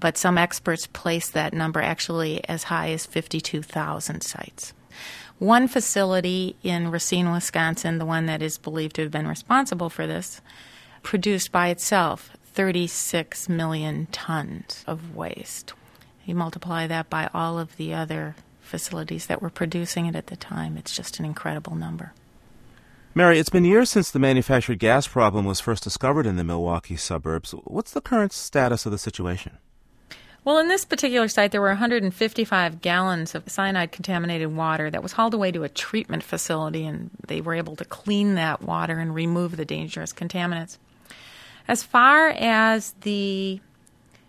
but 0.00 0.16
some 0.16 0.38
experts 0.38 0.86
place 0.86 1.30
that 1.30 1.52
number 1.52 1.80
actually 1.80 2.46
as 2.48 2.64
high 2.64 2.90
as 2.90 3.06
52,000 3.06 4.20
sites. 4.20 4.72
One 5.38 5.68
facility 5.68 6.56
in 6.62 6.90
Racine, 6.90 7.30
Wisconsin, 7.30 7.98
the 7.98 8.04
one 8.04 8.26
that 8.26 8.42
is 8.42 8.58
believed 8.58 8.96
to 8.96 9.02
have 9.02 9.10
been 9.10 9.28
responsible 9.28 9.88
for 9.88 10.06
this, 10.06 10.40
produced 11.08 11.50
by 11.50 11.68
itself 11.68 12.36
36 12.52 13.48
million 13.48 14.06
tons 14.12 14.84
of 14.86 15.16
waste. 15.16 15.72
You 16.26 16.34
multiply 16.34 16.86
that 16.86 17.08
by 17.08 17.30
all 17.32 17.58
of 17.58 17.78
the 17.78 17.94
other 17.94 18.36
facilities 18.60 19.24
that 19.24 19.40
were 19.40 19.48
producing 19.48 20.04
it 20.04 20.14
at 20.14 20.26
the 20.26 20.36
time, 20.36 20.76
it's 20.76 20.94
just 20.94 21.18
an 21.18 21.24
incredible 21.24 21.74
number. 21.74 22.12
Mary, 23.14 23.38
it's 23.38 23.48
been 23.48 23.64
years 23.64 23.88
since 23.88 24.10
the 24.10 24.18
manufactured 24.18 24.78
gas 24.78 25.08
problem 25.08 25.46
was 25.46 25.60
first 25.60 25.82
discovered 25.82 26.26
in 26.26 26.36
the 26.36 26.44
Milwaukee 26.44 26.94
suburbs. 26.94 27.52
What's 27.64 27.92
the 27.92 28.02
current 28.02 28.34
status 28.34 28.84
of 28.84 28.92
the 28.92 28.98
situation? 28.98 29.56
Well, 30.44 30.58
in 30.58 30.68
this 30.68 30.84
particular 30.84 31.28
site, 31.28 31.52
there 31.52 31.62
were 31.62 31.68
155 31.68 32.82
gallons 32.82 33.34
of 33.34 33.48
cyanide 33.48 33.92
contaminated 33.92 34.54
water 34.54 34.90
that 34.90 35.02
was 35.02 35.12
hauled 35.12 35.32
away 35.32 35.52
to 35.52 35.64
a 35.64 35.70
treatment 35.70 36.22
facility, 36.22 36.84
and 36.84 37.08
they 37.26 37.40
were 37.40 37.54
able 37.54 37.76
to 37.76 37.86
clean 37.86 38.34
that 38.34 38.60
water 38.60 38.98
and 38.98 39.14
remove 39.14 39.56
the 39.56 39.64
dangerous 39.64 40.12
contaminants. 40.12 40.76
As 41.68 41.82
far 41.82 42.30
as 42.30 42.94
the 43.02 43.60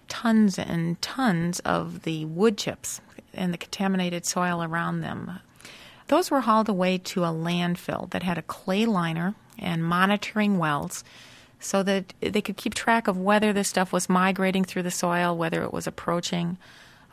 tons 0.10 0.60
and 0.60 1.02
tons 1.02 1.60
of 1.62 2.04
the 2.04 2.26
wood 2.26 2.58
chips 2.58 3.00
and 3.34 3.54
the 3.54 3.58
contaminated 3.58 4.26
soil 4.26 4.62
around 4.62 5.00
them, 5.00 5.40
those 6.08 6.30
were 6.30 6.42
hauled 6.42 6.68
away 6.68 6.98
to 6.98 7.24
a 7.24 7.28
landfill 7.28 8.10
that 8.10 8.24
had 8.24 8.38
a 8.38 8.42
clay 8.42 8.86
liner 8.86 9.36
and 9.58 9.86
monitoring 9.86 10.58
wells 10.58 11.06
so 11.62 11.82
that 11.84 12.14
they 12.20 12.42
could 12.42 12.58
keep 12.58 12.74
track 12.74 13.08
of 13.08 13.18
whether 13.18 13.54
this 13.54 13.70
stuff 13.70 13.94
was 13.94 14.10
migrating 14.10 14.66
through 14.66 14.84
the 14.84 14.92
soil, 14.92 15.38
whether 15.38 15.64
it 15.64 15.72
was 15.72 15.88
approaching 15.88 16.58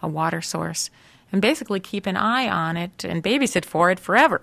a 0.03 0.09
water 0.09 0.43
source, 0.43 0.91
and 1.31 1.41
basically 1.41 1.79
keep 1.79 2.07
an 2.07 2.17
eye 2.17 2.49
on 2.49 2.77
it 2.77 3.05
and 3.05 3.23
babysit 3.23 3.65
for 3.65 3.91
it 3.91 4.01
forever. 4.01 4.41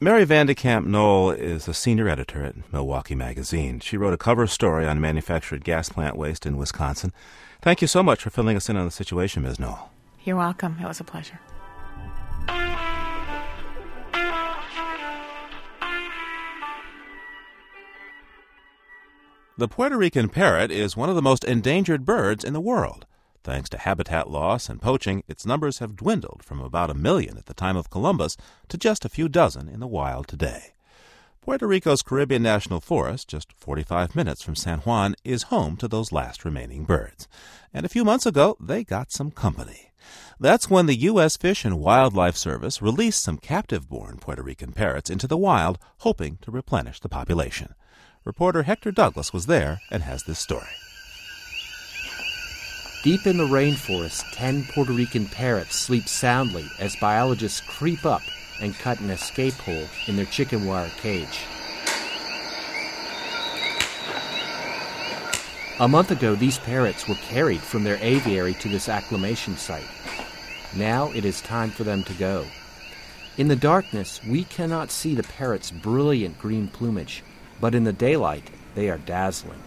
Mary 0.00 0.22
Van 0.22 0.46
de 0.46 0.54
Kamp 0.54 0.86
Nohl 0.86 1.32
is 1.32 1.66
a 1.66 1.74
senior 1.74 2.08
editor 2.08 2.44
at 2.44 2.72
Milwaukee 2.72 3.16
Magazine. 3.16 3.80
She 3.80 3.96
wrote 3.96 4.14
a 4.14 4.16
cover 4.16 4.46
story 4.46 4.86
on 4.86 5.00
manufactured 5.00 5.64
gas 5.64 5.88
plant 5.88 6.16
waste 6.16 6.46
in 6.46 6.56
Wisconsin. 6.56 7.12
Thank 7.62 7.82
you 7.82 7.88
so 7.88 8.04
much 8.04 8.22
for 8.22 8.30
filling 8.30 8.56
us 8.56 8.68
in 8.68 8.76
on 8.76 8.84
the 8.84 8.92
situation, 8.92 9.42
Ms. 9.42 9.58
Nohl. 9.58 9.88
You're 10.22 10.36
welcome. 10.36 10.76
It 10.80 10.86
was 10.86 11.00
a 11.00 11.04
pleasure. 11.04 11.40
The 19.56 19.66
Puerto 19.66 19.98
Rican 19.98 20.28
parrot 20.28 20.70
is 20.70 20.96
one 20.96 21.08
of 21.08 21.16
the 21.16 21.22
most 21.22 21.42
endangered 21.42 22.04
birds 22.04 22.44
in 22.44 22.52
the 22.52 22.60
world. 22.60 23.04
Thanks 23.48 23.70
to 23.70 23.78
habitat 23.78 24.28
loss 24.28 24.68
and 24.68 24.78
poaching, 24.78 25.24
its 25.26 25.46
numbers 25.46 25.78
have 25.78 25.96
dwindled 25.96 26.42
from 26.44 26.60
about 26.60 26.90
a 26.90 26.94
million 26.94 27.38
at 27.38 27.46
the 27.46 27.54
time 27.54 27.78
of 27.78 27.88
Columbus 27.88 28.36
to 28.68 28.76
just 28.76 29.06
a 29.06 29.08
few 29.08 29.26
dozen 29.26 29.70
in 29.70 29.80
the 29.80 29.86
wild 29.86 30.28
today. 30.28 30.74
Puerto 31.40 31.66
Rico's 31.66 32.02
Caribbean 32.02 32.42
National 32.42 32.78
Forest, 32.78 33.26
just 33.26 33.54
45 33.54 34.14
minutes 34.14 34.42
from 34.42 34.54
San 34.54 34.80
Juan, 34.80 35.14
is 35.24 35.44
home 35.44 35.78
to 35.78 35.88
those 35.88 36.12
last 36.12 36.44
remaining 36.44 36.84
birds. 36.84 37.26
And 37.72 37.86
a 37.86 37.88
few 37.88 38.04
months 38.04 38.26
ago, 38.26 38.54
they 38.60 38.84
got 38.84 39.12
some 39.12 39.30
company. 39.30 39.92
That's 40.38 40.68
when 40.68 40.84
the 40.84 40.96
U.S. 40.96 41.38
Fish 41.38 41.64
and 41.64 41.80
Wildlife 41.80 42.36
Service 42.36 42.82
released 42.82 43.22
some 43.22 43.38
captive 43.38 43.88
born 43.88 44.18
Puerto 44.18 44.42
Rican 44.42 44.72
parrots 44.72 45.08
into 45.08 45.26
the 45.26 45.38
wild, 45.38 45.78
hoping 46.00 46.36
to 46.42 46.50
replenish 46.50 47.00
the 47.00 47.08
population. 47.08 47.74
Reporter 48.26 48.64
Hector 48.64 48.92
Douglas 48.92 49.32
was 49.32 49.46
there 49.46 49.80
and 49.90 50.02
has 50.02 50.24
this 50.24 50.38
story. 50.38 50.68
Deep 53.04 53.28
in 53.28 53.36
the 53.36 53.44
rainforest, 53.44 54.24
10 54.32 54.64
Puerto 54.64 54.92
Rican 54.92 55.24
parrots 55.26 55.76
sleep 55.76 56.08
soundly 56.08 56.68
as 56.80 56.96
biologists 56.96 57.60
creep 57.60 58.04
up 58.04 58.22
and 58.60 58.76
cut 58.76 58.98
an 58.98 59.08
escape 59.10 59.54
hole 59.54 59.86
in 60.08 60.16
their 60.16 60.26
chicken 60.26 60.66
wire 60.66 60.90
cage. 61.00 61.44
A 65.78 65.86
month 65.86 66.10
ago, 66.10 66.34
these 66.34 66.58
parrots 66.58 67.06
were 67.06 67.14
carried 67.14 67.60
from 67.60 67.84
their 67.84 67.98
aviary 68.00 68.54
to 68.54 68.68
this 68.68 68.88
acclimation 68.88 69.56
site. 69.56 69.86
Now 70.74 71.12
it 71.12 71.24
is 71.24 71.40
time 71.40 71.70
for 71.70 71.84
them 71.84 72.02
to 72.02 72.12
go. 72.14 72.46
In 73.36 73.46
the 73.46 73.54
darkness, 73.54 74.20
we 74.24 74.42
cannot 74.42 74.90
see 74.90 75.14
the 75.14 75.22
parrots' 75.22 75.70
brilliant 75.70 76.36
green 76.40 76.66
plumage, 76.66 77.22
but 77.60 77.76
in 77.76 77.84
the 77.84 77.92
daylight, 77.92 78.50
they 78.74 78.90
are 78.90 78.98
dazzling. 78.98 79.62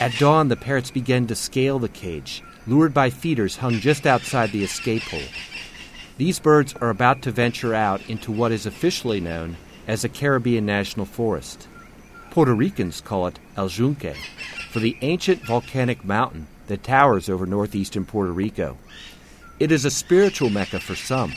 At 0.00 0.18
dawn, 0.18 0.48
the 0.48 0.56
parrots 0.56 0.90
began 0.90 1.28
to 1.28 1.36
scale 1.36 1.78
the 1.78 1.88
cage, 1.88 2.42
lured 2.66 2.92
by 2.92 3.10
feeders 3.10 3.56
hung 3.56 3.74
just 3.74 4.06
outside 4.06 4.50
the 4.50 4.64
escape 4.64 5.02
hole. 5.02 5.20
These 6.18 6.40
birds 6.40 6.74
are 6.80 6.90
about 6.90 7.22
to 7.22 7.30
venture 7.30 7.74
out 7.74 8.08
into 8.08 8.32
what 8.32 8.50
is 8.50 8.66
officially 8.66 9.20
known 9.20 9.56
as 9.86 10.02
a 10.02 10.08
Caribbean 10.08 10.66
National 10.66 11.06
Forest. 11.06 11.68
Puerto 12.30 12.52
Ricans 12.54 13.00
call 13.00 13.28
it 13.28 13.38
El 13.56 13.68
Yunque, 13.68 14.16
for 14.70 14.80
the 14.80 14.96
ancient 15.02 15.46
volcanic 15.46 16.04
mountain 16.04 16.48
that 16.66 16.82
towers 16.82 17.28
over 17.28 17.46
northeastern 17.46 18.04
Puerto 18.04 18.32
Rico. 18.32 18.76
It 19.60 19.70
is 19.70 19.84
a 19.84 19.90
spiritual 19.90 20.50
mecca 20.50 20.80
for 20.80 20.96
some, 20.96 21.32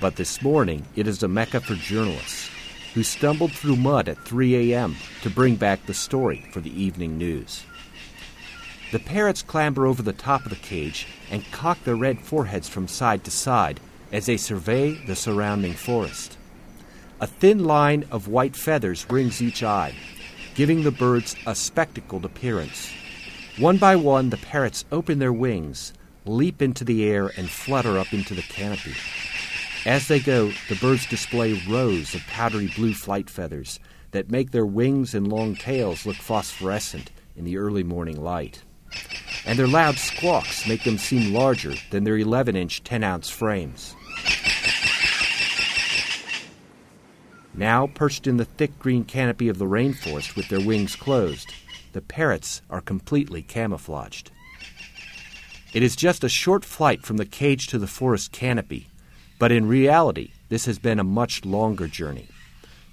but 0.00 0.16
this 0.16 0.42
morning 0.42 0.84
it 0.96 1.06
is 1.06 1.22
a 1.22 1.28
mecca 1.28 1.60
for 1.60 1.76
journalists 1.76 2.50
who 2.94 3.04
stumbled 3.04 3.52
through 3.52 3.76
mud 3.76 4.08
at 4.08 4.18
3 4.24 4.72
a.m. 4.72 4.96
to 5.22 5.30
bring 5.30 5.54
back 5.54 5.86
the 5.86 5.94
story 5.94 6.44
for 6.52 6.60
the 6.60 6.82
evening 6.82 7.16
news. 7.16 7.64
The 8.92 8.98
parrots 8.98 9.40
clamber 9.40 9.86
over 9.86 10.02
the 10.02 10.12
top 10.12 10.44
of 10.44 10.50
the 10.50 10.56
cage 10.56 11.06
and 11.30 11.50
cock 11.50 11.82
their 11.82 11.96
red 11.96 12.20
foreheads 12.20 12.68
from 12.68 12.86
side 12.86 13.24
to 13.24 13.30
side 13.30 13.80
as 14.12 14.26
they 14.26 14.36
survey 14.36 15.02
the 15.06 15.16
surrounding 15.16 15.72
forest. 15.72 16.36
A 17.18 17.26
thin 17.26 17.64
line 17.64 18.04
of 18.10 18.28
white 18.28 18.54
feathers 18.54 19.06
rings 19.08 19.40
each 19.40 19.62
eye, 19.62 19.94
giving 20.54 20.82
the 20.82 20.90
birds 20.90 21.34
a 21.46 21.54
spectacled 21.54 22.26
appearance. 22.26 22.92
One 23.58 23.78
by 23.78 23.96
one, 23.96 24.28
the 24.28 24.36
parrots 24.36 24.84
open 24.92 25.20
their 25.20 25.32
wings, 25.32 25.94
leap 26.26 26.60
into 26.60 26.84
the 26.84 27.08
air, 27.08 27.28
and 27.38 27.48
flutter 27.48 27.98
up 27.98 28.12
into 28.12 28.34
the 28.34 28.42
canopy. 28.42 28.92
As 29.86 30.06
they 30.06 30.20
go, 30.20 30.52
the 30.68 30.76
birds 30.76 31.06
display 31.06 31.54
rows 31.66 32.14
of 32.14 32.26
powdery 32.26 32.70
blue 32.76 32.92
flight 32.92 33.30
feathers 33.30 33.80
that 34.10 34.30
make 34.30 34.50
their 34.50 34.66
wings 34.66 35.14
and 35.14 35.26
long 35.26 35.56
tails 35.56 36.04
look 36.04 36.16
phosphorescent 36.16 37.10
in 37.34 37.46
the 37.46 37.56
early 37.56 37.82
morning 37.82 38.22
light. 38.22 38.62
And 39.44 39.58
their 39.58 39.66
loud 39.66 39.96
squawks 39.96 40.66
make 40.68 40.84
them 40.84 40.98
seem 40.98 41.34
larger 41.34 41.74
than 41.90 42.04
their 42.04 42.18
11 42.18 42.56
inch 42.56 42.84
10 42.84 43.02
ounce 43.02 43.28
frames. 43.28 43.94
Now, 47.54 47.86
perched 47.86 48.26
in 48.26 48.38
the 48.38 48.46
thick 48.46 48.78
green 48.78 49.04
canopy 49.04 49.48
of 49.48 49.58
the 49.58 49.66
rainforest 49.66 50.36
with 50.36 50.48
their 50.48 50.60
wings 50.60 50.96
closed, 50.96 51.52
the 51.92 52.00
parrots 52.00 52.62
are 52.70 52.80
completely 52.80 53.42
camouflaged. 53.42 54.30
It 55.74 55.82
is 55.82 55.96
just 55.96 56.24
a 56.24 56.28
short 56.28 56.64
flight 56.64 57.04
from 57.04 57.18
the 57.18 57.26
cage 57.26 57.66
to 57.68 57.78
the 57.78 57.86
forest 57.86 58.32
canopy, 58.32 58.88
but 59.38 59.52
in 59.52 59.66
reality, 59.66 60.32
this 60.48 60.66
has 60.66 60.78
been 60.78 60.98
a 60.98 61.04
much 61.04 61.44
longer 61.44 61.88
journey, 61.88 62.28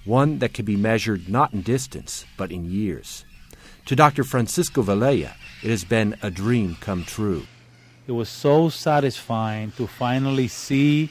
one 0.04 0.38
that 0.38 0.54
can 0.54 0.64
be 0.64 0.76
measured 0.76 1.28
not 1.28 1.52
in 1.52 1.62
distance, 1.62 2.26
but 2.36 2.50
in 2.50 2.64
years. 2.64 3.24
To 3.86 3.96
Dr. 3.96 4.24
Francisco 4.24 4.82
Vilella, 4.82 5.34
it 5.62 5.70
has 5.70 5.84
been 5.84 6.16
a 6.22 6.30
dream 6.30 6.76
come 6.80 7.04
true. 7.04 7.46
It 8.06 8.12
was 8.12 8.28
so 8.28 8.68
satisfying 8.68 9.72
to 9.72 9.86
finally 9.86 10.48
see 10.48 11.10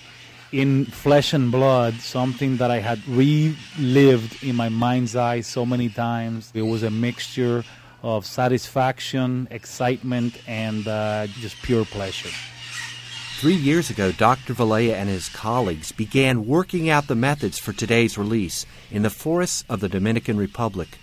in 0.52 0.86
flesh 0.86 1.34
and 1.34 1.52
blood 1.52 1.94
something 1.96 2.58
that 2.58 2.72
I 2.72 2.80
had 2.80 3.06
relived 3.08 4.44
in 4.44 4.56
my 4.56 4.70
mind's 4.70 5.16
eye 5.16 5.42
so 5.42 5.66
many 5.66 5.90
times. 5.90 6.52
It 6.54 6.64
was 6.64 6.84
a 6.84 6.90
mixture 6.90 7.64
of 8.02 8.26
satisfaction, 8.26 9.48
excitement, 9.52 10.42
and 10.48 10.88
uh, 10.88 11.28
just 11.28 11.62
pure 11.62 11.86
pleasure. 11.86 12.30
Three 13.40 13.56
years 13.56 13.90
ago, 13.90 14.12
Dr. 14.12 14.54
Vilella 14.54 14.94
and 14.96 15.08
his 15.08 15.30
colleagues 15.30 15.92
began 15.92 16.46
working 16.46 16.90
out 16.90 17.08
the 17.08 17.16
methods 17.16 17.58
for 17.58 17.72
today's 17.72 18.18
release 18.18 18.66
in 18.92 19.04
the 19.04 19.10
forests 19.10 19.64
of 19.70 19.80
the 19.80 19.88
Dominican 19.88 20.38
Republic. 20.38 20.98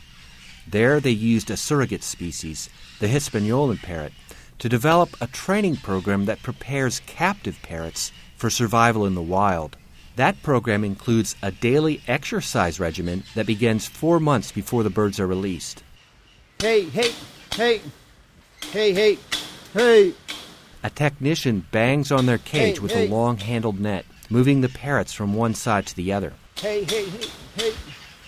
There, 0.68 1.00
they 1.00 1.10
used 1.10 1.50
a 1.50 1.56
surrogate 1.56 2.02
species, 2.02 2.68
the 2.98 3.08
Hispaniolan 3.08 3.78
parrot, 3.78 4.12
to 4.58 4.68
develop 4.68 5.10
a 5.20 5.26
training 5.26 5.76
program 5.76 6.24
that 6.24 6.42
prepares 6.42 7.00
captive 7.06 7.58
parrots 7.62 8.10
for 8.36 8.50
survival 8.50 9.06
in 9.06 9.14
the 9.14 9.22
wild. 9.22 9.76
That 10.16 10.42
program 10.42 10.82
includes 10.82 11.36
a 11.42 11.52
daily 11.52 12.00
exercise 12.08 12.80
regimen 12.80 13.22
that 13.34 13.46
begins 13.46 13.86
four 13.86 14.18
months 14.18 14.50
before 14.50 14.82
the 14.82 14.90
birds 14.90 15.20
are 15.20 15.26
released. 15.26 15.82
Hey, 16.58 16.84
hey, 16.84 17.12
hey, 17.52 17.80
hey, 18.72 18.92
hey, 18.94 19.18
hey. 19.74 20.14
A 20.82 20.90
technician 20.90 21.66
bangs 21.70 22.10
on 22.10 22.26
their 22.26 22.38
cage 22.38 22.76
Hey, 22.76 22.80
with 22.80 22.92
hey. 22.92 23.06
a 23.06 23.10
long 23.10 23.36
handled 23.36 23.78
net, 23.78 24.06
moving 24.30 24.62
the 24.62 24.68
parrots 24.70 25.12
from 25.12 25.34
one 25.34 25.54
side 25.54 25.86
to 25.86 25.96
the 25.96 26.12
other. 26.12 26.32
Hey, 26.56 26.84
hey, 26.84 27.04
hey, 27.04 27.28
hey. 27.56 27.72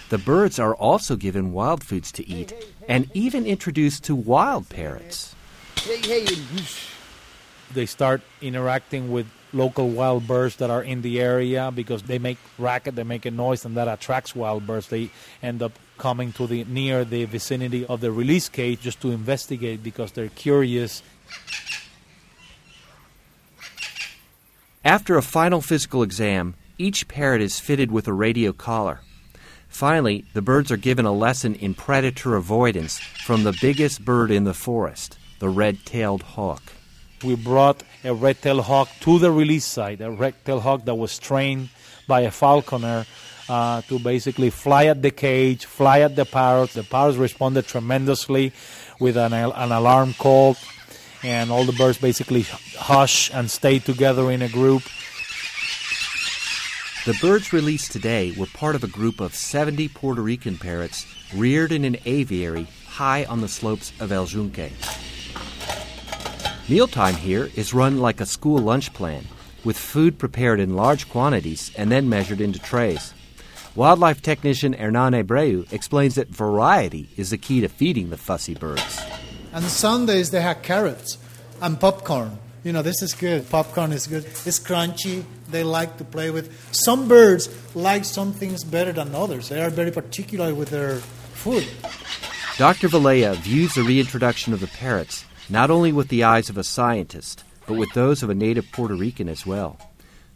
The 0.08 0.18
birds 0.18 0.58
are 0.58 0.74
also 0.74 1.16
given 1.16 1.52
wild 1.52 1.84
foods 1.84 2.10
to 2.12 2.26
eat 2.26 2.54
and 2.88 3.10
even 3.12 3.44
introduced 3.46 4.04
to 4.04 4.14
wild 4.14 4.68
parrots. 4.70 5.34
Hey, 5.76 5.98
hey, 5.98 6.26
They 7.74 7.84
start 7.84 8.22
interacting 8.40 9.12
with 9.12 9.26
local 9.52 9.90
wild 9.90 10.26
birds 10.26 10.56
that 10.56 10.70
are 10.70 10.82
in 10.82 11.02
the 11.02 11.20
area 11.20 11.70
because 11.70 12.02
they 12.04 12.18
make 12.18 12.38
racket, 12.58 12.96
they 12.96 13.04
make 13.04 13.26
a 13.26 13.30
noise, 13.30 13.66
and 13.66 13.76
that 13.76 13.88
attracts 13.88 14.34
wild 14.34 14.66
birds. 14.66 14.88
They 14.88 15.10
end 15.42 15.62
up 15.62 15.78
coming 15.98 16.32
to 16.32 16.46
the 16.46 16.64
near 16.64 17.04
the 17.04 17.26
vicinity 17.26 17.84
of 17.84 18.00
the 18.00 18.10
release 18.10 18.48
cage 18.48 18.80
just 18.80 19.00
to 19.02 19.10
investigate 19.10 19.82
because 19.82 20.12
they're 20.12 20.28
curious. 20.28 21.02
After 24.84 25.18
a 25.18 25.22
final 25.22 25.60
physical 25.60 26.02
exam, 26.02 26.54
each 26.78 27.08
parrot 27.08 27.42
is 27.42 27.60
fitted 27.60 27.90
with 27.90 28.08
a 28.08 28.12
radio 28.12 28.54
collar. 28.54 29.00
Finally, 29.68 30.24
the 30.34 30.42
birds 30.42 30.72
are 30.72 30.76
given 30.76 31.06
a 31.06 31.12
lesson 31.12 31.54
in 31.54 31.74
predator 31.74 32.34
avoidance 32.34 32.98
from 32.98 33.44
the 33.44 33.56
biggest 33.60 34.04
bird 34.04 34.30
in 34.30 34.44
the 34.44 34.54
forest, 34.54 35.18
the 35.38 35.48
red 35.48 35.84
tailed 35.84 36.22
hawk. 36.22 36.62
We 37.24 37.34
brought 37.34 37.82
a 38.04 38.14
red-tailed 38.14 38.62
hawk 38.62 38.88
to 39.00 39.18
the 39.18 39.32
release 39.32 39.64
site, 39.64 40.00
a 40.00 40.10
red-tailed 40.10 40.62
hawk 40.62 40.84
that 40.84 40.94
was 40.94 41.18
trained 41.18 41.68
by 42.06 42.20
a 42.20 42.30
falconer 42.30 43.06
uh, 43.48 43.82
to 43.82 43.98
basically 43.98 44.50
fly 44.50 44.86
at 44.86 45.02
the 45.02 45.10
cage, 45.10 45.64
fly 45.64 46.00
at 46.00 46.14
the 46.14 46.24
parrots. 46.24 46.74
The 46.74 46.84
parrots 46.84 47.16
responded 47.16 47.66
tremendously 47.66 48.52
with 49.00 49.16
an, 49.16 49.32
an 49.32 49.72
alarm 49.72 50.14
call, 50.14 50.56
and 51.24 51.50
all 51.50 51.64
the 51.64 51.72
birds 51.72 51.98
basically 51.98 52.42
hush 52.78 53.32
and 53.34 53.50
stay 53.50 53.80
together 53.80 54.30
in 54.30 54.42
a 54.42 54.48
group. 54.48 54.82
The 57.08 57.18
birds 57.22 57.54
released 57.54 57.92
today 57.92 58.32
were 58.32 58.44
part 58.44 58.74
of 58.74 58.84
a 58.84 58.86
group 58.86 59.20
of 59.20 59.34
70 59.34 59.88
Puerto 59.88 60.20
Rican 60.20 60.58
parrots 60.58 61.06
reared 61.34 61.72
in 61.72 61.86
an 61.86 61.96
aviary 62.04 62.66
high 62.86 63.24
on 63.24 63.40
the 63.40 63.48
slopes 63.48 63.94
of 63.98 64.12
El 64.12 64.26
Yunque. 64.26 64.70
Mealtime 66.68 67.14
here 67.14 67.48
is 67.56 67.72
run 67.72 67.98
like 67.98 68.20
a 68.20 68.26
school 68.26 68.58
lunch 68.58 68.92
plan, 68.92 69.24
with 69.64 69.78
food 69.78 70.18
prepared 70.18 70.60
in 70.60 70.76
large 70.76 71.08
quantities 71.08 71.72
and 71.78 71.90
then 71.90 72.10
measured 72.10 72.42
into 72.42 72.58
trays. 72.58 73.14
Wildlife 73.74 74.20
technician 74.20 74.74
Hernan 74.74 75.14
Abreu 75.14 75.72
explains 75.72 76.16
that 76.16 76.28
variety 76.28 77.08
is 77.16 77.30
the 77.30 77.38
key 77.38 77.62
to 77.62 77.70
feeding 77.70 78.10
the 78.10 78.18
fussy 78.18 78.54
birds. 78.54 79.00
And 79.54 79.64
Sundays 79.64 80.30
they 80.30 80.42
had 80.42 80.62
carrots 80.62 81.16
and 81.62 81.80
popcorn 81.80 82.38
You 82.64 82.74
know, 82.74 82.82
this 82.82 83.00
is 83.00 83.14
good. 83.14 83.48
Popcorn 83.48 83.92
is 83.92 84.06
good. 84.06 84.26
It's 84.26 84.58
crunchy. 84.58 85.24
They 85.50 85.64
like 85.64 85.96
to 85.98 86.04
play 86.04 86.30
with. 86.30 86.52
Some 86.74 87.08
birds 87.08 87.48
like 87.74 88.04
some 88.04 88.32
things 88.32 88.64
better 88.64 88.92
than 88.92 89.14
others. 89.14 89.48
They 89.48 89.62
are 89.62 89.70
very 89.70 89.90
particular 89.90 90.54
with 90.54 90.70
their 90.70 90.96
food. 90.96 91.66
Dr. 92.58 92.88
Vilella 92.88 93.36
views 93.36 93.74
the 93.74 93.82
reintroduction 93.82 94.52
of 94.52 94.60
the 94.60 94.66
parrots 94.66 95.24
not 95.48 95.70
only 95.70 95.92
with 95.92 96.08
the 96.08 96.24
eyes 96.24 96.50
of 96.50 96.58
a 96.58 96.64
scientist, 96.64 97.42
but 97.66 97.74
with 97.74 97.92
those 97.94 98.22
of 98.22 98.30
a 98.30 98.34
native 98.34 98.70
Puerto 98.72 98.94
Rican 98.94 99.28
as 99.28 99.46
well. 99.46 99.78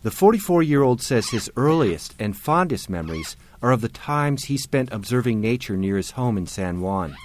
The 0.02 0.10
44 0.10 0.62
year 0.62 0.82
old 0.82 1.02
says 1.02 1.28
his 1.28 1.50
earliest 1.56 2.14
and 2.18 2.36
fondest 2.36 2.88
memories 2.88 3.36
are 3.62 3.72
of 3.72 3.80
the 3.80 3.88
times 3.88 4.44
he 4.44 4.56
spent 4.56 4.92
observing 4.92 5.40
nature 5.40 5.76
near 5.76 5.96
his 5.96 6.12
home 6.12 6.36
in 6.36 6.46
San 6.46 6.80
Juan. 6.80 7.16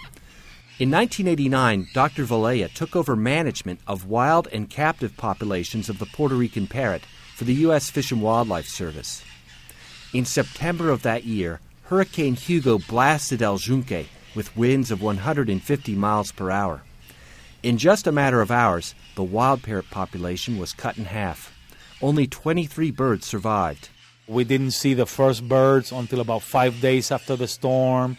In 0.79 0.91
1989, 0.91 1.88
Dr. 1.93 2.23
Vilella 2.23 2.71
took 2.71 2.95
over 2.95 3.15
management 3.15 3.79
of 3.88 4.05
wild 4.05 4.47
and 4.51 4.69
captive 4.69 5.17
populations 5.17 5.89
of 5.89 5.97
the 5.97 6.05
Puerto 6.05 6.35
Rican 6.35 6.67
parrot 6.67 7.03
for 7.38 7.43
the 7.43 7.53
U.S. 7.69 7.91
Fish 7.91 8.11
and 8.11 8.19
Wildlife 8.19 8.67
Service. 8.67 9.23
In 10.11 10.25
September 10.25 10.89
of 10.89 11.03
that 11.03 11.23
year, 11.23 11.59
Hurricane 11.83 12.33
Hugo 12.33 12.79
blasted 12.79 13.43
El 13.43 13.59
Yunque 13.59 14.07
with 14.33 14.57
winds 14.57 14.89
of 14.89 15.03
150 15.03 15.93
miles 15.93 16.31
per 16.31 16.49
hour. 16.49 16.81
In 17.61 17.77
just 17.77 18.07
a 18.07 18.11
matter 18.11 18.41
of 18.41 18.49
hours, 18.49 18.95
the 19.13 19.21
wild 19.21 19.61
parrot 19.61 19.91
population 19.91 20.57
was 20.57 20.73
cut 20.73 20.97
in 20.97 21.05
half. 21.05 21.55
Only 22.01 22.25
23 22.25 22.89
birds 22.89 23.27
survived. 23.27 23.89
We 24.27 24.43
didn't 24.43 24.71
see 24.71 24.95
the 24.95 25.05
first 25.05 25.47
birds 25.47 25.91
until 25.91 26.21
about 26.21 26.41
five 26.41 26.81
days 26.81 27.11
after 27.11 27.35
the 27.35 27.47
storm. 27.47 28.17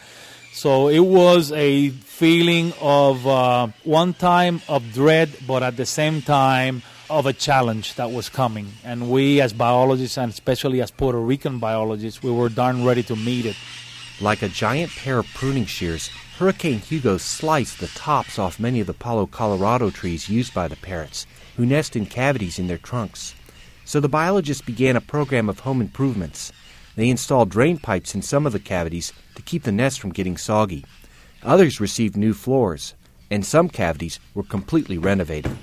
So 0.52 0.86
it 0.86 1.00
was 1.00 1.50
a 1.50 1.88
feeling 1.90 2.72
of 2.80 3.26
uh, 3.26 3.66
one 3.82 4.14
time 4.14 4.62
of 4.68 4.92
dread, 4.92 5.34
but 5.44 5.64
at 5.64 5.76
the 5.76 5.86
same 5.86 6.22
time 6.22 6.82
of 7.10 7.26
a 7.26 7.32
challenge 7.32 7.94
that 7.94 8.10
was 8.10 8.28
coming. 8.28 8.72
And 8.84 9.10
we, 9.10 9.40
as 9.40 9.52
biologists, 9.52 10.18
and 10.18 10.30
especially 10.30 10.80
as 10.82 10.90
Puerto 10.90 11.18
Rican 11.18 11.58
biologists, 11.58 12.22
we 12.22 12.30
were 12.30 12.48
darn 12.48 12.84
ready 12.84 13.02
to 13.04 13.16
meet 13.16 13.46
it. 13.46 13.56
Like 14.20 14.42
a 14.42 14.48
giant 14.48 14.90
pair 14.92 15.18
of 15.18 15.26
pruning 15.34 15.66
shears, 15.66 16.08
Hurricane 16.38 16.80
Hugo 16.80 17.16
sliced 17.18 17.80
the 17.80 17.86
tops 17.88 18.38
off 18.38 18.60
many 18.60 18.80
of 18.80 18.86
the 18.86 18.94
Palo 18.94 19.26
Colorado 19.26 19.90
trees 19.90 20.28
used 20.28 20.52
by 20.54 20.68
the 20.68 20.76
parrots, 20.76 21.26
who 21.56 21.64
nest 21.64 21.96
in 21.96 22.06
cavities 22.06 22.58
in 22.58 22.66
their 22.66 22.78
trunks. 22.78 23.34
So 23.84 24.00
the 24.00 24.08
biologists 24.08 24.62
began 24.62 24.96
a 24.96 25.00
program 25.00 25.48
of 25.48 25.60
home 25.60 25.80
improvements. 25.80 26.52
They 26.96 27.08
installed 27.08 27.48
drain 27.48 27.78
pipes 27.78 28.14
in 28.14 28.22
some 28.22 28.44
of 28.44 28.52
the 28.52 28.58
cavities 28.58 29.12
to 29.34 29.42
keep 29.42 29.62
the 29.62 29.72
nest 29.72 30.00
from 30.00 30.12
getting 30.12 30.36
soggy. 30.36 30.84
Others 31.42 31.80
received 31.80 32.16
new 32.16 32.34
floors, 32.34 32.94
and 33.30 33.46
some 33.46 33.68
cavities 33.68 34.18
were 34.34 34.42
completely 34.42 34.98
renovated. 34.98 35.56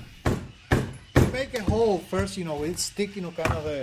Make 1.36 1.52
a 1.52 1.62
hole 1.64 1.98
first, 1.98 2.38
you 2.38 2.46
know, 2.46 2.56
we 2.56 2.72
stick, 2.72 3.14
you 3.14 3.20
know, 3.20 3.30
kind 3.30 3.52
of 3.52 3.66
a, 3.66 3.82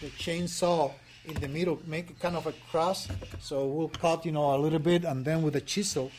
the 0.00 0.06
chainsaw 0.22 0.92
in 1.24 1.34
the 1.34 1.48
middle, 1.48 1.80
make 1.84 2.16
kind 2.20 2.36
of 2.36 2.46
a 2.46 2.52
cross. 2.70 3.08
So 3.40 3.66
we'll 3.66 3.88
cut, 3.88 4.24
you 4.24 4.30
know, 4.30 4.54
a 4.54 4.56
little 4.56 4.78
bit, 4.78 5.02
and 5.02 5.24
then 5.24 5.42
with 5.42 5.56
a 5.56 5.60
chisel, 5.60 6.12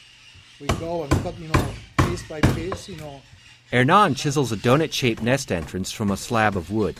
we 0.60 0.68
go 0.68 1.04
and 1.04 1.12
cut, 1.24 1.40
you 1.40 1.48
know, 1.48 1.66
piece 2.00 2.28
by 2.28 2.42
piece, 2.42 2.90
you 2.90 2.98
know. 2.98 3.22
Hernan 3.72 4.14
chisels 4.16 4.52
a 4.52 4.58
donut 4.58 4.92
shaped 4.92 5.24
nest 5.24 5.54
entrance 5.54 5.90
from 5.90 6.12
a 6.12 6.18
slab 6.18 6.58
of 6.58 6.70
wood. 6.70 6.98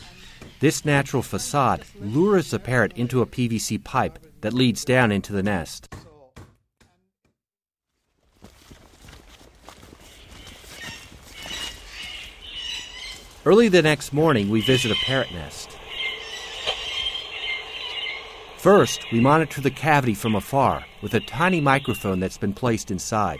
This 0.60 0.86
natural 0.86 1.22
facade 1.22 1.84
lures 2.00 2.52
the 2.52 2.58
parrot 2.58 2.94
into 2.96 3.20
a 3.20 3.26
PVC 3.26 3.84
pipe 3.84 4.18
that 4.40 4.54
leads 4.54 4.86
down 4.86 5.12
into 5.12 5.34
the 5.34 5.42
nest. 5.42 5.94
Early 13.46 13.68
the 13.68 13.82
next 13.82 14.14
morning, 14.14 14.48
we 14.48 14.62
visit 14.62 14.90
a 14.90 14.94
parrot 15.04 15.30
nest. 15.30 15.76
First, 18.56 19.04
we 19.12 19.20
monitor 19.20 19.60
the 19.60 19.70
cavity 19.70 20.14
from 20.14 20.34
afar 20.34 20.86
with 21.02 21.12
a 21.12 21.20
tiny 21.20 21.60
microphone 21.60 22.20
that's 22.20 22.38
been 22.38 22.54
placed 22.54 22.90
inside. 22.90 23.38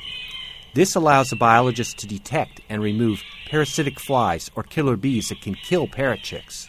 This 0.74 0.94
allows 0.94 1.30
the 1.30 1.36
biologist 1.36 1.96
to 1.98 2.07
detect 2.07 2.61
and 2.68 2.82
remove 2.82 3.22
parasitic 3.48 3.98
flies 3.98 4.50
or 4.55 4.62
killer 4.62 4.98
bees 4.98 5.30
that 5.30 5.40
can 5.40 5.55
kill 5.55 5.86
parrot 5.86 6.22
chicks. 6.22 6.68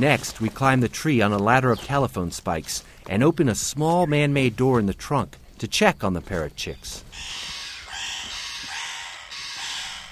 Next, 0.00 0.40
we 0.40 0.48
climb 0.48 0.80
the 0.80 0.88
tree 0.88 1.22
on 1.22 1.32
a 1.32 1.38
ladder 1.38 1.70
of 1.70 1.80
telephone 1.80 2.32
spikes 2.32 2.82
and 3.08 3.22
open 3.22 3.48
a 3.48 3.54
small 3.54 4.08
man 4.08 4.32
made 4.32 4.56
door 4.56 4.80
in 4.80 4.86
the 4.86 4.94
trunk 4.94 5.36
to 5.58 5.68
check 5.68 6.02
on 6.02 6.14
the 6.14 6.20
parrot 6.20 6.56
chicks. 6.56 7.04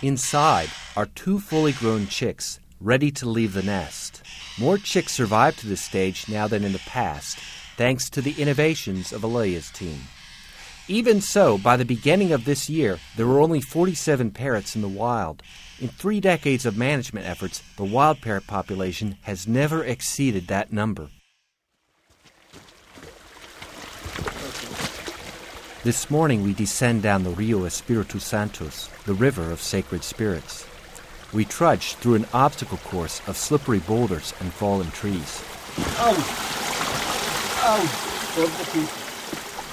Inside 0.03 0.70
are 0.96 1.05
two 1.05 1.38
fully 1.38 1.72
grown 1.72 2.07
chicks 2.07 2.59
ready 2.80 3.11
to 3.11 3.28
leave 3.28 3.53
the 3.53 3.62
nest. 3.62 4.22
More 4.59 4.78
chicks 4.78 5.12
survive 5.12 5.57
to 5.59 5.66
this 5.66 5.82
stage 5.82 6.26
now 6.26 6.48
than 6.48 6.64
in 6.64 6.72
the 6.72 6.78
past, 6.86 7.38
thanks 7.76 8.09
to 8.11 8.22
the 8.22 8.32
innovations 8.40 9.12
of 9.12 9.20
Vilella's 9.20 9.70
team. 9.70 10.01
Even 10.88 11.20
so, 11.20 11.59
by 11.59 11.76
the 11.76 11.84
beginning 11.84 12.32
of 12.32 12.46
this 12.46 12.70
year, 12.70 12.98
there 13.16 13.26
were 13.26 13.42
only 13.42 13.61
47 13.61 14.30
parrots 14.30 14.74
in 14.74 14.80
the 14.80 14.88
wild. 14.88 15.42
In 15.78 15.88
three 15.88 16.18
decades 16.18 16.64
of 16.64 16.78
management 16.78 17.26
efforts, 17.26 17.62
the 17.76 17.84
wild 17.84 18.22
parrot 18.22 18.46
population 18.46 19.18
has 19.22 19.46
never 19.46 19.84
exceeded 19.84 20.46
that 20.46 20.72
number. 20.72 21.11
This 25.83 26.11
morning 26.11 26.43
we 26.43 26.53
descend 26.53 27.01
down 27.03 27.24
the 27.24 27.31
Rio 27.31 27.64
Espiritu 27.64 28.18
Santos, 28.18 28.91
the 29.07 29.14
river 29.14 29.51
of 29.51 29.62
sacred 29.62 30.05
spirits. 30.05 30.66
We 31.33 31.47
trudge 31.47 31.95
through 31.95 32.16
an 32.16 32.26
obstacle 32.35 32.76
course 32.76 33.22
of 33.26 33.39
slippery 33.39 33.78
boulders 33.78 34.35
and 34.41 34.53
fallen 34.53 34.91
trees. 34.91 35.43
Oh. 35.97 36.14
Oh. 37.64 37.81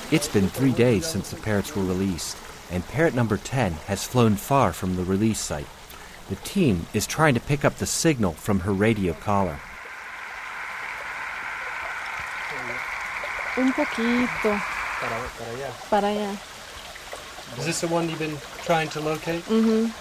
It's 0.09 0.29
been 0.29 0.47
three 0.47 0.71
days 0.71 1.05
since 1.05 1.29
the 1.29 1.41
parrots 1.41 1.75
were 1.75 1.83
released, 1.83 2.37
and 2.71 2.87
parrot 2.87 3.13
number 3.13 3.35
10 3.35 3.73
has 3.87 4.07
flown 4.07 4.37
far 4.37 4.71
from 4.71 4.95
the 4.95 5.03
release 5.03 5.41
site. 5.41 5.67
The 6.29 6.37
team 6.37 6.87
is 6.93 7.05
trying 7.05 7.33
to 7.33 7.41
pick 7.41 7.65
up 7.65 7.79
the 7.79 7.85
signal 7.85 8.31
from 8.31 8.61
her 8.61 8.71
radio 8.71 9.11
collar. 9.11 9.59
Un 13.57 13.73
poquito. 13.73 14.76
Para 14.99 16.07
allá. 16.07 16.37
Is 17.57 17.65
this 17.65 17.81
the 17.81 17.87
one 17.87 18.09
you've 18.09 18.19
been 18.19 18.37
trying 18.63 18.89
to 18.89 18.99
locate? 18.99 19.43
Mm-hmm. 19.45 19.91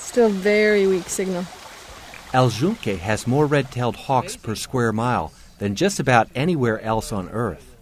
Still 0.00 0.28
very 0.28 0.86
weak 0.86 1.08
signal. 1.08 1.44
El 2.32 2.50
Yunque 2.50 2.98
has 2.98 3.26
more 3.26 3.46
red 3.46 3.70
tailed 3.72 3.96
hawks 3.96 4.36
per 4.36 4.54
square 4.54 4.92
mile 4.92 5.32
than 5.58 5.74
just 5.74 5.98
about 5.98 6.28
anywhere 6.34 6.80
else 6.82 7.12
on 7.12 7.28
Earth. 7.30 7.76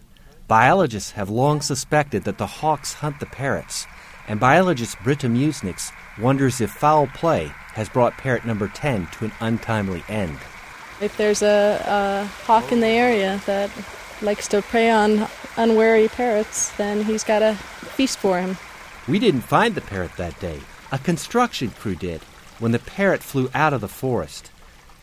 Biologists 0.49 1.13
have 1.13 1.29
long 1.29 1.61
suspected 1.61 2.25
that 2.25 2.39
the 2.39 2.47
hawks 2.47 2.95
hunt 2.95 3.21
the 3.21 3.27
parrots, 3.27 3.87
and 4.27 4.41
biologist 4.41 4.97
Britta 5.03 5.27
Musnix 5.27 5.93
wonders 6.19 6.61
if 6.61 6.71
foul 6.71 7.07
play 7.09 7.53
has 7.75 7.89
brought 7.89 8.17
parrot 8.17 8.45
number 8.45 8.69
10 8.69 9.09
to 9.09 9.25
an 9.27 9.33
untimely 9.41 10.05
end. 10.09 10.39
If 11.01 11.17
there's 11.17 11.43
a, 11.43 11.83
a 11.87 12.27
hawk 12.45 12.71
in 12.73 12.81
the 12.81 12.87
area 12.87 13.41
that 13.47 13.71
likes 14.25 14.49
to 14.49 14.63
prey 14.63 14.91
on 14.91 15.29
unwary 15.57 16.09
parrots, 16.09 16.71
then 16.77 17.05
he's 17.05 17.23
got 17.23 17.43
a 17.43 17.55
feast 17.55 18.19
for 18.19 18.41
him. 18.41 18.57
We 19.07 19.19
didn't 19.19 19.43
find 19.43 19.75
the 19.75 19.81
parrot 19.81 20.17
that 20.17 20.41
day. 20.41 20.61
A 20.91 20.99
construction 20.99 21.71
crew 21.71 21.95
did 21.95 22.23
when 22.59 22.73
the 22.73 22.79
parrot 22.79 23.23
flew 23.23 23.51
out 23.55 23.73
of 23.73 23.81
the 23.81 23.89
forest. 23.89 24.51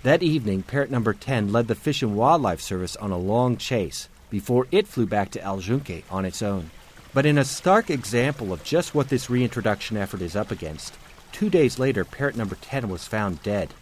That 0.03 0.23
evening, 0.23 0.63
parrot 0.63 0.89
number 0.89 1.13
10 1.13 1.51
led 1.51 1.67
the 1.67 1.75
Fish 1.75 2.01
and 2.01 2.15
Wildlife 2.15 2.61
Service 2.61 2.95
on 2.95 3.11
a 3.11 3.17
long 3.17 3.57
chase 3.57 4.09
before 4.31 4.67
it 4.71 4.87
flew 4.87 5.05
back 5.05 5.29
to 5.31 5.41
El 5.43 5.61
Yunque 5.61 6.03
on 6.09 6.25
its 6.25 6.41
own. 6.41 6.71
But 7.13 7.25
in 7.25 7.37
a 7.37 7.45
stark 7.45 7.89
example 7.89 8.51
of 8.51 8.63
just 8.63 8.95
what 8.95 9.09
this 9.09 9.29
reintroduction 9.29 9.97
effort 9.97 10.21
is 10.21 10.35
up 10.35 10.49
against, 10.49 10.95
two 11.31 11.49
days 11.49 11.77
later, 11.77 12.03
parrot 12.03 12.35
number 12.35 12.55
10 12.55 12.89
was 12.89 13.05
found 13.05 13.43
dead. 13.43 13.73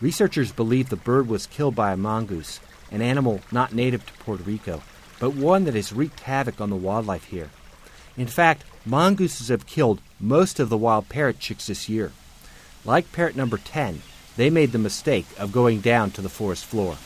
Researchers 0.00 0.52
believe 0.52 0.90
the 0.90 0.96
bird 0.96 1.26
was 1.26 1.46
killed 1.46 1.74
by 1.74 1.92
a 1.92 1.96
mongoose, 1.96 2.60
an 2.90 3.02
animal 3.02 3.40
not 3.50 3.74
native 3.74 4.06
to 4.06 4.12
Puerto 4.14 4.42
Rico, 4.42 4.82
but 5.18 5.34
one 5.34 5.64
that 5.64 5.74
has 5.74 5.92
wreaked 5.92 6.20
havoc 6.20 6.60
on 6.60 6.70
the 6.70 6.76
wildlife 6.76 7.24
here. 7.24 7.50
In 8.16 8.26
fact, 8.26 8.64
mongooses 8.84 9.48
have 9.48 9.66
killed 9.66 10.00
most 10.20 10.58
of 10.58 10.68
the 10.68 10.76
wild 10.76 11.08
parrot 11.08 11.38
chicks 11.38 11.66
this 11.66 11.88
year. 11.88 12.12
Like 12.84 13.12
parrot 13.12 13.36
number 13.36 13.58
10, 13.58 14.02
they 14.36 14.50
made 14.50 14.72
the 14.72 14.78
mistake 14.78 15.26
of 15.38 15.52
going 15.52 15.80
down 15.80 16.10
to 16.12 16.22
the 16.22 16.28
forest 16.28 16.64
floor. 16.64 16.96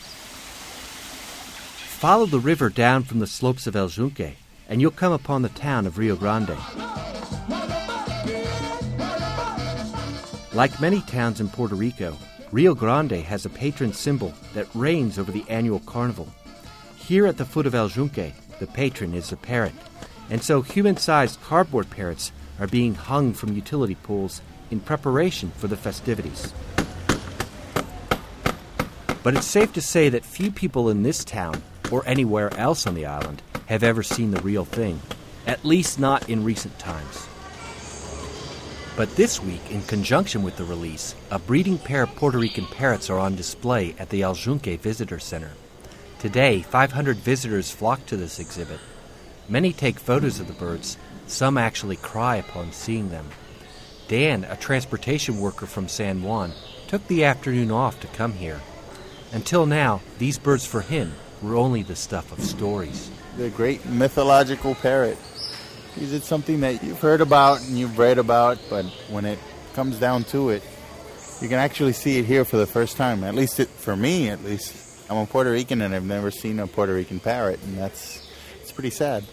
Follow 2.01 2.25
the 2.25 2.39
river 2.39 2.69
down 2.69 3.03
from 3.03 3.19
the 3.19 3.27
slopes 3.27 3.67
of 3.67 3.75
El 3.75 3.89
Yunque, 3.89 4.35
and 4.67 4.81
you'll 4.81 4.91
come 4.91 5.13
upon 5.13 5.41
the 5.41 5.49
town 5.49 5.85
of 5.85 5.97
Rio 5.97 6.15
Grande. 6.15 6.57
Like 10.53 10.81
many 10.81 11.01
towns 11.01 11.39
in 11.39 11.47
Puerto 11.47 11.75
Rico, 11.75 12.17
Rio 12.51 12.75
Grande 12.75 13.23
has 13.23 13.45
a 13.45 13.49
patron 13.49 13.93
symbol 13.93 14.33
that 14.53 14.67
reigns 14.75 15.17
over 15.17 15.31
the 15.31 15.45
annual 15.47 15.79
carnival. 15.79 16.27
Here 16.97 17.25
at 17.25 17.37
the 17.37 17.45
foot 17.45 17.65
of 17.65 17.73
El 17.73 17.89
Yunque, 17.89 18.33
the 18.59 18.67
patron 18.67 19.13
is 19.13 19.31
a 19.31 19.37
parrot, 19.37 19.73
and 20.29 20.43
so 20.43 20.61
human 20.61 20.97
sized 20.97 21.41
cardboard 21.41 21.89
parrots 21.89 22.33
are 22.59 22.67
being 22.67 22.93
hung 22.93 23.31
from 23.31 23.53
utility 23.53 23.95
poles 23.95 24.41
in 24.69 24.81
preparation 24.81 25.51
for 25.55 25.69
the 25.69 25.77
festivities. 25.77 26.53
But 29.23 29.35
it's 29.35 29.47
safe 29.47 29.71
to 29.73 29.81
say 29.81 30.09
that 30.09 30.25
few 30.25 30.51
people 30.51 30.89
in 30.89 31.03
this 31.03 31.23
town, 31.23 31.63
or 31.89 32.03
anywhere 32.05 32.53
else 32.57 32.85
on 32.85 32.95
the 32.95 33.05
island, 33.05 33.41
have 33.67 33.81
ever 33.81 34.03
seen 34.03 34.31
the 34.31 34.41
real 34.41 34.65
thing, 34.65 34.99
at 35.47 35.63
least 35.63 35.99
not 35.99 36.27
in 36.27 36.43
recent 36.43 36.77
times. 36.77 37.27
But 38.97 39.15
this 39.15 39.41
week, 39.41 39.61
in 39.71 39.81
conjunction 39.83 40.43
with 40.43 40.57
the 40.57 40.65
release, 40.65 41.15
a 41.31 41.39
breeding 41.39 41.77
pair 41.77 42.03
of 42.03 42.15
Puerto 42.15 42.37
Rican 42.37 42.65
parrots 42.65 43.09
are 43.09 43.19
on 43.19 43.37
display 43.37 43.95
at 43.97 44.09
the 44.09 44.21
El 44.21 44.35
Yunque 44.35 44.79
Visitor 44.81 45.17
Center. 45.17 45.51
Today, 46.19 46.61
500 46.61 47.15
visitors 47.17 47.71
flock 47.71 48.05
to 48.07 48.17
this 48.17 48.37
exhibit. 48.37 48.79
Many 49.47 49.71
take 49.71 49.97
photos 49.97 50.41
of 50.41 50.47
the 50.47 50.53
birds, 50.53 50.97
some 51.25 51.57
actually 51.57 51.95
cry 51.95 52.35
upon 52.35 52.73
seeing 52.73 53.09
them. 53.09 53.27
Dan, 54.09 54.43
a 54.43 54.57
transportation 54.57 55.39
worker 55.39 55.65
from 55.65 55.87
San 55.87 56.21
Juan, 56.21 56.51
took 56.87 57.07
the 57.07 57.23
afternoon 57.23 57.71
off 57.71 57.97
to 58.01 58.07
come 58.07 58.33
here. 58.33 58.59
Until 59.31 59.65
now, 59.65 60.01
these 60.19 60.37
birds 60.37 60.65
for 60.65 60.81
him 60.81 61.13
were 61.41 61.55
only 61.55 61.81
the 61.81 61.95
stuff 61.95 62.33
of 62.33 62.43
stories. 62.43 63.09
The 63.37 63.49
great 63.49 63.85
mythological 63.85 64.75
parrot. 64.75 65.17
Is 65.97 66.13
it 66.13 66.23
something 66.23 66.61
that 66.61 66.83
you've 66.83 66.99
heard 66.99 67.21
about 67.21 67.61
and 67.61 67.77
you've 67.77 67.97
read 67.97 68.17
about, 68.17 68.59
but 68.69 68.85
when 69.09 69.25
it 69.25 69.37
comes 69.73 69.99
down 69.99 70.23
to 70.25 70.49
it, 70.49 70.63
you 71.41 71.49
can 71.49 71.57
actually 71.57 71.93
see 71.93 72.17
it 72.17 72.25
here 72.25 72.45
for 72.45 72.57
the 72.57 72.65
first 72.65 72.97
time. 72.97 73.23
At 73.23 73.35
least 73.35 73.59
it, 73.59 73.67
for 73.67 73.95
me, 73.95 74.29
at 74.29 74.43
least. 74.43 75.09
I'm 75.09 75.17
a 75.17 75.25
Puerto 75.25 75.51
Rican 75.51 75.81
and 75.81 75.93
I've 75.93 76.05
never 76.05 76.31
seen 76.31 76.59
a 76.59 76.67
Puerto 76.67 76.93
Rican 76.93 77.19
parrot, 77.19 77.59
and 77.63 77.77
that's 77.77 78.25
it's 78.61 78.71
pretty 78.71 78.91
sad. 78.91 79.25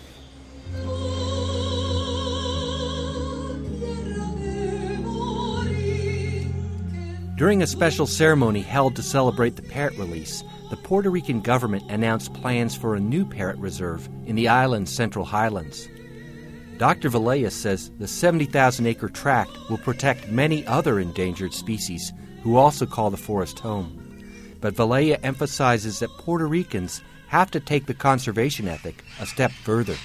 During 7.37 7.63
a 7.63 7.69
special 7.69 8.09
ceremony 8.09 8.63
held 8.63 8.97
to 8.97 9.03
celebrate 9.03 9.55
the 9.55 9.63
parrot 9.63 9.97
release, 9.97 10.43
the 10.71 10.77
Puerto 10.77 11.09
Rican 11.09 11.41
government 11.41 11.89
announced 11.89 12.35
plans 12.35 12.75
for 12.75 12.97
a 12.97 13.01
new 13.01 13.25
parrot 13.25 13.59
reserve 13.59 14.09
in 14.27 14.35
the 14.35 14.49
island's 14.49 14.93
central 14.93 15.25
highlands. 15.25 15.89
Dr. 16.79 17.11
Vilella 17.11 17.51
says 17.51 17.91
the 17.99 18.07
70,000 18.07 18.87
acre 18.87 19.09
tract 19.09 19.51
will 19.69 19.79
protect 19.79 20.29
many 20.29 20.65
other 20.67 21.01
endangered 21.01 21.53
species 21.53 22.13
who 22.45 22.57
also 22.57 22.87
call 22.87 23.11
the 23.11 23.17
forest 23.17 23.59
home. 23.59 23.99
But 24.61 24.75
Vilella 24.75 25.19
emphasizes 25.25 25.99
that 25.99 26.11
Puerto 26.19 26.47
Ricans 26.47 27.03
have 27.27 27.51
to 27.51 27.59
take 27.59 27.87
the 27.87 27.95
conservation 27.95 28.69
ethic 28.69 29.03
a 29.21 29.27
step 29.27 29.51
further. 29.51 29.97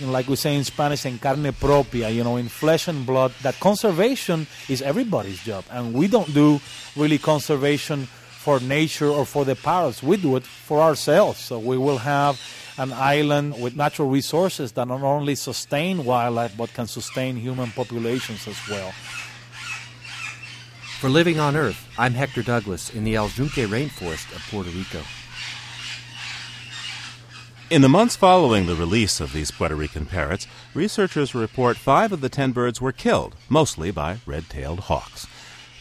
Like 0.00 0.26
we 0.26 0.36
say 0.36 0.56
in 0.56 0.64
Spanish, 0.64 1.04
en 1.04 1.18
carne 1.18 1.52
propia, 1.52 2.08
you 2.08 2.24
know, 2.24 2.36
in 2.36 2.48
flesh 2.48 2.88
and 2.88 3.04
blood, 3.04 3.32
that 3.42 3.60
conservation 3.60 4.46
is 4.70 4.80
everybody's 4.80 5.42
job. 5.44 5.64
And 5.70 5.92
we 5.92 6.08
don't 6.08 6.32
do 6.32 6.58
really 6.96 7.18
conservation 7.18 8.06
for 8.06 8.60
nature 8.60 9.08
or 9.08 9.26
for 9.26 9.44
the 9.44 9.56
parrots. 9.56 10.02
We 10.02 10.16
do 10.16 10.36
it 10.36 10.44
for 10.44 10.80
ourselves. 10.80 11.38
So 11.38 11.58
we 11.58 11.76
will 11.76 11.98
have 11.98 12.40
an 12.78 12.92
island 12.92 13.60
with 13.60 13.76
natural 13.76 14.08
resources 14.08 14.72
that 14.72 14.88
not 14.88 15.02
only 15.02 15.34
sustain 15.34 16.04
wildlife 16.04 16.56
but 16.56 16.72
can 16.74 16.86
sustain 16.86 17.36
human 17.36 17.70
populations 17.70 18.48
as 18.48 18.58
well. 18.68 18.92
For 20.98 21.08
Living 21.08 21.38
on 21.38 21.56
Earth, 21.56 21.86
I'm 21.98 22.14
Hector 22.14 22.42
Douglas 22.42 22.90
in 22.90 23.04
the 23.04 23.14
El 23.14 23.28
Yunque 23.28 23.68
rainforest 23.68 24.34
of 24.34 24.42
Puerto 24.50 24.70
Rico. 24.70 25.02
In 27.70 27.82
the 27.82 27.88
months 27.88 28.16
following 28.16 28.66
the 28.66 28.74
release 28.74 29.20
of 29.20 29.32
these 29.32 29.50
Puerto 29.50 29.74
Rican 29.74 30.06
parrots, 30.06 30.46
researchers 30.74 31.34
report 31.34 31.76
five 31.76 32.12
of 32.12 32.20
the 32.20 32.28
ten 32.28 32.52
birds 32.52 32.80
were 32.80 32.92
killed, 32.92 33.34
mostly 33.48 33.90
by 33.90 34.18
red 34.26 34.48
tailed 34.48 34.80
hawks. 34.80 35.26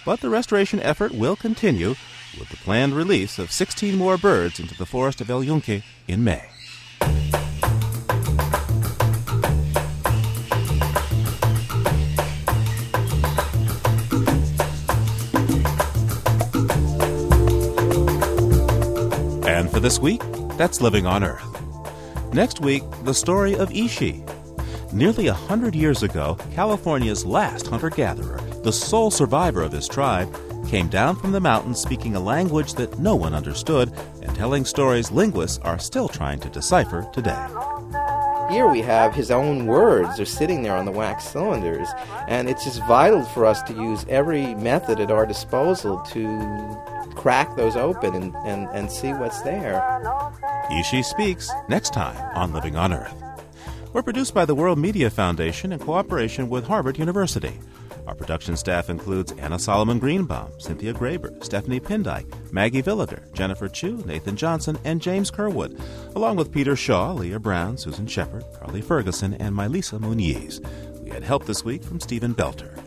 But 0.06 0.22
the 0.22 0.30
restoration 0.30 0.80
effort 0.82 1.14
will 1.14 1.36
continue 1.36 1.96
with 2.40 2.50
the 2.50 2.58
planned 2.58 2.94
release 2.94 3.40
of 3.40 3.52
16 3.52 3.96
more 3.96 4.18
birds 4.18 4.60
into 4.60 4.76
the 4.76 4.86
forest 4.86 5.22
of 5.22 5.30
El 5.30 5.44
Yunque 5.44 5.84
in 6.08 6.24
May. 6.24 6.53
And 19.46 19.70
for 19.70 19.80
this 19.80 20.00
week, 20.00 20.22
that's 20.58 20.82
Living 20.82 21.06
on 21.06 21.24
Earth. 21.24 21.44
Next 22.34 22.60
week, 22.60 22.84
the 23.04 23.14
story 23.14 23.56
of 23.56 23.72
Ishi. 23.72 24.24
Nearly 24.92 25.28
a 25.28 25.34
hundred 25.34 25.76
years 25.76 26.04
ago, 26.04 26.38
California's 26.54 27.26
last 27.26 27.68
hunter 27.68 27.90
gatherer, 27.90 28.42
the 28.64 28.74
sole 28.74 29.12
survivor 29.12 29.62
of 29.62 29.72
his 29.72 29.88
tribe, 29.88 30.36
came 30.68 30.88
down 30.88 31.16
from 31.16 31.32
the 31.32 31.40
mountains 31.40 31.80
speaking 31.80 32.16
a 32.16 32.20
language 32.20 32.74
that 32.74 32.98
no 33.00 33.16
one 33.16 33.36
understood 33.36 33.94
telling 34.44 34.66
stories 34.66 35.10
linguists 35.10 35.58
are 35.60 35.80
still 35.80 36.10
trying 36.10 36.38
to 36.38 36.50
decipher 36.50 37.10
today. 37.14 37.48
Here 38.52 38.68
we 38.68 38.82
have 38.82 39.16
his 39.16 39.32
own 39.32 39.68
words 39.68 40.20
are 40.20 40.26
sitting 40.26 40.64
there 40.64 40.76
on 40.76 40.84
the 40.84 40.92
wax 40.92 41.24
cylinders, 41.30 41.88
and 42.28 42.50
it's 42.50 42.66
just 42.66 42.84
vital 42.86 43.24
for 43.24 43.46
us 43.46 43.62
to 43.62 43.74
use 43.74 44.06
every 44.10 44.54
method 44.56 45.00
at 45.00 45.12
our 45.12 45.26
disposal 45.26 46.02
to 46.12 46.78
crack 47.16 47.56
those 47.56 47.78
open 47.78 48.14
and, 48.16 48.36
and, 48.46 48.68
and 48.74 48.92
see 48.92 49.14
what's 49.14 49.42
there. 49.44 49.82
Ishi 50.78 51.04
Speaks 51.04 51.50
next 51.70 51.94
time 51.94 52.18
on 52.36 52.52
Living 52.52 52.76
on 52.76 52.92
Earth. 52.92 53.16
We're 53.94 54.04
produced 54.04 54.34
by 54.34 54.44
the 54.44 54.56
World 54.56 54.78
Media 54.78 55.10
Foundation 55.10 55.72
in 55.72 55.80
cooperation 55.80 56.50
with 56.50 56.68
Harvard 56.68 57.00
University. 57.00 57.62
Our 58.08 58.16
production 58.16 58.58
staff 58.58 58.90
includes 58.90 59.32
Anna 59.34 59.58
Solomon 59.58 60.00
Greenbaum, 60.00 60.52
Cynthia 60.60 60.94
Graber, 60.94 61.42
Stephanie 61.44 61.80
Pindyck, 61.80 62.26
Maggie 62.52 62.84
Villiger, 62.84 63.32
Jennifer 63.34 63.68
Chu, 63.68 64.04
Nathan 64.06 64.36
Johnson, 64.36 64.78
and 64.84 65.02
James 65.02 65.32
Curwood, 65.32 65.80
along 66.16 66.36
with 66.36 66.52
Peter 66.52 66.76
Shaw, 66.76 67.14
Leah 67.14 67.40
Brown, 67.40 67.78
Susan 67.78 68.08
Shepard, 68.08 68.44
Carly 68.60 68.82
Ferguson, 68.82 69.34
and 69.36 69.56
Mylisa 69.56 70.00
Muniz. 70.00 70.60
We 71.02 71.12
had 71.12 71.24
help 71.24 71.46
this 71.46 71.64
week 71.64 71.84
from 71.84 72.00
Stephen 72.00 72.36
Belter. 72.36 72.78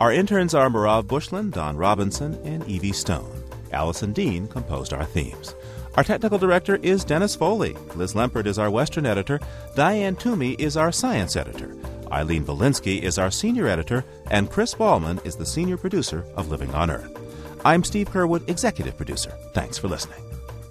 Our 0.00 0.12
interns 0.12 0.54
are 0.54 0.68
Marav 0.68 1.06
Bushland, 1.06 1.52
Don 1.52 1.76
Robinson, 1.76 2.38
and 2.44 2.66
Evie 2.68 2.92
Stone. 2.92 3.42
Allison 3.72 4.12
Dean 4.12 4.46
composed 4.46 4.92
our 4.92 5.04
themes. 5.04 5.54
Our 5.94 6.04
technical 6.04 6.38
director 6.38 6.76
is 6.76 7.04
Dennis 7.04 7.34
Foley. 7.34 7.74
Liz 7.96 8.14
Lempert 8.14 8.46
is 8.46 8.58
our 8.58 8.70
Western 8.70 9.04
editor. 9.04 9.40
Diane 9.74 10.14
Toomey 10.14 10.52
is 10.52 10.76
our 10.76 10.92
science 10.92 11.34
editor. 11.34 11.74
Eileen 12.12 12.44
Bolinsky 12.44 13.02
is 13.02 13.18
our 13.18 13.30
senior 13.30 13.66
editor. 13.66 14.04
And 14.30 14.50
Chris 14.50 14.74
Ballman 14.74 15.24
is 15.24 15.36
the 15.36 15.46
senior 15.46 15.76
producer 15.76 16.24
of 16.36 16.50
Living 16.50 16.74
on 16.74 16.90
Earth. 16.90 17.16
I'm 17.64 17.84
Steve 17.84 18.10
Curwood, 18.10 18.48
executive 18.48 18.96
producer. 18.96 19.30
Thanks 19.52 19.78
for 19.78 19.88
listening. 19.88 20.20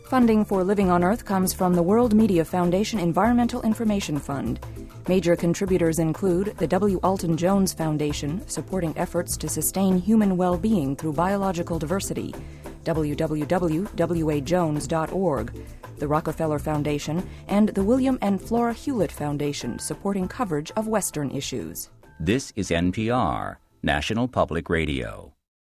Funding 0.05 0.45
for 0.45 0.63
Living 0.63 0.89
on 0.89 1.03
Earth 1.03 1.25
comes 1.25 1.53
from 1.53 1.73
the 1.73 1.83
World 1.83 2.13
Media 2.13 2.45
Foundation 2.45 2.97
Environmental 2.97 3.61
Information 3.63 4.19
Fund. 4.19 4.59
Major 5.07 5.37
contributors 5.37 5.99
include 5.99 6.57
the 6.57 6.67
W. 6.67 6.99
Alton 7.01 7.37
Jones 7.37 7.71
Foundation, 7.71 8.45
supporting 8.47 8.93
efforts 8.97 9.37
to 9.37 9.47
sustain 9.47 9.99
human 9.99 10.35
well 10.35 10.57
being 10.57 10.97
through 10.97 11.13
biological 11.13 11.79
diversity, 11.79 12.35
www.wajones.org, 12.83 15.65
the 15.97 16.07
Rockefeller 16.07 16.59
Foundation, 16.59 17.29
and 17.47 17.69
the 17.69 17.83
William 17.83 18.19
and 18.21 18.41
Flora 18.41 18.73
Hewlett 18.73 19.13
Foundation, 19.13 19.79
supporting 19.79 20.27
coverage 20.27 20.73
of 20.75 20.87
Western 20.87 21.31
issues. 21.31 21.89
This 22.19 22.51
is 22.57 22.69
NPR, 22.69 23.55
National 23.81 24.27
Public 24.27 24.69
Radio. 24.69 25.36